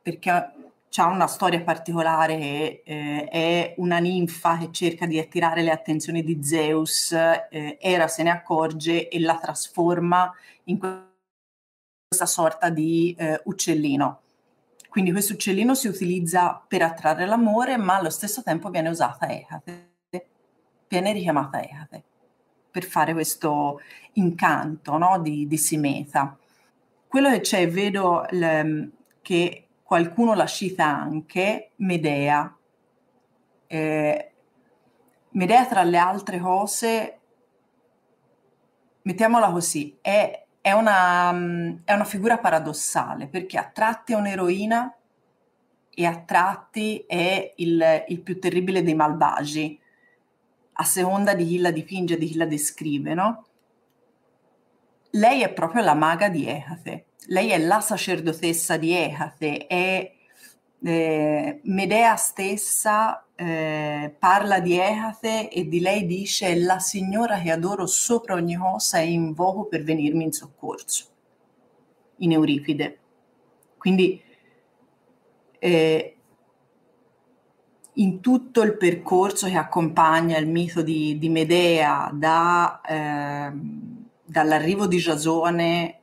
perché 0.01 0.53
ha 0.95 1.05
una 1.05 1.27
storia 1.27 1.61
particolare 1.61 2.37
che 2.37 2.81
eh, 2.83 3.25
è 3.25 3.73
una 3.77 3.99
ninfa 3.99 4.57
che 4.57 4.69
cerca 4.71 5.05
di 5.05 5.19
attirare 5.19 5.61
le 5.61 5.71
attenzioni 5.71 6.23
di 6.23 6.43
Zeus, 6.43 7.11
eh, 7.11 7.77
Era 7.79 8.07
se 8.07 8.23
ne 8.23 8.31
accorge 8.31 9.07
e 9.07 9.19
la 9.19 9.37
trasforma 9.37 10.33
in 10.65 10.79
questa 10.79 12.25
sorta 12.25 12.69
di 12.69 13.15
eh, 13.17 13.39
uccellino. 13.45 14.21
Quindi 14.89 15.11
questo 15.11 15.33
uccellino 15.33 15.75
si 15.75 15.87
utilizza 15.87 16.61
per 16.67 16.81
attrarre 16.81 17.27
l'amore, 17.27 17.77
ma 17.77 17.97
allo 17.97 18.09
stesso 18.09 18.41
tempo 18.41 18.69
viene 18.69 18.89
usata 18.89 19.29
Ecate, 19.29 19.91
viene 20.87 21.13
richiamata 21.13 21.61
Ecate 21.61 22.03
per 22.71 22.83
fare 22.83 23.13
questo 23.13 23.79
incanto 24.13 24.97
no, 24.97 25.19
di, 25.19 25.47
di 25.47 25.57
Simeta. 25.57 26.37
Quello 27.07 27.29
che 27.29 27.41
c'è, 27.41 27.69
vedo 27.69 28.25
l, 28.29 28.89
che 29.21 29.68
qualcuno 29.89 30.35
la 30.35 30.45
cita 30.45 30.85
anche, 30.85 31.71
Medea. 31.77 32.55
Eh, 33.65 34.31
Medea 35.31 35.65
tra 35.65 35.81
le 35.81 35.97
altre 35.97 36.37
cose, 36.37 37.19
mettiamola 39.01 39.49
così, 39.49 39.97
è, 39.99 40.45
è, 40.61 40.71
una, 40.73 41.31
è 41.83 41.91
una 41.91 42.03
figura 42.03 42.37
paradossale 42.37 43.25
perché 43.29 43.57
a 43.57 43.63
tratti 43.63 44.13
è 44.13 44.15
un'eroina 44.15 44.95
e 45.89 46.05
a 46.05 46.19
tratti 46.19 47.03
è 47.07 47.53
il, 47.55 48.05
il 48.09 48.21
più 48.21 48.39
terribile 48.39 48.83
dei 48.83 48.93
malvagi, 48.93 49.79
a 50.73 50.83
seconda 50.83 51.33
di 51.33 51.47
chi 51.47 51.57
la 51.57 51.71
dipinge, 51.71 52.15
di 52.15 52.27
chi 52.27 52.35
la 52.35 52.45
descrive, 52.45 53.15
no? 53.15 53.45
Lei 55.13 55.41
è 55.41 55.51
proprio 55.51 55.81
la 55.81 55.95
maga 55.95 56.29
di 56.29 56.45
Ecate 56.45 57.05
lei 57.27 57.49
è 57.49 57.57
la 57.57 57.81
sacerdotessa 57.81 58.77
di 58.77 58.93
Ecate 58.93 59.67
e 59.67 60.13
eh, 60.81 61.59
Medea 61.63 62.15
stessa 62.15 63.25
eh, 63.35 64.15
parla 64.17 64.59
di 64.59 64.77
Ecate 64.77 65.49
e 65.49 65.67
di 65.67 65.79
lei 65.79 66.05
dice 66.05 66.55
la 66.55 66.79
signora 66.79 67.39
che 67.39 67.51
adoro 67.51 67.85
sopra 67.85 68.35
ogni 68.35 68.55
cosa 68.55 68.99
e 68.99 69.11
invoco 69.11 69.65
per 69.65 69.83
venirmi 69.83 70.23
in 70.23 70.31
soccorso. 70.31 71.05
In 72.17 72.31
Euripide. 72.31 72.99
Quindi 73.77 74.21
eh, 75.59 76.15
in 77.93 78.21
tutto 78.21 78.61
il 78.61 78.77
percorso 78.77 79.47
che 79.47 79.57
accompagna 79.57 80.37
il 80.37 80.47
mito 80.47 80.81
di, 80.81 81.17
di 81.17 81.29
Medea 81.29 82.09
da, 82.13 82.81
eh, 82.81 83.51
dall'arrivo 84.23 84.87
di 84.87 84.97
Giasone 84.97 85.98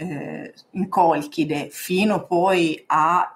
eh, 0.00 0.54
in 0.70 0.88
Colchide 0.88 1.68
fino 1.70 2.24
poi 2.24 2.82
al 2.86 3.28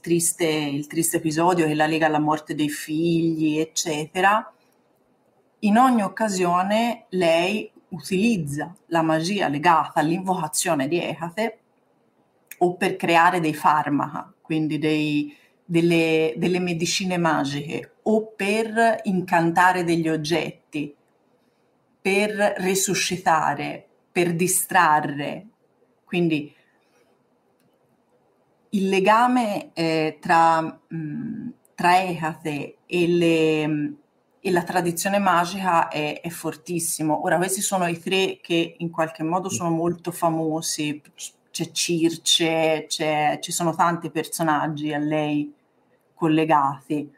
triste, 0.00 0.84
triste 0.88 1.16
episodio 1.18 1.66
che 1.66 1.74
la 1.74 1.86
lega 1.86 2.06
alla 2.06 2.18
morte 2.18 2.54
dei 2.54 2.70
figli, 2.70 3.58
eccetera, 3.58 4.50
in 5.60 5.76
ogni 5.76 6.02
occasione 6.02 7.04
lei 7.10 7.70
utilizza 7.88 8.74
la 8.86 9.02
magia 9.02 9.48
legata 9.48 10.00
all'invocazione 10.00 10.88
di 10.88 11.00
Ecate 11.02 11.58
o 12.58 12.74
per 12.76 12.96
creare 12.96 13.38
dei 13.38 13.54
farmaca, 13.54 14.32
quindi 14.40 14.78
dei, 14.78 15.36
delle, 15.62 16.32
delle 16.38 16.60
medicine 16.60 17.18
magiche, 17.18 17.96
o 18.04 18.32
per 18.34 19.00
incantare 19.04 19.84
degli 19.84 20.08
oggetti, 20.08 20.94
per 22.00 22.30
resuscitare, 22.58 23.85
per 24.16 24.32
distrarre. 24.32 25.46
Quindi 26.02 26.50
il 28.70 28.88
legame 28.88 29.74
eh, 29.74 30.16
tra, 30.18 30.62
mh, 30.62 30.96
mm, 30.96 31.48
tra 31.74 32.02
Ecate 32.02 32.78
e, 32.86 33.08
le, 33.08 33.94
e, 34.40 34.50
la 34.50 34.62
tradizione 34.62 35.18
magica 35.18 35.88
è, 35.88 36.22
è, 36.22 36.30
fortissimo. 36.30 37.24
Ora, 37.24 37.36
questi 37.36 37.60
sono 37.60 37.86
i 37.88 37.98
tre 37.98 38.38
che 38.40 38.76
in 38.78 38.90
qualche 38.90 39.22
modo 39.22 39.50
sono 39.50 39.68
molto 39.68 40.10
famosi. 40.12 41.02
C'è 41.50 41.70
Circe, 41.70 42.86
c'è, 42.88 43.38
ci 43.42 43.52
sono 43.52 43.74
tanti 43.74 44.10
personaggi 44.10 44.94
a 44.94 44.98
lei 44.98 45.52
collegati. 46.14 47.14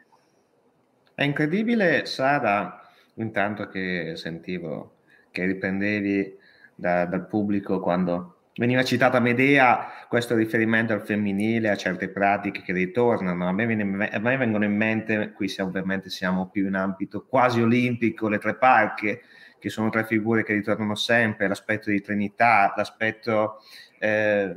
È 1.15 1.23
incredibile, 1.23 2.05
Sara, 2.05 2.81
intanto 3.13 3.69
che 3.69 4.17
sentivo 4.17 4.95
che 5.31 5.45
riprendevi 5.45 6.38
da, 6.79 7.05
dal 7.05 7.27
pubblico 7.27 7.79
quando 7.79 8.35
veniva 8.55 8.83
citata 8.83 9.19
Medea, 9.19 9.87
questo 10.07 10.35
riferimento 10.35 10.93
al 10.93 11.01
femminile, 11.01 11.69
a 11.69 11.75
certe 11.75 12.09
pratiche 12.09 12.61
che 12.61 12.73
ritornano. 12.73 13.47
A 13.47 13.51
me, 13.51 13.65
viene, 13.65 14.09
a 14.11 14.19
me 14.19 14.37
vengono 14.37 14.65
in 14.65 14.75
mente, 14.75 15.31
qui 15.33 15.47
siamo, 15.47 15.69
ovviamente 15.69 16.09
siamo 16.09 16.49
più 16.49 16.67
in 16.67 16.75
ambito 16.75 17.25
quasi 17.25 17.61
olimpico, 17.61 18.27
le 18.27 18.37
tre 18.37 18.55
parche, 18.55 19.21
che 19.59 19.69
sono 19.69 19.89
tre 19.89 20.05
figure 20.05 20.43
che 20.43 20.53
ritornano 20.53 20.95
sempre, 20.95 21.47
l'aspetto 21.47 21.89
di 21.89 22.01
Trinità, 22.01 22.73
l'aspetto... 22.75 23.61
Eh, 23.99 24.53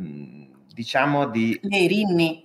diciamo 0.73 1.27
di, 1.27 1.61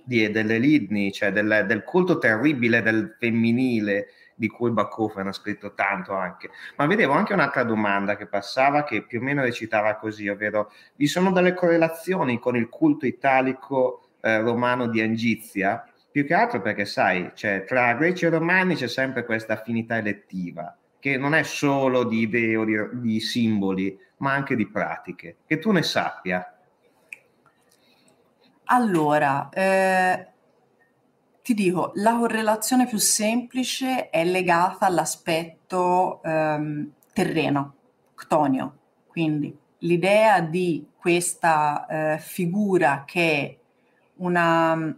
di, 0.04 0.30
delle 0.30 0.58
ridni, 0.58 1.10
cioè 1.12 1.32
del, 1.32 1.64
del 1.66 1.82
culto 1.82 2.18
terribile 2.18 2.82
del 2.82 3.16
femminile 3.18 4.08
di 4.38 4.46
cui 4.46 4.70
Bakofen 4.70 5.26
ha 5.26 5.32
scritto 5.32 5.74
tanto 5.74 6.14
anche. 6.14 6.50
Ma 6.76 6.86
vedevo 6.86 7.12
anche 7.12 7.32
un'altra 7.32 7.64
domanda 7.64 8.16
che 8.16 8.26
passava 8.26 8.84
che 8.84 9.02
più 9.02 9.18
o 9.18 9.22
meno 9.22 9.42
recitava 9.42 9.96
così, 9.96 10.28
ovvero 10.28 10.70
vi 10.94 11.08
sono 11.08 11.32
delle 11.32 11.54
correlazioni 11.54 12.38
con 12.38 12.56
il 12.56 12.68
culto 12.68 13.04
italico 13.04 14.10
eh, 14.20 14.38
romano 14.40 14.86
di 14.86 15.00
Angizia? 15.00 15.84
Più 16.10 16.24
che 16.24 16.34
altro 16.34 16.60
perché 16.60 16.84
sai, 16.84 17.32
cioè, 17.34 17.64
tra 17.64 17.92
greci 17.94 18.26
e 18.26 18.30
romani 18.30 18.76
c'è 18.76 18.88
sempre 18.88 19.24
questa 19.24 19.54
affinità 19.54 19.96
elettiva, 19.96 20.74
che 21.00 21.16
non 21.16 21.34
è 21.34 21.42
solo 21.42 22.04
di 22.04 22.20
idee 22.20 22.56
o 22.56 22.64
di, 22.64 22.76
di 22.92 23.20
simboli, 23.20 23.98
ma 24.18 24.32
anche 24.32 24.54
di 24.54 24.68
pratiche. 24.68 25.38
Che 25.46 25.58
tu 25.58 25.72
ne 25.72 25.82
sappia. 25.82 26.52
Allora, 28.70 29.48
eh, 29.50 30.26
ti 31.48 31.54
dico, 31.54 31.92
la 31.94 32.14
correlazione 32.14 32.86
più 32.86 32.98
semplice 32.98 34.10
è 34.10 34.22
legata 34.22 34.84
all'aspetto 34.84 36.22
ehm, 36.22 36.90
terreno, 37.14 37.74
ctonio, 38.14 38.76
quindi 39.06 39.58
l'idea 39.78 40.42
di 40.42 40.86
questa 40.94 41.86
eh, 41.86 42.18
figura 42.18 43.04
che 43.06 43.40
è 43.40 43.58
una 44.16 44.76
mm, 44.76 44.90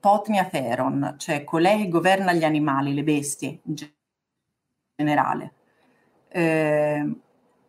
potnia 0.00 0.44
theron, 0.46 1.14
cioè 1.18 1.44
colei 1.44 1.82
che 1.82 1.88
governa 1.88 2.32
gli 2.32 2.42
animali, 2.42 2.92
le 2.92 3.04
bestie 3.04 3.60
in 3.62 3.76
generale, 4.96 5.52
eh, 6.30 7.14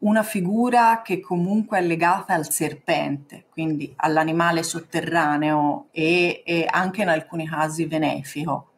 una 0.01 0.23
figura 0.23 1.01
che 1.03 1.19
comunque 1.19 1.79
è 1.79 1.81
legata 1.81 2.33
al 2.33 2.49
serpente, 2.49 3.45
quindi 3.51 3.93
all'animale 3.97 4.63
sotterraneo 4.63 5.87
e, 5.91 6.41
e 6.45 6.65
anche 6.69 7.01
in 7.03 7.09
alcuni 7.09 7.47
casi 7.47 7.85
benefico. 7.85 8.69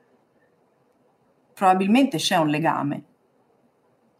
Probabilmente 1.53 2.17
c'è 2.17 2.36
un 2.36 2.47
legame. 2.47 3.03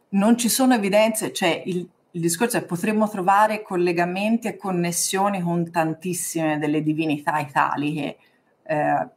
Non 0.10 0.38
ci 0.38 0.48
sono 0.48 0.76
evidenze, 0.76 1.34
cioè 1.34 1.64
il, 1.66 1.90
il 2.12 2.22
discorso 2.22 2.58
è 2.58 2.64
potremmo 2.64 3.10
trovare 3.10 3.64
collegamenti 3.64 4.48
e 4.48 4.56
connessioni 4.56 5.42
con 5.42 5.70
tantissime 5.72 6.58
delle 6.58 6.84
divinità 6.84 7.40
italiche. 7.40 8.18
Eh, 8.64 9.08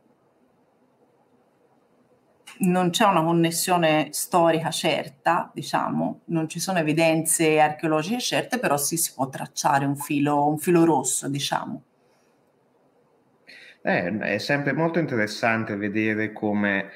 non 2.58 2.90
c'è 2.90 3.04
una 3.04 3.22
connessione 3.22 4.08
storica 4.12 4.70
certa, 4.70 5.50
diciamo, 5.52 6.20
non 6.26 6.48
ci 6.48 6.60
sono 6.60 6.78
evidenze 6.78 7.60
archeologiche 7.60 8.20
certe, 8.20 8.58
però 8.58 8.76
sì 8.76 8.96
si 8.96 9.12
può 9.14 9.28
tracciare 9.28 9.84
un 9.84 9.96
filo, 9.96 10.48
un 10.48 10.58
filo 10.58 10.84
rosso, 10.84 11.28
diciamo. 11.28 11.82
Eh, 13.82 14.18
è 14.18 14.38
sempre 14.38 14.72
molto 14.72 14.98
interessante 14.98 15.76
vedere 15.76 16.32
come, 16.32 16.90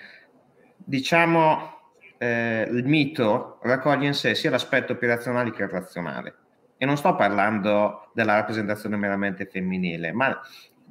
diciamo, 0.77 1.79
eh, 2.19 2.69
il 2.71 2.85
mito 2.85 3.59
raccoglie 3.63 4.07
in 4.07 4.15
sé 4.15 4.35
sia 4.35 4.51
l'aspetto 4.51 4.97
più 4.97 5.07
razionale 5.07 5.53
che 5.53 5.67
razionale. 5.67 6.35
E 6.77 6.85
non 6.85 6.97
sto 6.97 7.15
parlando 7.15 8.11
della 8.13 8.35
rappresentazione 8.35 8.97
meramente 8.97 9.47
femminile, 9.47 10.13
ma 10.13 10.39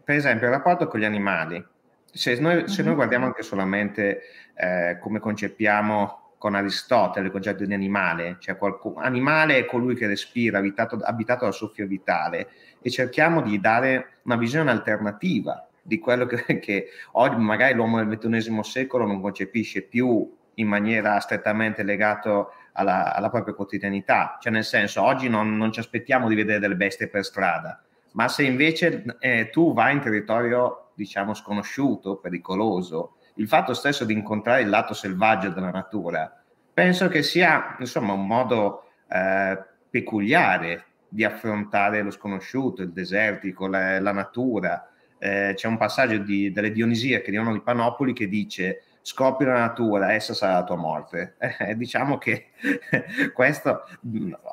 per 0.04 0.16
esempio 0.16 0.48
il 0.48 0.54
rapporto 0.54 0.88
con 0.88 1.00
gli 1.00 1.06
animali. 1.06 1.64
Se 2.12 2.40
noi, 2.40 2.68
se 2.68 2.82
noi 2.82 2.92
mhm. 2.92 2.96
guardiamo 2.96 3.26
anche 3.26 3.44
solamente 3.44 4.22
eh, 4.60 4.98
come 5.00 5.20
concepiamo 5.20 6.34
con 6.38 6.56
Aristotele 6.56 7.28
il 7.28 7.32
concetto 7.32 7.66
di 7.66 7.74
animale, 7.74 8.38
cioè 8.40 8.58
qualcuno, 8.58 9.00
animale 9.00 9.58
è 9.58 9.66
colui 9.66 9.96
che 9.96 10.08
respira, 10.08 10.58
abitato, 10.58 10.98
abitato 11.02 11.46
dal 11.46 11.54
soffio 11.54 11.88
vitale, 11.88 12.50
e 12.82 12.90
cerchiamo 12.90 13.42
di 13.42 13.60
dare 13.60 14.20
una 14.24 14.36
visione 14.36 14.70
alternativa 14.70 15.68
di 15.82 16.00
quello 16.00 16.26
che, 16.26 16.60
che 16.60 16.88
oggi 17.14 17.38
magari 17.38 17.74
l'uomo 17.74 18.04
del 18.04 18.18
XXI 18.18 18.60
secolo 18.64 19.06
non 19.06 19.22
concepisce 19.22 19.84
più 19.84 20.30
in 20.56 20.68
maniera 20.68 21.20
strettamente 21.20 21.84
legato 21.84 22.52
alla, 22.74 23.14
alla 23.14 23.30
propria 23.30 23.54
quotidianità. 23.54 24.38
Cioè, 24.42 24.52
nel 24.52 24.66
senso, 24.66 25.04
oggi 25.04 25.30
non, 25.30 25.56
non, 25.56 25.72
ci 25.72 25.80
aspettiamo 25.80 26.28
di 26.28 26.36
vedere 26.36 26.60
delle 26.60 26.76
bestie 26.76 27.08
per 27.08 27.24
strada, 27.24 27.82
ma 28.14 28.28
se 28.28 28.44
invece 28.44 29.04
eh, 29.20 29.50
tu 29.50 29.74
vai 29.74 29.94
in 29.94 30.02
territorio, 30.02 30.92
diciamo, 30.96 31.34
sconosciuto, 31.34 32.18
pericoloso, 32.18 33.16
il 33.40 33.48
fatto 33.48 33.74
stesso 33.74 34.04
di 34.04 34.14
incontrare 34.14 34.62
il 34.62 34.70
lato 34.70 34.94
selvaggio 34.94 35.50
della 35.50 35.72
natura, 35.72 36.32
penso 36.74 37.08
che 37.08 37.24
sia, 37.24 37.78
insomma, 37.80 38.14
un 38.14 38.28
modo 38.28 38.84
eh, 39.10 39.58
peculiare 39.90 40.86
di 41.08 41.24
affrontare 41.24 42.02
lo 42.02 42.12
sconosciuto, 42.12 42.82
il 42.82 42.92
desertico, 42.92 43.68
la, 43.68 44.00
la 44.00 44.12
natura. 44.12 44.88
Eh, 45.18 45.54
c'è 45.56 45.68
un 45.68 45.78
passaggio 45.78 46.18
di, 46.18 46.52
delle 46.52 46.72
Dionisiache 46.72 47.32
di 47.32 47.38
uno 47.38 47.52
di 47.52 47.62
Panopoli 47.62 48.14
che 48.14 48.28
dice 48.28 48.84
scopri 49.02 49.46
la 49.46 49.54
natura, 49.54 50.14
essa 50.14 50.34
sarà 50.34 50.54
la 50.56 50.64
tua 50.64 50.76
morte. 50.76 51.36
Eh, 51.60 51.76
diciamo 51.76 52.18
che 52.18 52.52
questo 53.34 53.84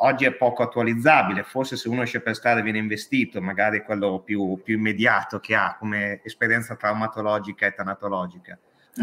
oggi 0.01 0.24
è 0.24 0.32
poco 0.32 0.62
attualizzabile, 0.62 1.43
forse 1.43 1.76
se 1.76 1.89
uno 1.89 2.03
esce 2.03 2.20
per 2.20 2.34
strada 2.34 2.61
viene 2.61 2.78
investito, 2.78 3.41
magari 3.41 3.82
quello 3.82 4.20
più, 4.20 4.61
più 4.62 4.76
immediato 4.76 5.41
che 5.41 5.55
ha 5.55 5.76
come 5.78 6.20
esperienza 6.22 6.76
traumatologica 6.76 7.66
e 7.66 7.74
tanatologica. 7.74 8.59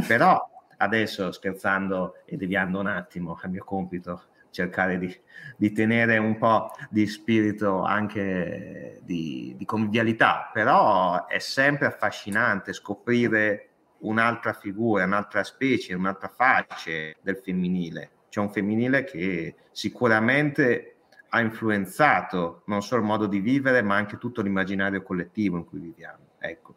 Però 0.08 0.50
adesso 0.78 1.32
scherzando 1.32 2.16
e 2.26 2.38
deviando 2.38 2.80
un 2.80 2.88
attimo 2.88 3.38
al 3.42 3.50
mio 3.50 3.64
compito, 3.64 4.24
cercare 4.50 4.98
di, 5.00 5.20
di, 5.58 5.72
tenere 5.72 6.18
un 6.18 6.38
po' 6.38 6.72
di 6.90 7.08
spirito 7.08 7.82
anche 7.82 9.00
di, 9.02 9.56
di 9.58 9.66
convivialità, 9.66 10.50
però 10.54 11.26
è 11.26 11.40
sempre 11.40 11.88
affascinante 11.88 12.72
scoprire 12.72 13.70
un'altra 14.00 14.54
figura, 14.54 15.06
un'altra 15.06 15.44
specie, 15.44 15.96
un'altra 15.96 16.28
faccia 16.30 16.92
del 17.22 17.38
femminile. 17.38 18.12
C'è 18.30 18.40
un 18.40 18.52
femminile 18.52 19.04
che 19.04 19.56
sicuramente 19.72 20.98
ha 21.30 21.42
influenzato 21.42 22.62
non 22.68 22.84
solo 22.84 23.02
il 23.02 23.08
modo 23.08 23.26
di 23.26 23.40
vivere, 23.40 23.82
ma 23.82 23.96
anche 23.96 24.18
tutto 24.18 24.42
l'immaginario 24.42 25.02
collettivo 25.02 25.58
in 25.58 25.66
cui 25.66 25.80
viviamo. 25.80 26.34
Ecco, 26.40 26.76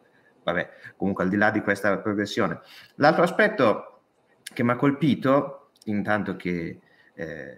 vabbè, 0.51 0.69
comunque 0.95 1.25
al 1.25 1.29
di 1.29 1.35
là 1.35 1.51
di 1.51 1.61
questa 1.61 1.97
progressione. 1.97 2.61
L'altro 2.95 3.23
aspetto 3.23 4.01
che 4.41 4.63
mi 4.63 4.71
ha 4.71 4.75
colpito, 4.75 5.71
intanto 5.85 6.35
che 6.35 6.79
eh, 7.13 7.57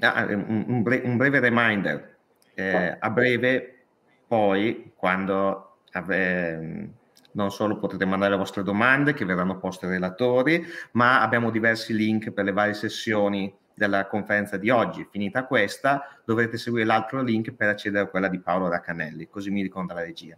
ah, 0.00 0.24
un, 0.26 0.64
un, 0.68 0.82
bre- 0.82 1.02
un, 1.04 1.16
breve 1.16 1.40
reminder, 1.40 2.16
eh, 2.54 2.96
a 2.98 3.10
breve 3.10 3.84
poi 4.26 4.92
quando 4.94 5.78
ave- 5.92 6.90
non 7.32 7.50
solo 7.50 7.78
potete 7.78 8.04
mandare 8.04 8.32
le 8.32 8.38
vostre 8.38 8.62
domande 8.62 9.14
che 9.14 9.24
verranno 9.24 9.58
poste 9.58 9.86
ai 9.86 9.92
relatori, 9.92 10.64
ma 10.92 11.22
abbiamo 11.22 11.50
diversi 11.50 11.94
link 11.94 12.30
per 12.30 12.44
le 12.44 12.52
varie 12.52 12.74
sessioni 12.74 13.52
della 13.74 14.06
conferenza 14.06 14.56
di 14.56 14.70
oggi. 14.70 15.06
Finita 15.10 15.44
questa, 15.44 16.20
dovrete 16.24 16.56
seguire 16.56 16.86
l'altro 16.86 17.22
link 17.22 17.52
per 17.52 17.68
accedere 17.68 18.04
a 18.04 18.08
quella 18.08 18.28
di 18.28 18.40
Paolo 18.40 18.68
Raccanelli, 18.68 19.28
così 19.28 19.50
mi 19.50 19.62
ricorda 19.62 19.94
la 19.94 20.02
regia. 20.02 20.36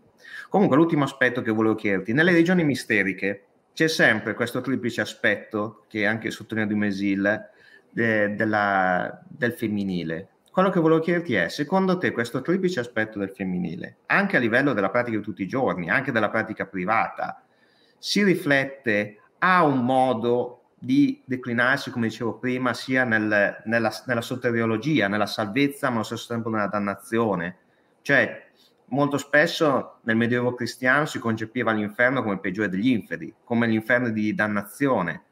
Comunque, 0.48 0.76
l'ultimo 0.76 1.04
aspetto 1.04 1.42
che 1.42 1.50
volevo 1.50 1.74
chiederti, 1.74 2.12
nelle 2.12 2.32
regioni 2.32 2.64
misteriche 2.64 3.46
c'è 3.72 3.88
sempre 3.88 4.34
questo 4.34 4.60
triplice 4.60 5.00
aspetto, 5.00 5.84
che 5.88 6.06
anche 6.06 6.30
sottolinea 6.30 6.68
di 6.68 6.74
Mesil, 6.74 7.50
de, 7.90 8.34
della, 8.34 9.20
del 9.28 9.52
femminile, 9.52 10.28
quello 10.54 10.70
che 10.70 10.78
volevo 10.78 11.00
chiederti 11.00 11.34
è, 11.34 11.48
secondo 11.48 11.98
te 11.98 12.12
questo 12.12 12.40
triplice 12.40 12.78
aspetto 12.78 13.18
del 13.18 13.30
femminile, 13.30 13.96
anche 14.06 14.36
a 14.36 14.38
livello 14.38 14.72
della 14.72 14.88
pratica 14.88 15.16
di 15.16 15.22
tutti 15.22 15.42
i 15.42 15.48
giorni, 15.48 15.90
anche 15.90 16.12
della 16.12 16.30
pratica 16.30 16.66
privata, 16.66 17.42
si 17.98 18.22
riflette, 18.22 19.18
ha 19.38 19.64
un 19.64 19.84
modo 19.84 20.63
di 20.84 21.22
declinarsi, 21.24 21.90
come 21.90 22.08
dicevo 22.08 22.38
prima, 22.38 22.74
sia 22.74 23.04
nel, 23.04 23.62
nella, 23.64 23.92
nella 24.06 24.20
soteriologia, 24.20 25.08
nella 25.08 25.26
salvezza, 25.26 25.88
ma 25.88 25.96
allo 25.96 26.04
stesso 26.04 26.26
tempo 26.28 26.50
nella 26.50 26.66
dannazione. 26.66 27.56
Cioè, 28.02 28.48
molto 28.86 29.16
spesso 29.16 29.98
nel 30.02 30.16
Medioevo 30.16 30.54
cristiano 30.54 31.06
si 31.06 31.18
concepiva 31.18 31.72
l'inferno 31.72 32.22
come 32.22 32.34
il 32.34 32.40
peggiore 32.40 32.68
degli 32.68 32.88
inferi, 32.88 33.34
come 33.44 33.66
l'inferno 33.66 34.10
di 34.10 34.34
dannazione. 34.34 35.22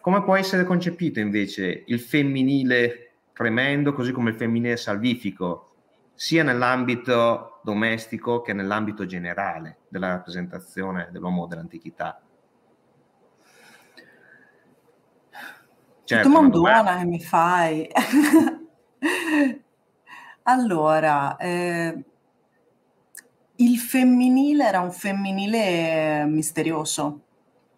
Come 0.00 0.22
può 0.22 0.36
essere 0.36 0.64
concepito 0.64 1.20
invece 1.20 1.84
il 1.86 2.00
femminile 2.00 3.12
tremendo, 3.32 3.92
così 3.92 4.12
come 4.12 4.30
il 4.30 4.36
femminile 4.36 4.76
salvifico, 4.76 5.74
sia 6.14 6.42
nell'ambito 6.42 7.60
domestico 7.62 8.40
che 8.40 8.52
nell'ambito 8.52 9.06
generale 9.06 9.78
della 9.88 10.08
rappresentazione 10.08 11.08
dell'uomo 11.12 11.46
dell'antichità. 11.46 12.20
Certo, 16.08 16.28
domandona 16.28 16.98
che 16.98 17.04
mi 17.04 17.20
fai. 17.20 17.88
allora, 20.44 21.36
eh, 21.36 22.04
il 23.56 23.78
femminile 23.78 24.66
era 24.66 24.80
un 24.80 24.90
femminile 24.90 26.24
misterioso, 26.24 27.20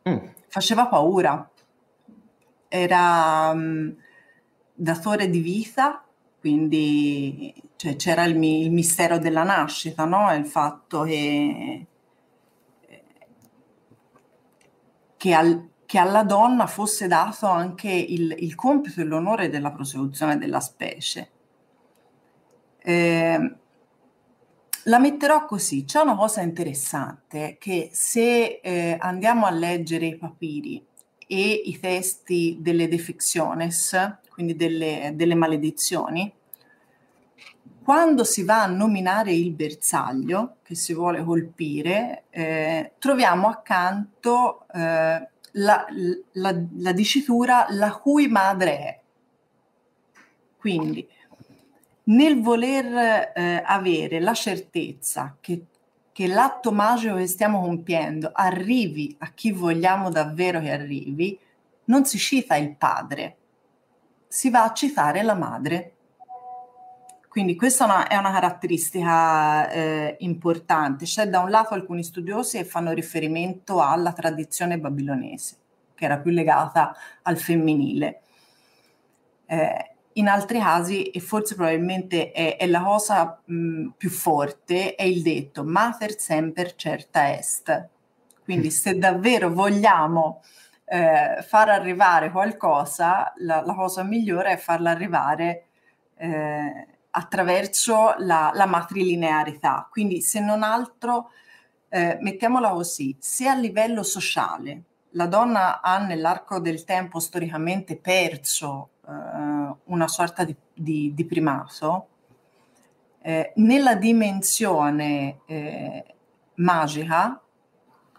mm. 0.09 0.27
faceva 0.49 0.87
paura, 0.87 1.51
era... 2.69 3.51
Um, 3.53 3.97
datore 4.81 5.29
di 5.29 5.41
vita, 5.41 6.03
quindi 6.41 7.53
cioè, 7.77 7.97
c'era 7.97 8.25
il, 8.25 8.43
il, 8.43 8.71
mistero 8.71 9.19
della 9.19 9.43
nascita, 9.43 10.07
no? 10.07 10.33
il 10.35 10.47
fatto 10.47 11.03
che, 11.03 11.87
che, 15.19 15.35
al, 15.35 15.69
che, 15.91 15.99
alla 15.99 16.23
donna 16.23 16.69
fosse 16.69 17.09
dato 17.09 17.49
anche 17.49 17.91
il, 17.91 18.33
il 18.39 18.55
compito 18.55 19.01
e 19.01 19.05
l'onore 19.05 19.49
della 19.49 19.73
prosecuzione 19.73 20.39
della 20.39 20.61
specie. 20.61 21.31
Eh, 22.79 23.55
la 24.85 24.99
metterò 25.01 25.47
così, 25.47 25.85
c'è 25.85 25.99
una 25.99 26.15
cosa 26.15 26.43
interessante 26.43 27.57
che 27.59 27.91
se 27.93 28.61
eh, 28.63 28.99
andiamo 29.01 29.47
a 29.47 29.51
leggere 29.51 30.07
i 30.07 30.17
papiri 30.17 30.87
e 31.27 31.51
i 31.65 31.81
testi 31.81 32.59
delle 32.61 32.87
defecciones, 32.87 34.21
quindi 34.29 34.55
delle, 34.55 35.15
delle 35.17 35.35
maledizioni, 35.35 36.33
quando 37.83 38.23
si 38.23 38.45
va 38.45 38.63
a 38.63 38.69
nominare 38.69 39.33
il 39.33 39.51
bersaglio 39.51 40.59
che 40.63 40.77
si 40.77 40.95
vuole 40.95 41.25
colpire, 41.25 42.27
eh, 42.31 42.93
troviamo 43.01 43.49
accanto 43.49 44.69
eh, 44.73 45.30
la, 45.53 45.87
la, 46.33 46.63
la, 46.77 46.93
dicitura 46.93 47.67
la 47.71 47.93
cui 47.93 48.29
madre 48.29 48.79
è. 48.79 49.01
Quindi, 50.57 51.07
nel 52.05 52.41
voler 52.41 53.33
eh, 53.35 53.63
avere 53.65 54.21
la 54.21 54.35
certezza 54.35 55.37
che, 55.41 55.65
che 56.13 56.27
l'atto 56.27 56.73
magico 56.73 57.17
che 57.17 57.27
stiamo 57.27 57.61
compiendo 57.61 58.31
arrivi 58.33 59.15
a 59.21 59.33
chi 59.33 59.53
vogliamo 59.53 60.11
davvero 60.11 60.61
che 60.61 60.71
arrivi, 60.71 61.39
non 61.85 62.05
si 62.05 62.19
cita 62.19 62.57
il 62.57 62.77
padre, 62.77 63.37
si 64.29 64.51
va 64.51 64.65
a 64.65 64.73
citare 64.73 65.23
la 65.23 65.35
madre. 65.35 65.95
Quindi 67.31 67.55
questa 67.55 67.85
è 67.85 67.87
una, 67.87 68.09
è 68.09 68.17
una 68.17 68.33
caratteristica 68.33 69.71
eh, 69.71 70.17
importante. 70.19 71.05
C'è 71.05 71.29
da 71.29 71.39
un 71.39 71.49
lato 71.49 71.75
alcuni 71.75 72.03
studiosi 72.03 72.57
che 72.57 72.65
fanno 72.65 72.91
riferimento 72.91 73.81
alla 73.81 74.13
tradizione 74.13 74.81
babilonese, 74.81 75.57
che 75.95 76.07
era 76.07 76.19
più 76.19 76.33
legata 76.33 76.93
al 77.23 77.39
femminile. 77.39 78.23
Eh, 79.47 79.95
in 80.15 80.27
altri 80.27 80.59
casi, 80.59 81.05
e 81.05 81.21
forse 81.21 81.55
probabilmente 81.55 82.33
è, 82.33 82.57
è 82.57 82.67
la 82.67 82.83
cosa 82.83 83.41
mh, 83.45 83.91
più 83.97 84.11
forte, 84.11 84.97
è 84.97 85.05
il 85.05 85.23
detto 85.23 85.63
mater 85.63 86.19
semper 86.19 86.75
certa 86.75 87.33
est. 87.33 87.89
Quindi 88.43 88.73
se 88.73 88.99
davvero 88.99 89.53
vogliamo 89.53 90.43
eh, 90.85 91.45
far 91.47 91.69
arrivare 91.69 92.33
qualcosa, 92.33 93.33
la, 93.37 93.63
la, 93.65 93.75
cosa 93.75 94.03
migliore 94.03 94.55
è 94.55 94.57
farla 94.57 94.91
arrivare 94.91 95.67
eh, 96.17 96.87
attraverso 97.11 98.15
la, 98.19 98.51
la, 98.55 98.67
matrilinearità. 98.67 99.89
Quindi 99.91 100.21
se 100.21 100.41
non 100.41 100.63
altro, 100.63 101.31
eh, 101.89 102.19
mettiamola 102.21 102.71
così, 102.71 103.17
se 103.19 103.49
a 103.49 103.55
livello 103.55 104.03
sociale 104.03 104.83
la 105.15 105.27
donna 105.27 105.81
ha 105.81 105.99
nell'arco 105.99 106.61
del 106.61 106.85
tempo 106.85 107.19
storicamente 107.19 107.97
perso 107.97 108.91
eh, 109.07 109.75
una 109.85 110.09
sorta 110.09 110.45
di, 110.45 110.55
di, 110.73 111.13
di 111.15 111.25
primato, 111.25 112.07
eh, 113.23 113.53
nella 113.57 113.97
dimensione 113.97 115.41
eh, 115.47 116.05
magica 116.55 117.41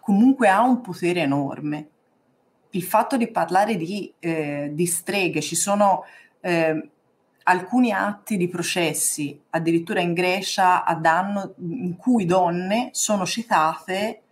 comunque 0.00 0.48
ha 0.48 0.62
un 0.62 0.80
potere 0.80 1.20
enorme. 1.20 1.88
Il 2.70 2.82
fatto 2.82 3.16
di 3.16 3.30
parlare 3.30 3.76
di, 3.76 4.12
eh, 4.18 4.70
di 4.72 4.86
streghe, 4.86 5.40
ci 5.40 5.54
sono 5.54 6.04
eh, 6.40 6.90
alcuni 7.44 7.92
atti 7.92 8.36
di 8.36 8.48
processi, 8.48 9.40
addirittura 9.50 10.00
in 10.00 10.12
Grecia, 10.12 10.84
a 10.84 10.94
danno 10.94 11.54
in 11.58 11.96
cui 11.96 12.24
donne 12.24 12.90
sono 12.92 13.26
citate 13.26 14.22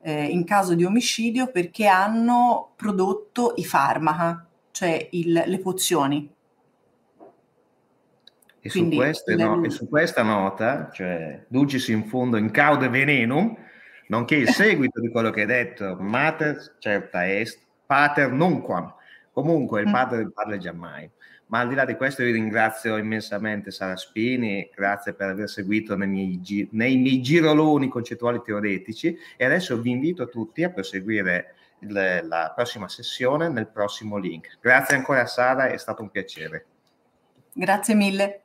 eh, 0.00 0.24
in 0.24 0.44
caso 0.44 0.74
di 0.74 0.84
omicidio 0.84 1.50
perché 1.50 1.86
hanno 1.86 2.72
prodotto 2.76 3.54
i 3.56 3.64
farmaca, 3.64 4.46
cioè 4.70 5.08
il, 5.12 5.42
le 5.44 5.58
pozioni. 5.58 6.32
E 8.60 8.70
su, 8.70 8.88
queste, 8.88 9.36
no, 9.36 9.62
e 9.64 9.70
su, 9.70 9.88
questa 9.88 10.22
nota, 10.22 10.90
cioè 10.92 11.44
dulcis 11.48 11.88
in 11.88 12.06
fondo 12.06 12.36
in 12.36 12.50
caude 12.50 12.88
venenum, 12.88 13.56
nonché 14.08 14.36
il 14.36 14.48
seguito 14.50 15.00
di 15.00 15.10
quello 15.10 15.30
che 15.30 15.42
hai 15.42 15.46
detto, 15.46 15.96
mater 15.98 16.76
certa 16.78 17.28
est, 17.28 17.60
pater 17.86 18.32
nunquam. 18.32 18.94
Comunque 19.32 19.80
il 19.82 19.88
mm. 19.88 19.92
padre 19.92 20.16
del 20.18 20.32
padre 20.32 20.58
giammai. 20.58 21.10
Ma 21.48 21.60
al 21.60 21.68
di 21.68 21.74
là 21.74 21.84
di 21.84 21.96
questo 21.96 22.22
io 22.22 22.32
ringrazio 22.32 22.96
immensamente 22.96 23.70
Sara 23.70 23.96
Spini, 23.96 24.70
grazie 24.74 25.14
per 25.14 25.30
aver 25.30 25.48
seguito 25.48 25.96
nei 25.96 26.08
miei, 26.08 26.40
gi- 26.40 26.68
nei 26.72 26.96
miei 26.96 27.22
giroloni 27.22 27.88
concettuali 27.88 28.42
teoretici 28.44 29.16
e 29.36 29.44
adesso 29.44 29.80
vi 29.80 29.90
invito 29.90 30.28
tutti 30.28 30.62
a 30.62 30.70
proseguire 30.70 31.54
il, 31.80 32.20
la 32.22 32.52
prossima 32.54 32.88
sessione 32.88 33.48
nel 33.48 33.68
prossimo 33.68 34.18
link. 34.18 34.58
Grazie 34.60 34.96
ancora 34.96 35.24
Sara, 35.26 35.68
è 35.68 35.78
stato 35.78 36.02
un 36.02 36.10
piacere. 36.10 36.66
Grazie 37.52 37.94
mille. 37.94 38.42